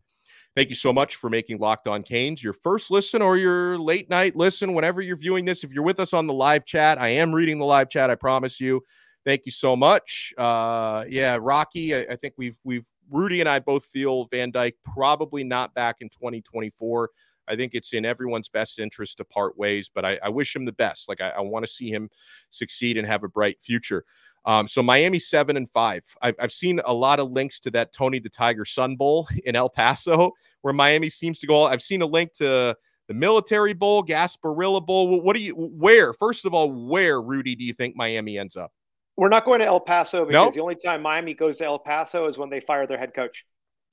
Thank 0.57 0.69
you 0.69 0.75
so 0.75 0.91
much 0.91 1.17
for 1.17 1.29
making 1.29 1.59
Locked 1.59 1.87
On 1.87 2.01
Canes 2.01 2.43
your 2.43 2.51
first 2.51 2.89
listen 2.89 3.21
or 3.21 3.37
your 3.37 3.77
late 3.77 4.09
night 4.09 4.35
listen 4.35 4.73
whenever 4.73 5.03
you're 5.03 5.15
viewing 5.15 5.45
this. 5.45 5.63
If 5.63 5.69
you're 5.69 5.83
with 5.83 5.99
us 5.99 6.15
on 6.15 6.25
the 6.25 6.33
live 6.33 6.65
chat, 6.65 6.99
I 6.99 7.09
am 7.09 7.31
reading 7.31 7.59
the 7.59 7.65
live 7.65 7.91
chat. 7.91 8.09
I 8.09 8.15
promise 8.15 8.59
you. 8.59 8.81
Thank 9.23 9.45
you 9.45 9.51
so 9.51 9.75
much. 9.75 10.33
Uh, 10.35 11.05
yeah, 11.07 11.37
Rocky. 11.39 11.93
I, 11.93 12.07
I 12.09 12.15
think 12.15 12.33
we've 12.37 12.57
we've 12.63 12.85
Rudy 13.11 13.39
and 13.39 13.47
I 13.47 13.59
both 13.59 13.85
feel 13.85 14.25
Van 14.31 14.49
Dyke 14.49 14.73
probably 14.83 15.43
not 15.43 15.75
back 15.75 15.97
in 16.01 16.09
2024. 16.09 17.11
I 17.47 17.55
think 17.55 17.73
it's 17.73 17.93
in 17.93 18.05
everyone's 18.05 18.49
best 18.49 18.79
interest 18.79 19.17
to 19.17 19.25
part 19.25 19.57
ways, 19.57 19.89
but 19.93 20.05
I, 20.05 20.19
I 20.23 20.29
wish 20.29 20.55
him 20.55 20.65
the 20.65 20.73
best. 20.73 21.09
Like 21.09 21.21
I, 21.21 21.29
I 21.29 21.41
want 21.41 21.65
to 21.65 21.71
see 21.71 21.89
him 21.89 22.09
succeed 22.49 22.97
and 22.97 23.07
have 23.07 23.23
a 23.23 23.29
bright 23.29 23.61
future. 23.61 24.03
Um, 24.45 24.65
so 24.65 24.81
Miami 24.81 25.19
seven 25.19 25.57
and 25.57 25.69
five. 25.69 26.03
I've, 26.21 26.35
I've 26.39 26.53
seen 26.53 26.79
a 26.85 26.93
lot 26.93 27.19
of 27.19 27.31
links 27.31 27.59
to 27.61 27.71
that 27.71 27.91
Tony 27.93 28.19
the 28.19 28.29
Tiger 28.29 28.63
Sun 28.63 28.95
Bowl 28.95 29.27
in 29.45 29.55
El 29.55 29.69
Paso, 29.69 30.31
where 30.61 30.73
Miami 30.73 31.09
seems 31.09 31.39
to 31.39 31.47
go. 31.47 31.65
I've 31.65 31.81
seen 31.81 32.01
a 32.01 32.05
link 32.05 32.33
to 32.35 32.75
the 33.07 33.13
Military 33.13 33.73
Bowl, 33.73 34.03
Gasparilla 34.03 34.85
Bowl. 34.85 35.21
What 35.21 35.35
do 35.35 35.41
you? 35.41 35.53
Where? 35.53 36.13
First 36.13 36.45
of 36.45 36.53
all, 36.53 36.71
where 36.71 37.21
Rudy 37.21 37.55
do 37.55 37.63
you 37.63 37.73
think 37.73 37.95
Miami 37.95 38.37
ends 38.37 38.55
up? 38.55 38.71
We're 39.17 39.29
not 39.29 39.45
going 39.45 39.59
to 39.59 39.65
El 39.65 39.79
Paso 39.79 40.25
because 40.25 40.33
nope. 40.33 40.53
the 40.53 40.61
only 40.61 40.75
time 40.75 41.01
Miami 41.01 41.33
goes 41.33 41.57
to 41.57 41.65
El 41.65 41.79
Paso 41.79 42.27
is 42.27 42.37
when 42.37 42.49
they 42.49 42.59
fire 42.59 42.85
their 42.85 42.99
head 42.99 43.13
coach. 43.13 43.45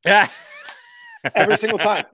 Yeah. 0.05 0.29
Every 1.35 1.57
single 1.57 1.79
time. 1.79 2.05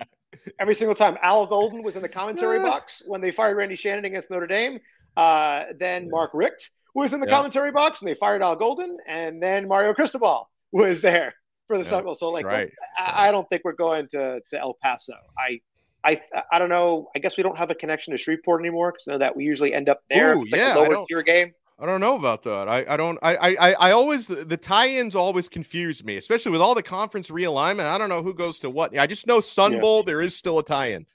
Every 0.59 0.75
single 0.75 0.95
time. 0.95 1.19
Al 1.23 1.47
Golden 1.47 1.83
was 1.83 1.97
in 1.97 2.03
the 2.03 2.09
commentary 2.09 2.59
box 2.63 3.03
when 3.07 3.21
they 3.21 3.31
fired 3.31 3.57
Randy 3.57 3.77
Shannon 3.77 4.05
against 4.05 4.31
Notre 4.31 4.47
Dame. 4.47 4.79
Uh, 5.17 5.65
then 5.79 6.09
Mark 6.09 6.31
Richt 6.35 6.71
was 6.95 7.13
in 7.13 7.21
the 7.21 7.27
yeah. 7.27 7.37
commentary 7.37 7.73
box 7.73 8.01
and 8.01 8.09
they 8.09 8.15
fired 8.15 8.43
Al 8.43 8.57
Golden, 8.57 8.97
and 9.09 9.43
then 9.43 9.67
Mario 9.67 9.93
Cristobal 9.93 10.49
was 10.73 11.01
there 11.01 11.35
for 11.67 11.79
the 11.79 11.85
yeah. 11.85 12.13
So 12.13 12.31
like, 12.31 12.47
right. 12.47 12.71
I, 12.99 13.29
I, 13.29 13.31
don't 13.33 13.49
think 13.49 13.63
we're 13.65 13.73
going 13.73 14.09
to 14.09 14.41
to 14.49 14.61
El 14.61 14.75
Paso. 14.83 15.15
I. 15.39 15.61
I, 16.03 16.19
I 16.51 16.59
don't 16.59 16.71
know. 16.71 17.11
I 17.15 17.19
guess 17.19 17.37
we 17.37 17.43
don't 17.43 17.59
have 17.59 17.69
a 17.69 17.75
connection 17.75 18.13
to 18.13 18.17
Shreveport 18.17 18.63
anymore 18.63 18.91
because 18.91 19.07
know 19.07 19.19
that 19.19 19.37
we 19.37 19.45
usually 19.45 19.75
end 19.75 19.91
up 19.91 20.01
there. 20.09 20.35
Ooh, 20.35 20.47
yeah, 20.47 20.75
like 20.75 20.89
lower 20.89 21.05
tier 21.07 21.21
game. 21.21 21.53
I 21.81 21.87
don't 21.87 22.01
know 22.01 22.17
about 22.17 22.43
that. 22.43 22.69
I, 22.69 22.85
I 22.87 22.97
don't 22.97 23.19
I, 23.23 23.37
I 23.37 23.73
I 23.73 23.91
always 23.93 24.27
the 24.27 24.57
tie-ins 24.57 25.17
always 25.17 25.49
confuse 25.49 26.05
me, 26.05 26.17
especially 26.17 26.53
with 26.53 26.61
all 26.61 26.75
the 26.75 26.83
conference 26.83 27.31
realignment. 27.31 27.87
I 27.87 27.97
don't 27.97 28.09
know 28.09 28.23
who 28.23 28.35
goes 28.35 28.59
to 28.61 28.71
what. 28.71 28.97
I 28.99 29.07
just 29.07 29.27
know 29.27 29.41
Sun 29.41 29.73
yeah. 29.73 29.81
Bowl 29.81 30.03
there 30.03 30.21
is 30.21 30.37
still 30.37 30.59
a 30.59 30.65
tie-in. 30.65 31.07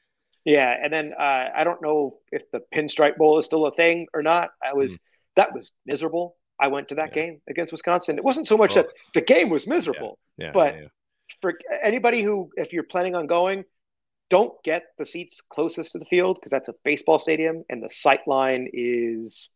Yeah, 0.43 0.75
and 0.81 0.91
then 0.91 1.13
uh, 1.19 1.49
I 1.55 1.63
don't 1.63 1.81
know 1.81 2.17
if 2.31 2.49
the 2.51 2.61
Pinstripe 2.73 3.17
Bowl 3.17 3.37
is 3.39 3.45
still 3.45 3.65
a 3.65 3.71
thing 3.75 4.07
or 4.13 4.23
not. 4.23 4.51
I 4.63 4.73
was 4.73 4.93
mm 4.93 4.99
that 5.35 5.53
was 5.53 5.71
miserable. 5.85 6.37
I 6.59 6.67
went 6.67 6.87
to 6.87 6.95
that 6.95 7.09
yeah. 7.09 7.23
game 7.23 7.41
against 7.49 7.73
Wisconsin. 7.73 8.17
It 8.17 8.23
wasn't 8.23 8.47
so 8.47 8.55
much 8.55 8.71
oh. 8.77 8.83
that 8.83 8.87
the 9.13 9.19
game 9.19 9.49
was 9.49 9.67
miserable, 9.67 10.17
yeah. 10.37 10.45
Yeah, 10.45 10.51
but 10.53 10.75
for 11.41 11.53
anybody 11.83 12.21
who, 12.21 12.49
if 12.55 12.71
you're 12.71 12.83
planning 12.83 13.15
on 13.15 13.27
going, 13.27 13.65
don't 14.29 14.53
get 14.63 14.85
the 14.97 15.05
seats 15.05 15.41
closest 15.49 15.91
to 15.91 15.99
the 15.99 16.05
field 16.05 16.37
because 16.39 16.51
that's 16.51 16.67
a 16.67 16.73
baseball 16.83 17.19
stadium 17.19 17.63
and 17.69 17.83
the 17.83 17.89
sight 17.89 18.21
line 18.27 18.69
is 18.73 19.49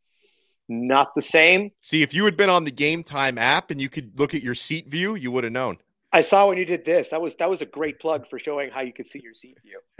not 0.70 1.14
the 1.16 1.22
same. 1.22 1.72
See, 1.82 2.04
if 2.04 2.14
you 2.14 2.26
had 2.26 2.38
been 2.38 2.50
on 2.50 2.64
the 2.64 2.72
game 2.72 3.04
time 3.04 3.38
app 3.38 3.72
and 3.72 3.82
you 3.82 3.90
could 3.90 4.18
look 4.18 4.34
at 4.34 4.44
your 4.44 4.56
seat 4.56 4.88
view, 4.88 5.16
you 5.16 5.32
would 5.32 5.44
have 5.44 5.54
known. 5.54 5.78
I 6.12 6.22
saw 6.22 6.48
when 6.48 6.58
you 6.58 6.66
did 6.66 6.86
this. 6.86 7.10
That 7.10 7.22
was 7.22 7.36
that 7.36 7.50
was 7.50 7.62
a 7.62 7.66
great 7.66 8.00
plug 8.00 8.28
for 8.30 8.40
showing 8.40 8.72
how 8.72 8.82
you 8.82 8.94
could 8.94 9.06
see 9.06 9.22
your 9.22 9.34
seat 9.34 9.58
view. 9.64 9.80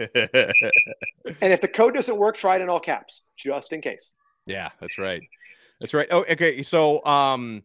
and 1.40 1.52
if 1.52 1.60
the 1.60 1.68
code 1.68 1.94
doesn't 1.94 2.16
work, 2.16 2.36
try 2.36 2.56
it 2.56 2.62
in 2.62 2.68
all 2.68 2.80
caps, 2.80 3.22
just 3.36 3.72
in 3.72 3.80
case. 3.80 4.10
Yeah, 4.46 4.70
that's 4.80 4.98
right. 4.98 5.22
That's 5.80 5.94
right. 5.94 6.08
Oh, 6.10 6.24
okay. 6.30 6.62
So, 6.62 7.04
um, 7.04 7.62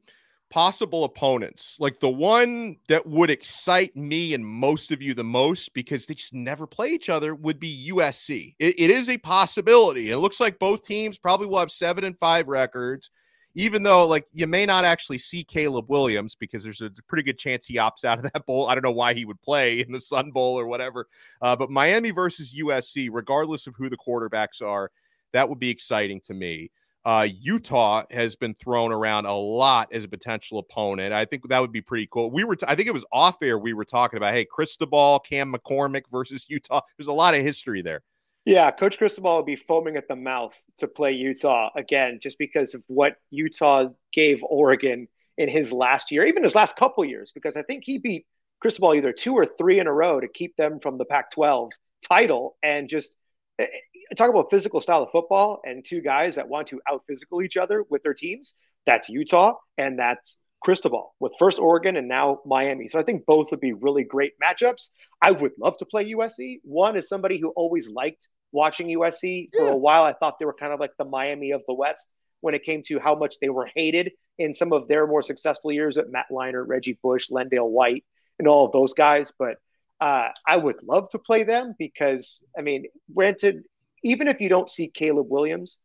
possible 0.50 1.04
opponents, 1.04 1.76
like 1.80 2.00
the 2.00 2.10
one 2.10 2.78
that 2.88 3.06
would 3.06 3.30
excite 3.30 3.96
me 3.96 4.34
and 4.34 4.46
most 4.46 4.92
of 4.92 5.02
you 5.02 5.14
the 5.14 5.24
most 5.24 5.74
because 5.74 6.06
they 6.06 6.14
just 6.14 6.34
never 6.34 6.68
play 6.68 6.90
each 6.90 7.10
other, 7.10 7.36
would 7.36 7.60
be 7.60 7.92
USC. 7.92 8.56
it, 8.60 8.80
it 8.80 8.90
is 8.90 9.10
a 9.10 9.18
possibility. 9.18 10.12
It 10.12 10.18
looks 10.18 10.40
like 10.40 10.60
both 10.60 10.82
teams 10.82 11.18
probably 11.18 11.48
will 11.48 11.60
have 11.60 11.72
seven 11.72 12.04
and 12.04 12.18
five 12.18 12.48
records, 12.48 13.10
even 13.56 13.84
though 13.84 14.08
like 14.08 14.28
you 14.34 14.48
may 14.48 14.66
not 14.66 14.86
actually 14.86 15.18
see 15.18 15.44
Caleb 15.44 15.90
Williams 15.90 16.36
because 16.36 16.64
there's 16.64 16.82
a 16.82 16.92
pretty 17.08 17.24
good 17.24 17.40
chance 17.40 17.66
he 17.66 17.76
opts 17.78 18.06
out 18.06 18.20
of 18.24 18.32
that 18.32 18.46
bowl. 18.46 18.68
I 18.68 18.76
don't 18.76 18.84
know 18.84 18.92
why 18.92 19.14
he 19.14 19.26
would 19.26 19.42
play 19.42 19.80
in 19.80 19.92
the 19.92 20.02
Sun 20.02 20.32
Bowl 20.32 20.60
or 20.60 20.68
whatever. 20.68 21.08
Uh, 21.42 21.56
but 21.56 21.72
Miami 21.72 22.12
versus 22.12 22.54
USC, 22.54 23.10
regardless 23.12 23.68
of 23.68 23.76
who 23.76 23.90
the 23.90 23.98
quarterbacks 23.98 24.62
are, 24.62 24.92
that 25.34 25.50
would 25.50 25.60
be 25.60 25.70
exciting 25.70 26.22
to 26.22 26.34
me. 26.34 26.70
Uh, 27.06 27.28
Utah 27.40 28.04
has 28.10 28.36
been 28.36 28.56
thrown 28.56 28.92
around 28.92 29.28
a 29.28 29.34
lot 29.34 29.94
as 29.94 30.04
a 30.04 30.08
potential 30.08 30.58
opponent. 30.58 31.14
I 31.14 31.26
think 31.26 31.48
that 31.50 31.60
would 31.60 31.72
be 31.72 31.82
pretty 31.82 32.08
cool. 32.12 32.32
We 32.32 32.44
were, 32.44 32.56
t- 32.56 32.66
I 32.68 32.76
think 32.76 32.88
it 32.88 32.94
was 32.94 33.06
off 33.12 33.38
air. 33.44 33.60
We 33.60 33.74
were 33.74 33.86
talking 33.86 34.18
about, 34.18 34.34
hey, 34.34 34.46
Cristobal, 34.46 35.20
Cam 35.20 35.54
McCormick 35.54 36.06
versus 36.12 36.48
Utah. 36.50 36.82
There's 36.98 37.08
a 37.08 37.14
lot 37.14 37.36
of 37.36 37.44
history 37.44 37.84
there. 37.84 38.02
Yeah, 38.44 38.72
Coach 38.72 38.98
Cristobal 38.98 39.38
would 39.38 39.46
be 39.46 39.56
foaming 39.56 39.98
at 39.98 40.08
the 40.08 40.16
mouth 40.16 40.54
to 40.78 40.88
play 40.88 41.12
Utah 41.12 41.70
again, 41.76 42.20
just 42.22 42.40
because 42.40 42.74
of 42.74 42.84
what 42.88 43.18
Utah 43.30 43.90
gave 44.12 44.44
Oregon 44.44 45.08
in 45.38 45.50
his 45.50 45.72
last 45.72 46.12
year, 46.12 46.26
even 46.26 46.44
his 46.44 46.56
last 46.56 46.76
couple 46.76 47.06
years, 47.06 47.32
because 47.34 47.56
I 47.56 47.62
think 47.64 47.84
he 47.84 48.00
beat 48.00 48.26
Cristobal 48.62 48.96
either 48.96 49.12
two 49.14 49.34
or 49.34 49.46
three 49.46 49.80
in 49.80 49.88
a 49.88 49.94
row 49.94 50.20
to 50.20 50.28
keep 50.28 50.56
them 50.58 50.80
from 50.80 50.98
the 50.98 51.06
Pac 51.06 51.32
12 51.32 51.72
title 52.08 52.56
and 52.64 52.90
just 52.90 53.16
eh, 53.60 53.68
talk 54.16 54.30
about 54.30 54.50
physical 54.50 54.82
style 54.82 55.04
of 55.04 55.10
football 55.12 55.62
and 55.64 55.84
two 55.86 56.02
guys 56.02 56.36
that 56.36 56.48
want 56.48 56.68
to 56.68 56.82
out 56.90 57.04
physical 57.08 57.42
each 57.42 57.58
other 57.58 57.84
with 57.90 58.04
their 58.04 58.14
teams. 58.14 58.56
That's 58.86 59.10
Utah 59.10 59.54
and 59.78 60.00
that's 60.00 60.38
Cristobal 60.62 61.14
with 61.20 61.34
first 61.38 61.60
Oregon 61.60 61.96
and 61.96 62.08
now 62.08 62.40
Miami. 62.46 62.88
So 62.88 63.00
I 63.00 63.04
think 63.04 63.26
both 63.26 63.52
would 63.52 63.60
be 63.60 63.74
really 63.74 64.04
great 64.04 64.34
matchups. 64.44 64.90
I 65.22 65.32
would 65.32 65.52
love 65.60 65.78
to 65.78 65.86
play 65.86 66.12
USC. 66.14 66.60
One 66.64 66.96
is 66.96 67.08
somebody 67.08 67.40
who 67.40 67.50
always 67.50 67.90
liked 67.90 68.30
watching 68.52 68.88
USC 68.88 69.50
for 69.56 69.68
a 69.68 69.78
while. 69.78 70.04
I 70.04 70.14
thought 70.14 70.40
they 70.40 70.46
were 70.46 70.54
kind 70.54 70.74
of 70.74 70.80
like 70.80 70.92
the 70.98 71.06
Miami 71.06 71.52
of 71.52 71.62
the 71.68 71.74
West 71.74 72.14
when 72.42 72.56
it 72.56 72.64
came 72.64 72.84
to 72.88 73.00
how 73.00 73.16
much 73.16 73.36
they 73.42 73.50
were 73.50 73.70
hated 73.76 74.12
in 74.38 74.54
some 74.54 74.74
of 74.74 74.88
their 74.88 75.06
more 75.08 75.24
successful 75.24 75.72
years 75.72 75.98
at 75.98 76.10
Matt 76.10 76.28
Leinart, 76.32 76.68
Reggie 76.68 76.98
Bush, 77.02 77.30
LenDale 77.30 77.70
White, 77.70 78.04
and 78.40 78.48
all 78.48 78.66
of 78.66 78.72
those 78.72 78.94
guys. 78.94 79.32
But 79.38 79.58
uh, 80.00 80.30
I 80.48 80.58
would 80.58 80.78
love 80.84 81.10
to 81.12 81.20
play 81.20 81.44
them 81.44 81.76
because, 81.78 82.44
I 82.58 82.62
mean, 82.62 82.86
granted, 83.14 83.64
even 84.06 84.28
if 84.28 84.40
you 84.40 84.48
don't 84.48 84.70
see 84.70 84.88
Caleb 84.88 85.28
Williams, 85.30 85.78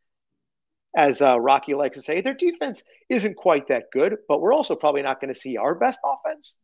as 0.95 1.23
uh, 1.23 1.41
Rocky 1.41 1.75
likes 1.75 1.97
to 1.97 2.03
say, 2.03 2.21
their 2.21 2.35
defense 2.35 2.83
isn't 3.09 3.37
quite 3.37 3.69
that 3.69 3.85
good, 3.93 4.19
but 4.29 4.41
we're 4.41 4.53
also 4.53 4.77
probably 4.77 5.03
not 5.03 5.21
going 5.21 5.33
to 5.33 5.41
see 5.41 5.57
our 5.57 5.75
best 5.75 5.99
offense. 6.05 6.57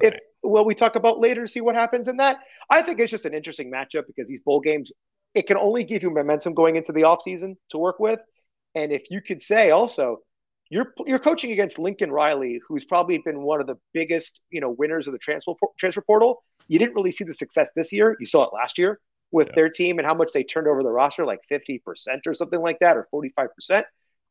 Right. 0.00 0.12
If 0.12 0.20
well, 0.42 0.64
we 0.64 0.74
talk 0.74 0.96
about 0.96 1.18
later, 1.18 1.42
to 1.42 1.48
see 1.48 1.60
what 1.62 1.74
happens 1.74 2.06
in 2.06 2.18
that. 2.18 2.38
I 2.68 2.82
think 2.82 3.00
it's 3.00 3.10
just 3.10 3.24
an 3.24 3.34
interesting 3.34 3.72
matchup 3.72 4.06
because 4.06 4.28
these 4.28 4.40
bowl 4.40 4.60
games, 4.60 4.92
it 5.34 5.46
can 5.46 5.56
only 5.56 5.84
give 5.84 6.02
you 6.02 6.10
momentum 6.10 6.54
going 6.54 6.76
into 6.76 6.92
the 6.92 7.02
offseason 7.02 7.56
to 7.70 7.78
work 7.78 7.98
with. 7.98 8.20
And 8.74 8.92
if 8.92 9.04
you 9.10 9.22
could 9.22 9.40
say 9.40 9.70
also, 9.70 10.18
you're 10.68 10.92
you're 11.06 11.18
coaching 11.18 11.52
against 11.52 11.78
Lincoln 11.78 12.12
Riley, 12.12 12.60
who's 12.68 12.84
probably 12.84 13.18
been 13.24 13.42
one 13.42 13.60
of 13.60 13.66
the 13.66 13.76
biggest, 13.94 14.40
you 14.50 14.60
know, 14.60 14.70
winners 14.70 15.06
of 15.06 15.12
the 15.12 15.18
transfer 15.18 15.52
transfer 15.78 16.02
portal. 16.02 16.42
You 16.68 16.78
didn't 16.78 16.94
really 16.94 17.12
see 17.12 17.24
the 17.24 17.32
success 17.32 17.70
this 17.74 17.90
year. 17.90 18.16
You 18.20 18.26
saw 18.26 18.44
it 18.44 18.50
last 18.52 18.76
year 18.76 19.00
with 19.32 19.48
yeah. 19.48 19.54
their 19.56 19.68
team 19.68 19.98
and 19.98 20.06
how 20.06 20.14
much 20.14 20.32
they 20.32 20.42
turned 20.42 20.66
over 20.66 20.82
the 20.82 20.90
roster, 20.90 21.24
like 21.24 21.40
50% 21.50 21.80
or 22.26 22.34
something 22.34 22.60
like 22.60 22.78
that, 22.80 22.96
or 22.96 23.08
45%. 23.12 23.84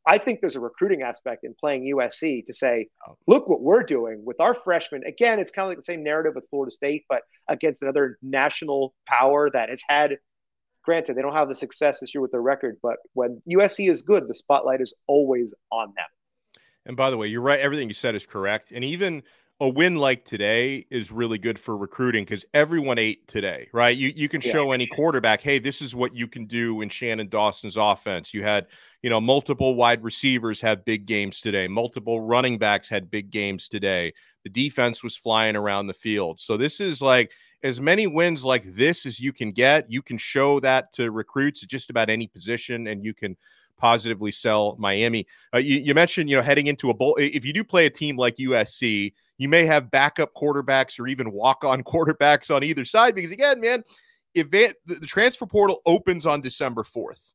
I 0.06 0.18
think 0.18 0.40
there's 0.42 0.56
a 0.56 0.62
recruiting 0.62 1.02
aspect 1.02 1.44
in 1.44 1.54
playing 1.60 1.92
USC 1.96 2.46
to 2.46 2.54
say, 2.54 2.88
oh. 3.08 3.18
look 3.28 3.48
what 3.48 3.62
we're 3.62 3.84
doing 3.84 4.24
with 4.26 4.40
our 4.40 4.54
freshmen. 4.54 5.04
Again, 5.06 5.40
it's 5.40 5.52
kind 5.52 5.66
of 5.66 5.70
like 5.70 5.78
the 5.78 5.84
same 5.84 6.04
narrative 6.04 6.34
with 6.36 6.50
Florida 6.50 6.72
State, 6.74 7.06
but 7.10 7.22
against 7.48 7.82
another 7.82 8.18
national 8.22 8.94
power 9.08 9.50
that 9.52 9.70
has 9.70 9.84
had, 9.88 10.18
granted, 10.84 11.16
they 11.16 11.22
don't 11.22 11.36
have 11.36 11.50
the 11.50 11.56
success 11.56 12.00
this 12.00 12.14
year 12.16 12.22
with 12.22 12.32
their 12.32 12.42
record, 12.42 12.78
but 12.82 12.98
when 13.14 13.42
USC 13.50 13.92
is 13.92 14.02
good, 14.02 14.28
the 14.28 14.36
spotlight 14.36 14.82
is 14.82 14.94
always 15.08 15.54
on 15.72 15.94
them. 15.96 16.06
And 16.86 16.98
by 16.98 17.12
the 17.12 17.18
way, 17.18 17.28
you're 17.28 17.42
right. 17.42 17.60
Everything 17.60 17.88
you 17.88 17.94
said 17.94 18.16
is 18.16 18.26
correct. 18.26 18.72
And 18.72 18.84
even 18.84 19.22
a 19.62 19.68
win 19.68 19.98
like 19.98 20.24
today 20.24 20.86
is 20.90 21.12
really 21.12 21.38
good 21.38 21.60
for 21.60 21.76
recruiting 21.76 22.24
because 22.24 22.46
everyone 22.54 22.98
ate 22.98 23.28
today, 23.28 23.68
right? 23.74 23.96
You 23.96 24.14
you 24.16 24.30
can 24.30 24.40
show 24.40 24.68
yeah. 24.68 24.76
any 24.76 24.88
quarterback, 24.88 25.42
hey, 25.42 25.60
this 25.60 25.82
is 25.82 25.94
what 25.94 26.16
you 26.16 26.28
can 26.28 26.46
do 26.46 26.80
in 26.80 26.88
Shannon 26.88 27.28
Dawson's 27.28 27.76
offense. 27.76 28.34
You 28.34 28.42
had, 28.42 28.68
you 29.02 29.10
know, 29.10 29.20
multiple 29.20 29.76
wide 29.76 30.02
receivers 30.02 30.62
have 30.62 30.86
big 30.86 31.06
games 31.06 31.42
today, 31.42 31.68
multiple 31.68 32.22
running 32.22 32.58
backs 32.58 32.88
had 32.88 33.12
big 33.12 33.32
games 33.32 33.68
today. 33.68 34.14
The 34.46 34.50
defense 34.50 35.04
was 35.04 35.18
flying 35.18 35.58
around 35.58 35.88
the 35.88 35.94
field. 35.94 36.40
So 36.40 36.56
this 36.56 36.80
is 36.80 37.02
like 37.02 37.34
as 37.62 37.82
many 37.82 38.08
wins 38.08 38.46
like 38.46 38.64
this 38.64 39.06
as 39.06 39.20
you 39.20 39.34
can 39.34 39.52
get. 39.52 39.92
You 39.92 40.02
can 40.02 40.18
show 40.18 40.62
that 40.62 40.94
to 40.94 41.12
recruits 41.12 41.64
at 41.64 41.70
just 41.70 41.90
about 41.90 42.10
any 42.10 42.28
position, 42.28 42.88
and 42.88 43.04
you 43.04 43.14
can 43.14 43.36
positively 43.78 44.32
sell 44.32 44.78
Miami. 44.80 45.28
Uh, 45.54 45.58
you, 45.58 45.80
you 45.80 45.94
mentioned, 45.94 46.30
you 46.30 46.38
know, 46.38 46.42
heading 46.42 46.68
into 46.68 46.90
a 46.90 46.94
bowl. 46.94 47.18
If 47.20 47.44
you 47.44 47.52
do 47.52 47.66
play 47.66 47.86
a 47.88 47.90
team 47.90 48.16
like 48.16 48.38
USC, 48.38 49.14
you 49.40 49.50
may 49.50 49.66
have 49.66 49.90
backup 49.90 50.34
quarterbacks 50.36 51.00
or 51.00 51.08
even 51.08 51.32
walk 51.32 51.64
on 51.64 51.84
quarterbacks 51.84 52.54
on 52.54 52.64
either 52.64 52.86
side 52.86 53.16
because, 53.16 53.32
again, 53.32 53.60
man, 53.60 53.84
if 54.36 54.48
Van, 54.48 54.74
the, 54.86 54.96
the 54.96 55.08
transfer 55.08 55.48
portal 55.48 55.82
opens 55.88 56.28
on 56.28 56.42
December 56.42 56.84
4th, 56.84 57.32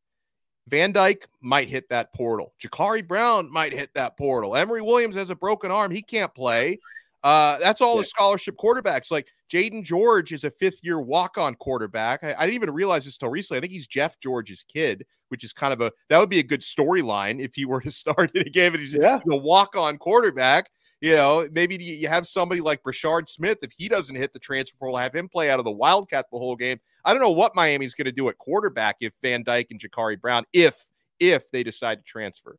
Van 0.69 0.93
Dyke 0.93 1.27
might 1.41 1.69
hit 1.69 1.89
that 1.89 2.15
portal. 2.15 2.55
Jacurri 2.63 3.07
Brown 3.07 3.51
might 3.51 3.73
hit 3.73 3.91
that 3.95 4.17
portal. 4.17 4.57
Emory 4.57 4.81
Williams 4.81 5.17
has 5.17 5.31
a 5.31 5.35
broken 5.35 5.71
arm. 5.71 5.91
He 5.91 6.03
can't 6.03 6.35
play. 6.35 6.79
Uh, 7.23 7.59
that's 7.59 7.81
all 7.81 7.97
yeah. 7.97 8.03
the 8.03 8.07
scholarship 8.07 8.55
quarterbacks. 8.57 9.11
Like 9.11 9.29
Jaden 9.53 9.83
George 9.83 10.33
is 10.33 10.45
a 10.45 10.51
fifth 10.51 10.81
year 10.83 11.01
walk 11.01 11.39
on 11.39 11.55
quarterback. 11.55 12.23
I, 12.23 12.35
I, 12.35 12.41
didn't 12.41 12.55
even 12.55 12.71
realize 12.71 13.07
this 13.07 13.17
till 13.17 13.31
recently. 13.31 13.59
I 13.59 13.61
think 13.63 13.73
he's 13.73 13.87
Jeff 13.87 14.21
George's 14.21 14.63
kid, 14.63 15.07
which 15.29 15.43
is 15.43 15.55
kind 15.55 15.73
of 15.73 15.81
a 15.81 15.91
that 16.11 16.19
would 16.19 16.29
be 16.29 16.39
a 16.39 16.45
good 16.45 16.61
storyline 16.61 17.41
if 17.43 17.55
he 17.55 17.65
were 17.65 17.81
to 17.81 17.91
start 17.91 18.31
in 18.35 18.47
a 18.47 18.51
game 18.51 18.75
and 18.75 18.81
he's 18.81 18.95
yeah. 18.95 19.21
a 19.31 19.37
walk 19.37 19.75
on 19.75 19.97
quarterback. 19.97 20.71
You 21.05 21.17
know, 21.17 21.47
maybe 21.53 21.77
you 21.77 22.09
have 22.09 22.27
somebody 22.27 22.63
like 22.63 22.83
Brashard 22.83 23.29
Smith. 23.29 23.59
If 23.61 23.73
he 23.77 23.91
doesn't 23.91 24.17
hit 24.17 24.33
the 24.33 24.39
transfer 24.39 24.75
portal, 24.79 24.97
have 24.97 25.15
him 25.15 25.29
play 25.29 25.51
out 25.51 25.59
of 25.59 25.67
the 25.67 25.71
Wildcat 25.71 26.25
the 26.33 26.39
whole 26.39 26.57
game. 26.57 26.81
I 27.05 27.13
don't 27.13 27.21
know 27.21 27.29
what 27.29 27.55
Miami's 27.55 27.93
going 27.93 28.07
to 28.07 28.13
do 28.13 28.31
at 28.31 28.39
quarterback 28.39 28.97
if 29.01 29.13
Van 29.23 29.43
Dyke 29.43 29.67
and 29.71 29.79
Jacurri 29.79 30.19
Brown, 30.19 30.47
if 30.55 30.83
if 31.21 31.51
they 31.51 31.63
decide 31.63 31.97
to 31.97 32.05
transfer. 32.05 32.57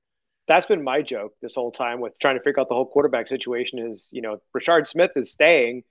That's 0.47 0.67
been 0.67 0.83
my 0.83 1.01
joke 1.01 1.33
this 1.41 1.55
whole 1.55 1.71
time 1.71 1.99
with 1.99 2.19
trying 2.19 2.37
to 2.37 2.43
figure 2.43 2.61
out 2.61 2.69
the 2.69 2.75
whole 2.75 2.85
quarterback 2.85 3.27
situation. 3.29 3.79
Is 3.79 4.09
you 4.11 4.21
know, 4.21 4.37
Brashard 4.55 4.87
Smith 4.87 5.13
is 5.15 5.31
staying. 5.31 5.83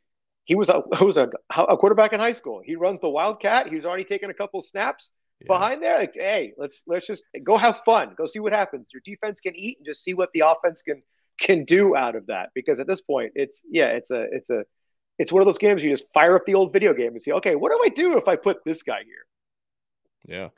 He 0.44 0.54
was 0.54 0.68
a 0.68 0.84
was 1.04 1.16
a, 1.16 1.30
a 1.56 1.76
quarterback 1.76 2.12
in 2.12 2.20
high 2.20 2.34
school. 2.34 2.62
He 2.64 2.76
runs 2.76 3.00
the 3.00 3.10
Wildcat. 3.10 3.68
He's 3.68 3.84
already 3.84 4.04
taken 4.04 4.30
a 4.30 4.34
couple 4.34 4.62
snaps 4.62 5.10
yeah. 5.40 5.48
behind 5.48 5.82
there. 5.82 5.98
Like, 5.98 6.14
hey, 6.14 6.52
let's 6.56 6.84
let's 6.86 7.08
just 7.08 7.24
go 7.42 7.56
have 7.56 7.80
fun. 7.84 8.14
Go 8.16 8.26
see 8.26 8.38
what 8.38 8.52
happens. 8.52 8.86
Your 8.92 9.02
defense 9.04 9.40
can 9.40 9.56
eat 9.56 9.78
and 9.78 9.86
just 9.86 10.04
see 10.04 10.14
what 10.14 10.30
the 10.34 10.44
offense 10.46 10.82
can 10.82 11.02
can 11.38 11.64
do 11.64 11.96
out 11.96 12.16
of 12.16 12.26
that 12.26 12.50
because 12.54 12.78
at 12.78 12.86
this 12.86 13.00
point 13.00 13.32
it's 13.34 13.64
yeah 13.68 13.86
it's 13.86 14.10
a 14.10 14.26
it's 14.30 14.50
a 14.50 14.64
it's 15.18 15.32
one 15.32 15.42
of 15.42 15.46
those 15.46 15.58
games 15.58 15.82
you 15.82 15.90
just 15.90 16.06
fire 16.12 16.36
up 16.36 16.44
the 16.46 16.54
old 16.54 16.72
video 16.72 16.92
game 16.92 17.12
and 17.12 17.22
see 17.22 17.32
okay 17.32 17.54
what 17.54 17.70
do 17.70 17.80
i 17.84 17.88
do 17.88 18.16
if 18.16 18.28
i 18.28 18.36
put 18.36 18.64
this 18.64 18.82
guy 18.82 19.02
here 19.04 19.26
yeah 20.26 20.48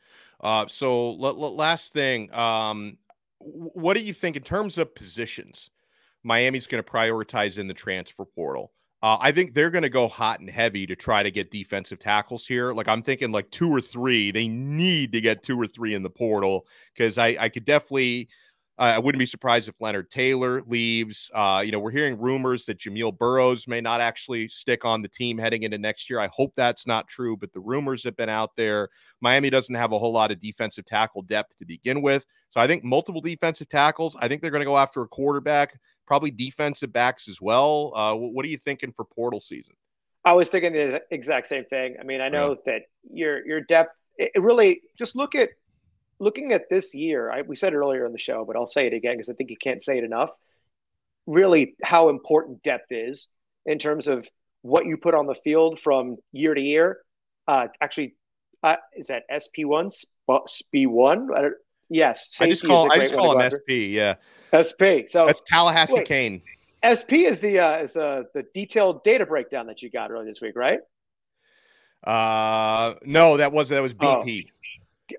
uh, 0.40 0.66
so 0.68 1.10
l- 1.12 1.26
l- 1.26 1.56
last 1.56 1.92
thing 1.92 2.32
um, 2.34 2.98
what 3.38 3.96
do 3.96 4.02
you 4.02 4.12
think 4.12 4.36
in 4.36 4.42
terms 4.42 4.76
of 4.76 4.94
positions 4.94 5.70
miami's 6.22 6.66
going 6.66 6.82
to 6.82 6.88
prioritize 6.88 7.58
in 7.58 7.66
the 7.66 7.74
transfer 7.74 8.24
portal 8.24 8.72
uh, 9.02 9.18
I 9.20 9.30
think 9.30 9.52
they're 9.54 9.70
going 9.70 9.82
to 9.82 9.90
go 9.90 10.08
hot 10.08 10.40
and 10.40 10.48
heavy 10.48 10.86
to 10.86 10.96
try 10.96 11.22
to 11.22 11.30
get 11.30 11.50
defensive 11.50 11.98
tackles 11.98 12.46
here. 12.46 12.72
Like 12.72 12.88
I'm 12.88 13.02
thinking, 13.02 13.30
like 13.30 13.50
two 13.50 13.70
or 13.70 13.80
three. 13.80 14.30
They 14.30 14.48
need 14.48 15.12
to 15.12 15.20
get 15.20 15.42
two 15.42 15.60
or 15.60 15.66
three 15.66 15.94
in 15.94 16.02
the 16.02 16.10
portal 16.10 16.66
because 16.94 17.18
I, 17.18 17.36
I 17.38 17.48
could 17.50 17.64
definitely 17.64 18.28
I 18.78 18.98
wouldn't 18.98 19.18
be 19.18 19.26
surprised 19.26 19.70
if 19.70 19.80
Leonard 19.80 20.10
Taylor 20.10 20.60
leaves. 20.66 21.30
Uh, 21.34 21.62
you 21.64 21.72
know, 21.72 21.78
we're 21.78 21.92
hearing 21.92 22.18
rumors 22.18 22.66
that 22.66 22.78
Jamil 22.78 23.16
Burroughs 23.16 23.66
may 23.66 23.80
not 23.80 24.02
actually 24.02 24.48
stick 24.48 24.84
on 24.84 25.00
the 25.00 25.08
team 25.08 25.38
heading 25.38 25.62
into 25.62 25.78
next 25.78 26.10
year. 26.10 26.20
I 26.20 26.28
hope 26.30 26.52
that's 26.56 26.86
not 26.86 27.08
true, 27.08 27.38
but 27.38 27.54
the 27.54 27.60
rumors 27.60 28.04
have 28.04 28.16
been 28.16 28.28
out 28.28 28.54
there. 28.54 28.90
Miami 29.22 29.48
doesn't 29.48 29.74
have 29.74 29.92
a 29.92 29.98
whole 29.98 30.12
lot 30.12 30.30
of 30.30 30.40
defensive 30.40 30.84
tackle 30.84 31.22
depth 31.22 31.56
to 31.58 31.64
begin 31.64 32.02
with. 32.02 32.26
So 32.50 32.60
I 32.60 32.66
think 32.66 32.84
multiple 32.84 33.22
defensive 33.22 33.70
tackles. 33.70 34.14
I 34.20 34.28
think 34.28 34.42
they're 34.42 34.50
going 34.50 34.60
to 34.60 34.66
go 34.66 34.76
after 34.76 35.00
a 35.00 35.08
quarterback, 35.08 35.80
probably 36.06 36.30
defensive 36.30 36.92
backs 36.92 37.28
as 37.28 37.40
well. 37.40 37.92
Uh, 37.96 38.14
what 38.14 38.44
are 38.44 38.48
you 38.48 38.58
thinking 38.58 38.92
for 38.92 39.06
portal 39.06 39.40
season? 39.40 39.74
I 40.26 40.34
was 40.34 40.50
thinking 40.50 40.74
the 40.74 41.02
exact 41.10 41.48
same 41.48 41.64
thing. 41.64 41.96
I 41.98 42.02
mean, 42.02 42.20
I 42.20 42.28
know 42.28 42.50
yeah. 42.50 42.72
that 42.72 42.82
your 43.10 43.46
your 43.46 43.60
depth. 43.62 43.94
It 44.18 44.42
really 44.42 44.80
just 44.98 45.14
look 45.14 45.34
at 45.34 45.50
looking 46.18 46.52
at 46.52 46.68
this 46.70 46.94
year, 46.94 47.31
I, 47.31 47.42
we 47.42 47.57
said 47.57 47.72
it 47.72 47.76
earlier 47.76 48.07
in 48.07 48.12
the 48.12 48.18
show, 48.18 48.44
but 48.44 48.57
I'll 48.57 48.66
say 48.66 48.87
it 48.87 48.92
again 48.92 49.14
because 49.16 49.29
I 49.29 49.35
think 49.35 49.50
you 49.50 49.57
can't 49.57 49.83
say 49.83 49.98
it 49.98 50.05
enough. 50.05 50.31
Really, 51.26 51.74
how 51.83 52.09
important 52.09 52.62
depth 52.62 52.87
is 52.90 53.29
in 53.64 53.79
terms 53.79 54.07
of 54.07 54.26
what 54.62 54.87
you 54.87 54.96
put 54.96 55.14
on 55.14 55.26
the 55.26 55.35
field 55.35 55.81
from 55.81 56.16
year 56.33 56.55
to 56.55 56.61
year. 56.61 56.98
Uh, 57.48 57.68
actually, 57.81 58.14
uh, 58.62 58.76
is 58.96 59.09
that 59.09 59.24
SP 59.31 59.62
one, 59.64 59.90
SP 59.90 60.87
one? 60.87 61.29
Yes, 61.88 62.37
I 62.40 62.48
just 62.48 62.64
call 62.64 62.90
I 62.92 62.98
just 62.98 63.14
call 63.14 63.38
him 63.38 63.50
SP. 63.50 63.90
Yeah, 63.90 64.14
SP. 64.50 65.07
So 65.07 65.26
that's 65.26 65.42
Tallahassee 65.46 65.94
wait, 65.94 66.09
Kane. 66.09 66.42
SP 66.83 67.26
is 67.26 67.40
the 67.40 67.61
uh, 67.61 67.79
is 67.79 67.92
the 67.92 68.26
the 68.35 68.44
detailed 68.55 69.05
data 69.05 69.26
breakdown 69.26 69.66
that 69.68 69.83
you 69.83 69.90
got 69.90 70.11
earlier 70.11 70.26
this 70.26 70.40
week, 70.40 70.57
right? 70.57 70.81
Uh, 72.05 72.94
no, 73.05 73.37
that 73.37 73.52
was 73.52 73.68
that 73.68 73.83
was 73.83 73.94
BP. 73.94 74.46
Oh 74.46 74.56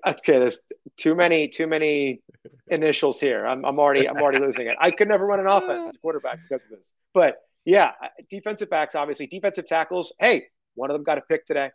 okay, 0.06 0.38
there's 0.38 0.60
too 0.96 1.14
many 1.14 1.48
too 1.48 1.66
many 1.66 2.20
initials 2.68 3.20
here. 3.20 3.46
I'm, 3.46 3.64
I'm 3.64 3.78
already 3.78 4.08
I'm 4.08 4.16
already 4.16 4.38
losing 4.38 4.66
it. 4.66 4.76
I 4.80 4.90
could 4.90 5.08
never 5.08 5.26
run 5.26 5.40
an 5.40 5.46
offense 5.46 5.88
as 5.90 5.94
a 5.94 5.98
quarterback 5.98 6.38
because 6.48 6.64
of 6.64 6.70
this. 6.70 6.90
But 7.14 7.36
yeah, 7.64 7.92
defensive 8.30 8.70
backs 8.70 8.94
obviously 8.94 9.26
defensive 9.26 9.66
tackles. 9.66 10.12
Hey, 10.18 10.46
one 10.74 10.90
of 10.90 10.94
them 10.94 11.04
got 11.04 11.18
a 11.18 11.22
pick 11.22 11.46
today, 11.46 11.70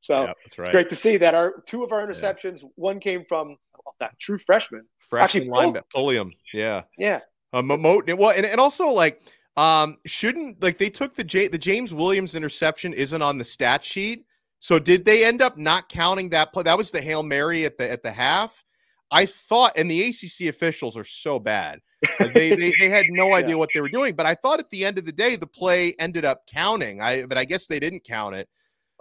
so 0.00 0.22
yeah, 0.22 0.32
that's 0.44 0.58
right. 0.58 0.64
it's 0.66 0.72
great 0.72 0.88
to 0.90 0.96
see 0.96 1.16
that 1.18 1.34
our 1.34 1.62
two 1.66 1.84
of 1.84 1.92
our 1.92 2.06
interceptions. 2.06 2.62
Yeah. 2.62 2.68
One 2.74 3.00
came 3.00 3.24
from 3.28 3.56
that 4.00 4.18
true 4.18 4.38
freshman, 4.38 4.84
freshman 5.08 5.48
linebacker 5.48 5.82
Pulliam. 5.94 6.32
Yeah, 6.52 6.82
yeah. 6.98 7.20
Um, 7.52 7.68
well, 7.68 8.30
and, 8.30 8.46
and 8.46 8.60
also 8.60 8.88
like 8.88 9.22
um 9.56 9.98
shouldn't 10.06 10.62
like 10.62 10.78
they 10.78 10.88
took 10.88 11.14
the 11.14 11.24
J, 11.24 11.48
the 11.48 11.58
James 11.58 11.92
Williams 11.92 12.34
interception 12.34 12.92
isn't 12.94 13.20
on 13.20 13.38
the 13.38 13.44
stat 13.44 13.84
sheet 13.84 14.24
so 14.62 14.78
did 14.78 15.04
they 15.04 15.24
end 15.24 15.42
up 15.42 15.58
not 15.58 15.88
counting 15.88 16.28
that 16.28 16.52
play? 16.52 16.62
That 16.62 16.78
was 16.78 16.92
the 16.92 17.00
Hail 17.00 17.24
Mary 17.24 17.64
at 17.64 17.78
the 17.78 17.90
at 17.90 18.04
the 18.04 18.12
half. 18.12 18.62
I 19.10 19.26
thought, 19.26 19.72
and 19.76 19.90
the 19.90 20.04
ACC 20.04 20.48
officials 20.48 20.96
are 20.96 21.02
so 21.02 21.40
bad. 21.40 21.80
they, 22.20 22.54
they 22.54 22.72
they 22.78 22.88
had 22.88 23.06
no 23.08 23.32
idea 23.34 23.56
yeah. 23.56 23.56
what 23.56 23.70
they 23.74 23.80
were 23.80 23.88
doing. 23.88 24.14
But 24.14 24.26
I 24.26 24.36
thought 24.36 24.60
at 24.60 24.70
the 24.70 24.84
end 24.84 24.98
of 24.98 25.04
the 25.04 25.10
day, 25.10 25.34
the 25.34 25.48
play 25.48 25.96
ended 25.98 26.24
up 26.24 26.46
counting. 26.46 27.02
I 27.02 27.26
but 27.26 27.38
I 27.38 27.44
guess 27.44 27.66
they 27.66 27.80
didn't 27.80 28.04
count 28.04 28.36
it. 28.36 28.48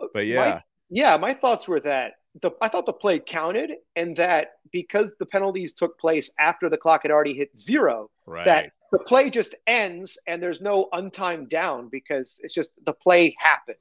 Uh, 0.02 0.08
but 0.15 0.26
yeah, 0.26 0.36
my, 0.36 0.63
yeah, 0.89 1.17
my 1.17 1.32
thoughts 1.32 1.67
were 1.67 1.80
that 1.82 2.13
the 2.41 2.50
I 2.60 2.67
thought 2.67 2.88
the 2.88 2.93
play 2.93 3.19
counted, 3.19 3.74
and 3.95 4.17
that 4.17 4.54
because 4.71 5.13
the 5.19 5.28
penalties 5.28 5.76
took 5.76 6.00
place 6.00 6.32
after 6.39 6.69
the 6.69 6.78
clock 6.78 7.04
had 7.04 7.12
already 7.12 7.36
hit 7.36 7.56
zero, 7.56 8.10
right. 8.26 8.45
that 8.45 8.71
the 8.91 9.00
play 9.00 9.30
just 9.30 9.54
ends 9.67 10.17
and 10.26 10.41
there's 10.41 10.60
no 10.60 10.89
untimed 10.93 11.50
down 11.50 11.88
because 11.89 12.39
it's 12.41 12.56
just 12.56 12.71
the 12.84 12.93
play 12.93 13.36
happened 13.38 13.78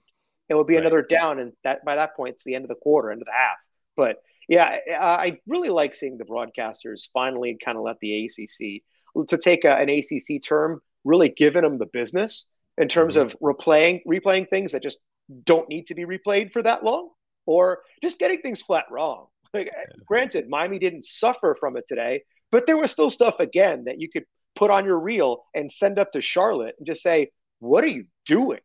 it 0.50 0.56
would 0.56 0.66
be 0.66 0.74
right. 0.74 0.84
another 0.84 1.02
down, 1.02 1.38
and 1.38 1.52
that 1.62 1.84
by 1.84 1.94
that 1.94 2.16
point 2.16 2.34
it's 2.34 2.44
the 2.44 2.56
end 2.56 2.64
of 2.64 2.68
the 2.68 2.74
quarter, 2.74 3.10
end 3.10 3.22
of 3.22 3.26
the 3.26 3.32
half. 3.32 3.56
But 3.96 4.16
yeah, 4.48 4.78
I 5.00 5.38
really 5.46 5.68
like 5.68 5.94
seeing 5.94 6.18
the 6.18 6.24
broadcasters 6.24 7.08
finally 7.12 7.56
kind 7.64 7.78
of 7.78 7.84
let 7.84 8.00
the 8.00 8.26
ACC 8.26 8.82
to 9.28 9.38
take 9.38 9.64
a, 9.64 9.76
an 9.76 9.88
ACC 9.88 10.42
term, 10.42 10.80
really 11.04 11.28
giving 11.28 11.62
them 11.62 11.78
the 11.78 11.86
business 11.86 12.46
in 12.76 12.88
terms 12.88 13.14
mm-hmm. 13.14 13.26
of 13.26 13.36
replaying 13.40 14.00
replaying 14.06 14.50
things 14.50 14.72
that 14.72 14.82
just 14.82 14.98
don't 15.44 15.68
need 15.68 15.86
to 15.86 15.94
be 15.94 16.04
replayed 16.04 16.50
for 16.52 16.62
that 16.62 16.82
long, 16.82 17.10
or 17.46 17.78
just 18.02 18.18
getting 18.18 18.40
things 18.40 18.60
flat 18.60 18.86
wrong. 18.90 19.26
Like, 19.54 19.66
yeah. 19.66 19.94
Granted, 20.04 20.48
Miami 20.48 20.80
didn't 20.80 21.06
suffer 21.06 21.56
from 21.58 21.76
it 21.76 21.84
today, 21.88 22.22
but 22.50 22.66
there 22.66 22.76
was 22.76 22.90
still 22.90 23.10
stuff 23.10 23.38
again 23.38 23.84
that 23.84 24.00
you 24.00 24.08
could 24.10 24.24
put 24.56 24.72
on 24.72 24.84
your 24.84 24.98
reel 24.98 25.44
and 25.54 25.70
send 25.70 26.00
up 26.00 26.10
to 26.12 26.20
Charlotte 26.20 26.74
and 26.78 26.88
just 26.88 27.02
say, 27.02 27.30
"What 27.60 27.84
are 27.84 27.88
you 27.88 28.06
doing?" 28.26 28.58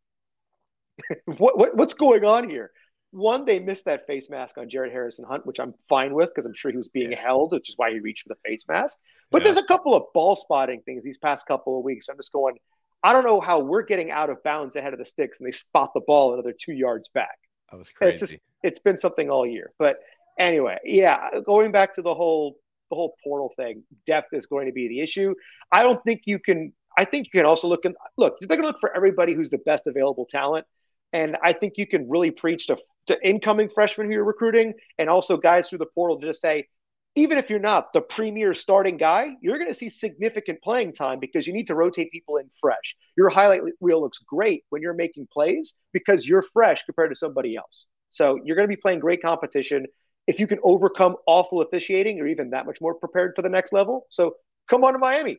what, 1.26 1.58
what, 1.58 1.76
what's 1.76 1.94
going 1.94 2.24
on 2.24 2.50
here? 2.50 2.72
One, 3.12 3.46
they 3.46 3.60
missed 3.60 3.86
that 3.86 4.08
face 4.08 4.30
mask 4.30 4.58
on 4.58 4.70
Jared 4.70 4.92
Harrison 4.92 5.24
Hunt, 5.24 5.46
which 5.46 5.60
I'm 5.60 5.74
fine 5.88 6.14
with 6.14 6.30
because 6.36 6.46
I'm 6.46 6.56
sure 6.56 6.72
he 6.72 6.78
was 6.78 6.90
being 6.90 7.12
yeah. 7.12 7.22
held, 7.22 7.54
which 7.54 7.70
is 7.70 7.76
why 7.78 7.92
he 7.92 8.00
reached 8.00 8.24
for 8.24 8.30
the 8.30 8.50
face 8.50 8.66
mask. 8.68 8.98
But 9.32 9.42
yeah. 9.42 9.46
there's 9.46 9.58
a 9.58 9.68
couple 9.68 9.96
of 9.96 10.04
ball 10.14 10.36
spotting 10.36 10.82
things 10.82 11.04
these 11.04 11.18
past 11.18 11.46
couple 11.48 11.78
of 11.78 11.86
weeks. 11.86 12.10
I'm 12.10 12.18
just 12.18 12.34
going, 12.34 12.56
I 13.04 13.14
don't 13.14 13.24
know 13.24 13.40
how 13.40 13.60
we're 13.60 13.84
getting 13.84 14.12
out 14.12 14.30
of 14.30 14.44
bounds 14.44 14.76
ahead 14.76 14.92
of 14.92 15.00
the 15.00 15.06
sticks 15.06 15.40
and 15.40 15.48
they 15.48 15.52
spot 15.52 15.92
the 15.94 16.02
ball 16.02 16.34
another 16.34 16.54
two 16.60 16.74
yards 16.74 17.08
back. 17.10 17.38
That 17.72 17.78
was 17.78 17.90
crazy. 17.90 18.14
It's 18.14 18.20
just 18.20 18.36
it's 18.64 18.80
been 18.80 18.98
something 18.98 19.30
all 19.30 19.46
year. 19.46 19.72
But 19.80 20.00
anyway, 20.38 20.80
yeah, 20.84 21.30
going 21.46 21.72
back 21.72 21.96
to 21.96 22.02
the 22.02 22.14
whole 22.14 22.58
the 22.90 22.96
whole 22.96 23.16
portal 23.24 23.54
thing, 23.56 23.84
depth 24.06 24.34
is 24.34 24.46
going 24.46 24.68
to 24.68 24.72
be 24.72 24.88
the 24.88 25.02
issue. 25.02 25.34
I 25.72 25.84
don't 25.84 26.04
think 26.04 26.24
you 26.26 26.40
can 26.40 26.74
I 26.98 27.06
think 27.06 27.28
you 27.28 27.40
can 27.40 27.46
also 27.46 27.68
look 27.68 27.86
and 27.86 27.96
look, 28.18 28.38
you're 28.40 28.48
going 28.48 28.62
to 28.62 28.68
look 28.68 28.80
for 28.80 28.96
everybody 28.96 29.34
who's 29.34 29.50
the 29.50 29.58
best 29.60 29.88
available 29.88 30.26
talent. 30.26 30.66
And 31.16 31.38
I 31.42 31.54
think 31.54 31.78
you 31.78 31.88
can 31.88 32.10
really 32.10 32.30
preach 32.30 32.68
to, 32.68 32.76
to 33.08 33.18
incoming 33.26 33.70
freshmen 33.74 34.08
who 34.08 34.14
you're 34.16 34.26
recruiting 34.26 34.74
and 35.00 35.10
also 35.10 35.38
guys 35.38 35.70
through 35.70 35.78
the 35.78 35.86
portal 35.86 36.20
to 36.20 36.28
just 36.28 36.42
say, 36.42 36.68
even 37.16 37.38
if 37.38 37.50
you're 37.50 37.58
not 37.58 37.94
the 37.94 38.02
premier 38.02 38.54
starting 38.54 38.98
guy, 38.98 39.30
you're 39.42 39.58
going 39.58 39.70
to 39.70 39.74
see 39.74 39.90
significant 39.90 40.62
playing 40.62 40.92
time 40.92 41.22
because 41.22 41.48
you 41.48 41.54
need 41.54 41.68
to 41.68 41.76
rotate 41.76 42.12
people 42.12 42.36
in 42.36 42.50
fresh. 42.60 42.98
Your 43.16 43.30
highlight 43.30 43.62
reel 43.80 44.02
looks 44.02 44.20
great 44.28 44.66
when 44.72 44.82
you're 44.82 44.94
making 44.94 45.30
plays 45.32 45.76
because 45.94 46.28
you're 46.28 46.44
fresh 46.52 46.84
compared 46.84 47.12
to 47.12 47.16
somebody 47.16 47.56
else. 47.56 47.88
So 48.12 48.38
you're 48.44 48.58
going 48.58 48.68
to 48.68 48.76
be 48.76 48.82
playing 48.82 49.00
great 49.00 49.22
competition. 49.22 49.86
If 50.28 50.38
you 50.42 50.48
can 50.48 50.60
overcome 50.64 51.16
awful 51.28 51.62
officiating, 51.62 52.18
you're 52.18 52.28
even 52.28 52.50
that 52.50 52.66
much 52.66 52.82
more 52.82 52.94
prepared 52.94 53.32
for 53.38 53.42
the 53.42 53.48
next 53.48 53.72
level. 53.72 54.06
So 54.10 54.36
come 54.70 54.84
on 54.84 54.92
to 54.92 55.00
Miami. 55.00 55.38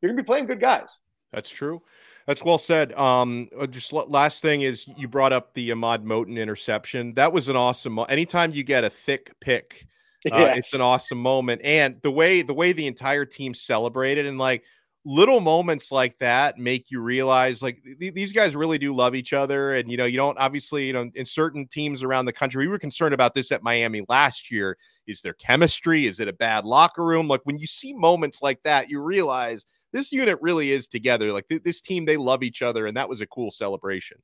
You're 0.00 0.10
going 0.10 0.16
to 0.16 0.22
be 0.22 0.26
playing 0.26 0.46
good 0.46 0.60
guys. 0.60 0.88
That's 1.34 1.50
true. 1.50 1.82
That's 2.26 2.42
well 2.42 2.58
said. 2.58 2.92
Um, 2.94 3.48
uh, 3.58 3.66
just 3.66 3.92
last 3.92 4.42
thing 4.42 4.62
is 4.62 4.86
you 4.96 5.06
brought 5.06 5.32
up 5.32 5.54
the 5.54 5.70
Ahmad 5.70 6.04
Moten 6.04 6.38
interception. 6.38 7.14
That 7.14 7.32
was 7.32 7.48
an 7.48 7.56
awesome. 7.56 8.00
Anytime 8.08 8.52
you 8.52 8.64
get 8.64 8.82
a 8.82 8.90
thick 8.90 9.32
pick 9.40 9.86
uh, 10.32 10.38
yes. 10.38 10.58
It's 10.58 10.74
an 10.74 10.80
awesome 10.80 11.18
moment, 11.18 11.60
and 11.62 12.00
the 12.02 12.10
way 12.10 12.42
the 12.42 12.54
way 12.54 12.72
the 12.72 12.86
entire 12.86 13.24
team 13.24 13.54
celebrated, 13.54 14.26
and 14.26 14.38
like 14.38 14.64
little 15.04 15.38
moments 15.38 15.92
like 15.92 16.18
that 16.18 16.58
make 16.58 16.90
you 16.90 17.00
realize 17.00 17.62
like 17.62 17.80
th- 18.00 18.12
these 18.12 18.32
guys 18.32 18.56
really 18.56 18.76
do 18.76 18.92
love 18.92 19.14
each 19.14 19.32
other. 19.32 19.74
And 19.74 19.88
you 19.88 19.96
know, 19.96 20.04
you 20.04 20.16
don't 20.16 20.36
obviously, 20.38 20.86
you 20.86 20.92
know, 20.92 21.08
in 21.14 21.24
certain 21.24 21.68
teams 21.68 22.02
around 22.02 22.24
the 22.24 22.32
country, 22.32 22.64
we 22.64 22.68
were 22.68 22.78
concerned 22.78 23.14
about 23.14 23.34
this 23.34 23.52
at 23.52 23.62
Miami 23.62 24.02
last 24.08 24.50
year. 24.50 24.76
Is 25.06 25.20
there 25.20 25.34
chemistry? 25.34 26.06
Is 26.06 26.18
it 26.18 26.26
a 26.26 26.32
bad 26.32 26.64
locker 26.64 27.04
room? 27.04 27.28
Like 27.28 27.42
when 27.44 27.58
you 27.58 27.68
see 27.68 27.92
moments 27.92 28.42
like 28.42 28.60
that, 28.64 28.88
you 28.88 29.00
realize 29.00 29.64
this 29.96 30.12
unit 30.12 30.38
really 30.42 30.70
is 30.70 30.86
together. 30.86 31.32
Like 31.32 31.48
th- 31.48 31.62
this 31.62 31.80
team, 31.80 32.04
they 32.04 32.16
love 32.16 32.42
each 32.42 32.62
other, 32.62 32.86
and 32.86 32.96
that 32.96 33.08
was 33.08 33.20
a 33.20 33.26
cool 33.26 33.50
celebration. 33.50 34.18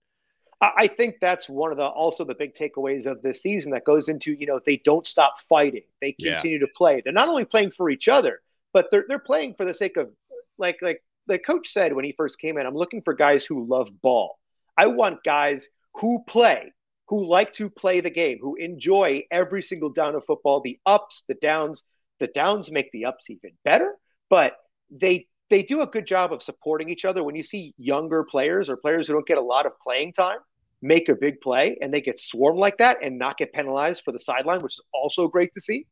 I 0.60 0.86
think 0.86 1.16
that's 1.20 1.48
one 1.48 1.72
of 1.72 1.76
the 1.76 1.86
also 1.86 2.24
the 2.24 2.36
big 2.36 2.54
takeaways 2.54 3.06
of 3.06 3.20
this 3.20 3.42
season 3.42 3.72
that 3.72 3.84
goes 3.84 4.08
into 4.08 4.32
you 4.32 4.46
know 4.46 4.60
they 4.64 4.80
don't 4.84 5.04
stop 5.04 5.34
fighting 5.48 5.82
they 6.00 6.12
continue 6.12 6.58
yeah. 6.58 6.66
to 6.66 6.72
play 6.76 7.02
they're 7.02 7.12
not 7.12 7.26
only 7.26 7.44
playing 7.44 7.72
for 7.72 7.90
each 7.90 8.06
other 8.06 8.40
but 8.72 8.86
they're 8.92 9.04
they're 9.08 9.18
playing 9.18 9.54
for 9.54 9.64
the 9.64 9.74
sake 9.74 9.96
of 9.96 10.10
like 10.58 10.78
like 10.80 11.02
the 11.26 11.36
coach 11.36 11.72
said 11.72 11.92
when 11.92 12.04
he 12.04 12.14
first 12.16 12.38
came 12.38 12.58
in 12.58 12.66
I'm 12.66 12.76
looking 12.76 13.02
for 13.02 13.12
guys 13.12 13.44
who 13.44 13.66
love 13.66 13.88
ball 14.02 14.38
I 14.76 14.86
want 14.86 15.24
guys 15.24 15.68
who 15.94 16.22
play 16.28 16.72
who 17.08 17.26
like 17.26 17.52
to 17.54 17.68
play 17.68 18.00
the 18.00 18.08
game 18.08 18.38
who 18.40 18.54
enjoy 18.54 19.24
every 19.32 19.64
single 19.64 19.90
down 19.90 20.14
of 20.14 20.24
football 20.26 20.60
the 20.60 20.78
ups 20.86 21.24
the 21.26 21.34
downs 21.34 21.82
the 22.20 22.28
downs 22.28 22.70
make 22.70 22.92
the 22.92 23.06
ups 23.06 23.28
even 23.30 23.50
better 23.64 23.96
but 24.30 24.52
they 24.92 25.26
they 25.52 25.62
do 25.62 25.82
a 25.82 25.86
good 25.86 26.06
job 26.06 26.32
of 26.32 26.42
supporting 26.42 26.88
each 26.88 27.04
other 27.04 27.22
when 27.22 27.34
you 27.34 27.42
see 27.42 27.74
younger 27.76 28.24
players 28.24 28.70
or 28.70 28.76
players 28.78 29.06
who 29.06 29.12
don't 29.12 29.26
get 29.26 29.36
a 29.36 29.42
lot 29.42 29.66
of 29.66 29.72
playing 29.80 30.14
time 30.14 30.38
make 30.80 31.10
a 31.10 31.14
big 31.14 31.40
play 31.42 31.76
and 31.80 31.92
they 31.92 32.00
get 32.00 32.18
swarmed 32.18 32.58
like 32.58 32.78
that 32.78 32.98
and 33.02 33.18
not 33.18 33.36
get 33.38 33.52
penalized 33.52 34.02
for 34.02 34.12
the 34.12 34.18
sideline, 34.18 34.60
which 34.62 34.74
is 34.74 34.80
also 34.92 35.28
great 35.28 35.52
to 35.54 35.60
see. 35.60 35.86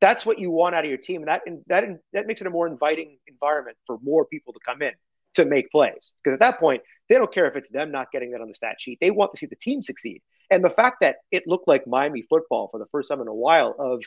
That's 0.00 0.26
what 0.26 0.38
you 0.38 0.50
want 0.50 0.74
out 0.74 0.84
of 0.84 0.88
your 0.88 0.98
team. 0.98 1.20
And 1.20 1.28
that 1.28 1.42
and 1.46 1.62
that 1.68 1.84
that 2.14 2.26
makes 2.26 2.40
it 2.40 2.46
a 2.46 2.50
more 2.50 2.66
inviting 2.66 3.18
environment 3.26 3.76
for 3.86 3.98
more 4.02 4.24
people 4.24 4.52
to 4.54 4.58
come 4.64 4.82
in 4.82 4.92
to 5.34 5.44
make 5.44 5.70
plays. 5.70 6.14
Because 6.22 6.34
at 6.34 6.40
that 6.40 6.58
point, 6.58 6.82
they 7.08 7.16
don't 7.16 7.32
care 7.32 7.46
if 7.46 7.56
it's 7.56 7.70
them 7.70 7.92
not 7.92 8.10
getting 8.10 8.30
that 8.32 8.40
on 8.40 8.48
the 8.48 8.54
stat 8.54 8.76
sheet. 8.78 8.98
They 9.00 9.10
want 9.10 9.32
to 9.32 9.38
see 9.38 9.46
the 9.46 9.56
team 9.56 9.82
succeed. 9.82 10.22
And 10.50 10.64
the 10.64 10.70
fact 10.70 10.98
that 11.02 11.16
it 11.30 11.44
looked 11.46 11.68
like 11.68 11.86
Miami 11.86 12.22
football 12.22 12.68
for 12.70 12.78
the 12.78 12.86
first 12.90 13.10
time 13.10 13.20
in 13.20 13.28
a 13.28 13.34
while 13.34 13.74
of 13.78 14.02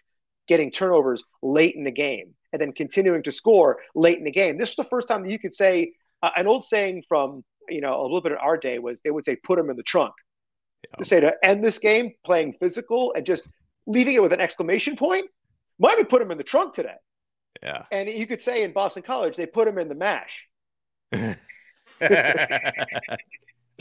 getting 0.52 0.70
turnovers 0.70 1.24
late 1.42 1.76
in 1.76 1.86
the 1.86 1.92
game 1.92 2.34
and 2.52 2.62
then 2.62 2.74
continuing 2.74 3.24
to 3.24 3.32
score 3.32 3.80
late 3.96 4.18
in 4.18 4.26
the 4.26 4.32
game. 4.32 4.58
This 4.58 4.70
was 4.70 4.76
the 4.84 4.90
first 4.90 5.08
time 5.08 5.24
that 5.24 5.32
you 5.32 5.40
could 5.40 5.56
say 5.56 5.94
uh, 6.22 6.32
an 6.36 6.46
old 6.46 6.66
saying 6.66 7.04
from 7.08 7.46
you 7.70 7.82
know, 7.82 8.02
a 8.02 8.04
little 8.04 8.22
bit 8.22 8.34
of 8.34 8.40
our 8.40 8.58
day 8.58 8.80
was 8.80 9.02
they 9.02 9.12
would 9.12 9.26
say 9.26 9.36
put 9.36 9.58
them 9.58 9.70
in 9.70 9.78
the 9.78 9.84
trunk. 9.84 10.14
Yeah. 10.84 10.98
To 10.98 11.06
say 11.06 11.20
to 11.20 11.34
end 11.44 11.64
this 11.64 11.78
game 11.80 12.14
playing 12.26 12.56
physical 12.60 13.14
and 13.16 13.26
just 13.26 13.48
leaving 13.86 14.16
it 14.16 14.22
with 14.22 14.34
an 14.34 14.42
exclamation 14.42 14.96
point. 14.96 15.26
might 15.80 15.98
have 15.98 16.10
put 16.10 16.20
them 16.20 16.32
in 16.32 16.38
the 16.38 16.44
trunk 16.44 16.74
today. 16.74 16.96
Yeah. 17.62 17.84
And 17.92 18.10
you 18.10 18.26
could 18.28 18.42
say 18.42 18.64
in 18.64 18.74
Boston 18.74 19.04
College 19.04 19.36
they 19.36 19.46
put 19.46 19.66
them 19.66 19.78
in 19.78 19.88
the 19.88 19.96
mash. 19.96 20.48
That's 21.12 21.38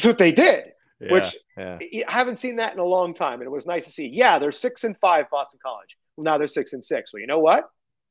what 0.05 0.19
they 0.19 0.33
did. 0.33 0.73
Yeah, 1.01 1.13
which 1.13 1.37
yeah. 1.57 1.79
I 2.07 2.13
haven't 2.13 2.39
seen 2.39 2.57
that 2.57 2.75
in 2.75 2.79
a 2.79 2.85
long 2.85 3.15
time, 3.15 3.41
and 3.41 3.45
it 3.45 3.51
was 3.51 3.65
nice 3.65 3.87
to 3.87 3.91
see. 3.91 4.07
Yeah, 4.07 4.39
they're 4.39 4.53
six 4.53 4.85
and 4.85 4.95
five, 4.99 5.31
Boston 5.31 5.59
College. 5.63 5.97
Now 6.23 6.39
they're 6.39 6.49
six 6.49 6.73
and 6.73 6.85
six. 6.85 7.13
Well, 7.13 7.21
you 7.21 7.27
know 7.27 7.39
what? 7.39 7.69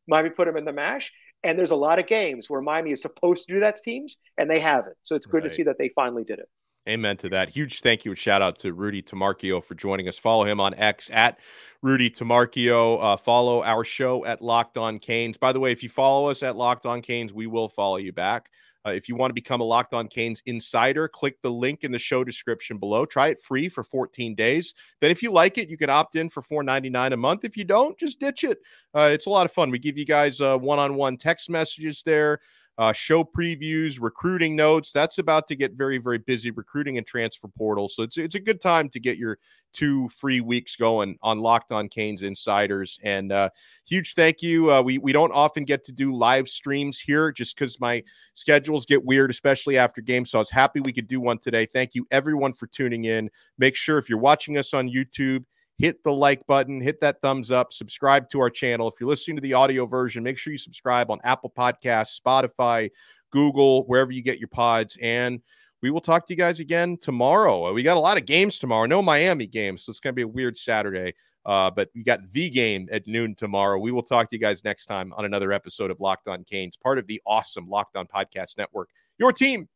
Miami 0.08 0.30
put 0.30 0.46
them 0.46 0.58
in 0.58 0.66
the 0.66 0.74
mash, 0.74 1.12
and 1.44 1.58
there's 1.58 1.72
a 1.72 1.76
lot 1.76 2.00
of 2.00 2.08
games 2.08 2.50
where 2.50 2.62
Miami 2.62 2.92
is 2.92 3.02
supposed 3.02 3.48
to 3.48 3.54
do 3.54 3.60
that 3.62 3.76
to 3.78 3.82
teams, 3.82 4.18
and 4.38 4.50
they 4.50 4.60
haven't. 4.60 4.96
So 5.04 5.16
it's 5.16 5.28
good 5.28 5.44
right. 5.44 5.50
to 5.50 5.56
see 5.56 5.64
that 5.64 5.78
they 5.78 5.90
finally 5.90 6.24
did 6.24 6.40
it. 6.40 6.50
Amen 6.88 7.18
to 7.18 7.30
that. 7.30 7.50
Huge 7.50 7.82
thank 7.82 8.04
you 8.04 8.12
and 8.12 8.18
shout 8.18 8.42
out 8.42 8.58
to 8.60 8.74
Rudy 8.74 9.04
Tomarchio 9.04 9.64
for 9.64 9.76
joining 9.76 10.08
us. 10.08 10.18
Follow 10.18 10.46
him 10.46 10.60
on 10.60 10.74
X 10.74 11.10
at 11.14 11.38
Rudy 11.84 12.10
Tomarchio. 12.10 13.04
Uh, 13.04 13.18
follow 13.18 13.62
our 13.62 13.84
show 13.84 14.26
at 14.26 14.42
Locked 14.42 14.78
On 14.78 14.98
Canes. 14.98 15.38
By 15.38 15.52
the 15.52 15.60
way, 15.60 15.72
if 15.72 15.84
you 15.84 15.90
follow 15.90 16.30
us 16.30 16.42
at 16.42 16.56
Locked 16.56 16.88
On 16.88 17.02
Canes, 17.02 17.32
we 17.32 17.46
will 17.46 17.70
follow 17.70 17.98
you 17.98 18.12
back. 18.12 18.50
Uh, 18.86 18.92
if 18.92 19.10
you 19.10 19.16
want 19.16 19.30
to 19.30 19.36
become 19.36 19.62
a 19.62 19.64
Locked 19.64 19.94
On 19.94 20.08
Canes 20.08 20.42
insider, 20.46 21.08
click 21.08 21.42
the 21.42 21.52
link 21.52 21.84
in 21.84 21.92
the 21.92 22.00
show 22.00 22.24
description 22.24 22.78
below. 22.78 23.06
Try 23.06 23.30
it 23.30 23.42
free 23.42 23.70
for 23.70 23.84
14 23.84 24.36
days. 24.36 24.74
Then, 25.02 25.12
if 25.12 25.22
you 25.22 25.32
like 25.32 25.58
it, 25.58 25.70
you 25.70 25.78
can 25.78 25.90
opt 25.90 26.16
in 26.16 26.30
for 26.30 26.42
$4.99 26.42 27.14
a 27.14 27.18
month. 27.18 27.44
If 27.44 27.58
you 27.58 27.66
don't, 27.66 27.98
just 27.98 28.20
ditch 28.20 28.44
it. 28.44 28.60
Uh, 28.94 29.10
it's 29.12 29.26
a 29.26 29.30
lot 29.30 29.46
of 29.46 29.52
fun. 29.52 29.70
We 29.70 29.80
give 29.80 29.98
you 29.98 30.06
guys 30.06 30.40
one 30.40 30.80
on 30.80 30.96
one 30.96 31.18
text 31.18 31.50
messages 31.50 32.04
there 32.06 32.40
uh, 32.80 32.94
show 32.94 33.26
previews, 33.26 34.02
recruiting 34.02 34.56
notes. 34.56 34.94
That's 34.94 35.18
about 35.18 35.50
to 35.50 35.56
get 35.58 35.74
very, 35.74 35.98
very 35.98 36.18
busy 36.18 36.50
recruiting 36.50 36.98
and 36.98 37.06
transfer 37.06 37.50
portal. 37.50 37.90
So 37.90 38.04
it's 38.04 38.18
it's 38.18 38.36
a 38.36 38.40
good 38.40 38.62
time 38.62 38.88
to 38.90 39.02
get 39.02 39.18
your 39.18 39.38
two 39.74 40.08
free 40.08 40.40
weeks 40.40 40.78
going 40.78 41.18
on 41.22 41.40
Locked 41.40 41.74
On 41.74 41.90
Canes 41.90 42.22
Insiders. 42.22 42.98
And 43.04 43.34
uh, 43.34 43.50
huge 43.86 44.14
thank 44.14 44.42
you. 44.42 44.72
Uh, 44.72 44.82
we 44.82 44.98
we 44.98 45.12
don't 45.12 45.34
often 45.34 45.66
get 45.66 45.84
to 45.86 45.92
do 45.92 46.16
live 46.16 46.48
streams 46.48 46.98
here 46.98 47.34
just 47.34 47.58
because 47.58 47.82
my 47.82 48.02
schedules 48.36 48.86
get 48.86 49.04
weird, 49.04 49.30
especially 49.30 49.78
after 49.78 50.00
games. 50.00 50.32
So 50.32 50.38
I 50.38 50.42
was 50.42 50.50
happy 50.50 50.80
we 50.80 50.94
could 50.94 51.08
do 51.08 51.20
one 51.20 51.38
today. 51.38 51.66
Thank 51.66 51.96
you 51.96 52.08
everyone 52.12 52.54
for 52.54 52.68
tuning 52.68 53.04
in. 53.04 53.30
Make 53.58 53.76
sure 53.76 53.98
if 53.98 54.08
you're 54.08 54.20
watching 54.20 54.58
us 54.58 54.74
on 54.74 54.90
YouTube 54.90 55.44
hit 55.80 56.04
the 56.04 56.14
like 56.14 56.46
button, 56.46 56.82
hit 56.82 57.02
that 57.02 57.22
thumbs 57.22 57.50
up, 57.50 57.74
subscribe 57.74 58.30
to 58.30 58.40
our 58.42 58.50
channel. 58.50 58.88
If 58.88 58.96
you're 59.00 59.10
listening 59.10 59.38
to 59.38 59.42
the 59.42 59.54
audio 59.54 59.86
version, 59.86 60.22
make 60.22 60.38
sure 60.38 60.52
you 60.52 60.60
subscribe 60.60 61.10
on 61.10 61.20
Apple 61.24 61.52
Podcasts, 61.58 62.20
Spotify, 62.20 62.92
Google, 63.32 63.86
wherever 63.86 64.12
you 64.12 64.22
get 64.22 64.40
your 64.40 64.50
pods. 64.50 64.98
And 65.02 65.42
we 65.82 65.90
will 65.90 66.02
talk 66.02 66.28
to 66.28 66.34
you 66.34 66.38
guys 66.38 66.60
again 66.60 66.98
tomorrow. 67.02 67.74
We 67.74 67.82
got 67.82 67.98
a 67.98 68.02
lot 68.02 68.18
of 68.18 68.26
games 68.26 68.60
tomorrow. 68.60 68.86
No 68.86 69.02
Miami 69.02 69.48
games, 69.48 69.84
so 69.84 69.90
it's 69.92 70.02
going 70.02 70.14
to 70.14 70.16
be 70.16 70.24
a 70.24 70.28
weird 70.28 70.58
Saturday. 70.58 71.14
Uh, 71.46 71.72
but 71.72 71.90
we 71.96 72.04
got 72.04 72.20
the 72.32 72.50
game 72.50 72.90
at 72.92 73.08
noon 73.08 73.34
tomorrow. 73.34 73.80
We 73.80 73.94
will 73.94 74.04
talk 74.04 74.30
to 74.30 74.36
you 74.36 74.42
guys 74.42 74.64
next 74.66 74.88
time 74.88 75.14
on 75.14 75.24
another 75.24 75.54
episode 75.54 75.90
of 75.90 76.02
Locked 76.02 76.28
On 76.28 76.44
Canes, 76.44 76.76
part 76.76 77.00
of 77.00 77.08
the 77.08 77.22
awesome 77.26 77.70
Locked 77.70 77.96
On 77.96 78.06
Podcast 78.06 78.58
Network. 78.58 78.90
Your 79.18 79.32
team 79.32 79.70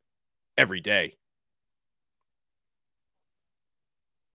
every 0.58 0.82
day. 0.82 1.16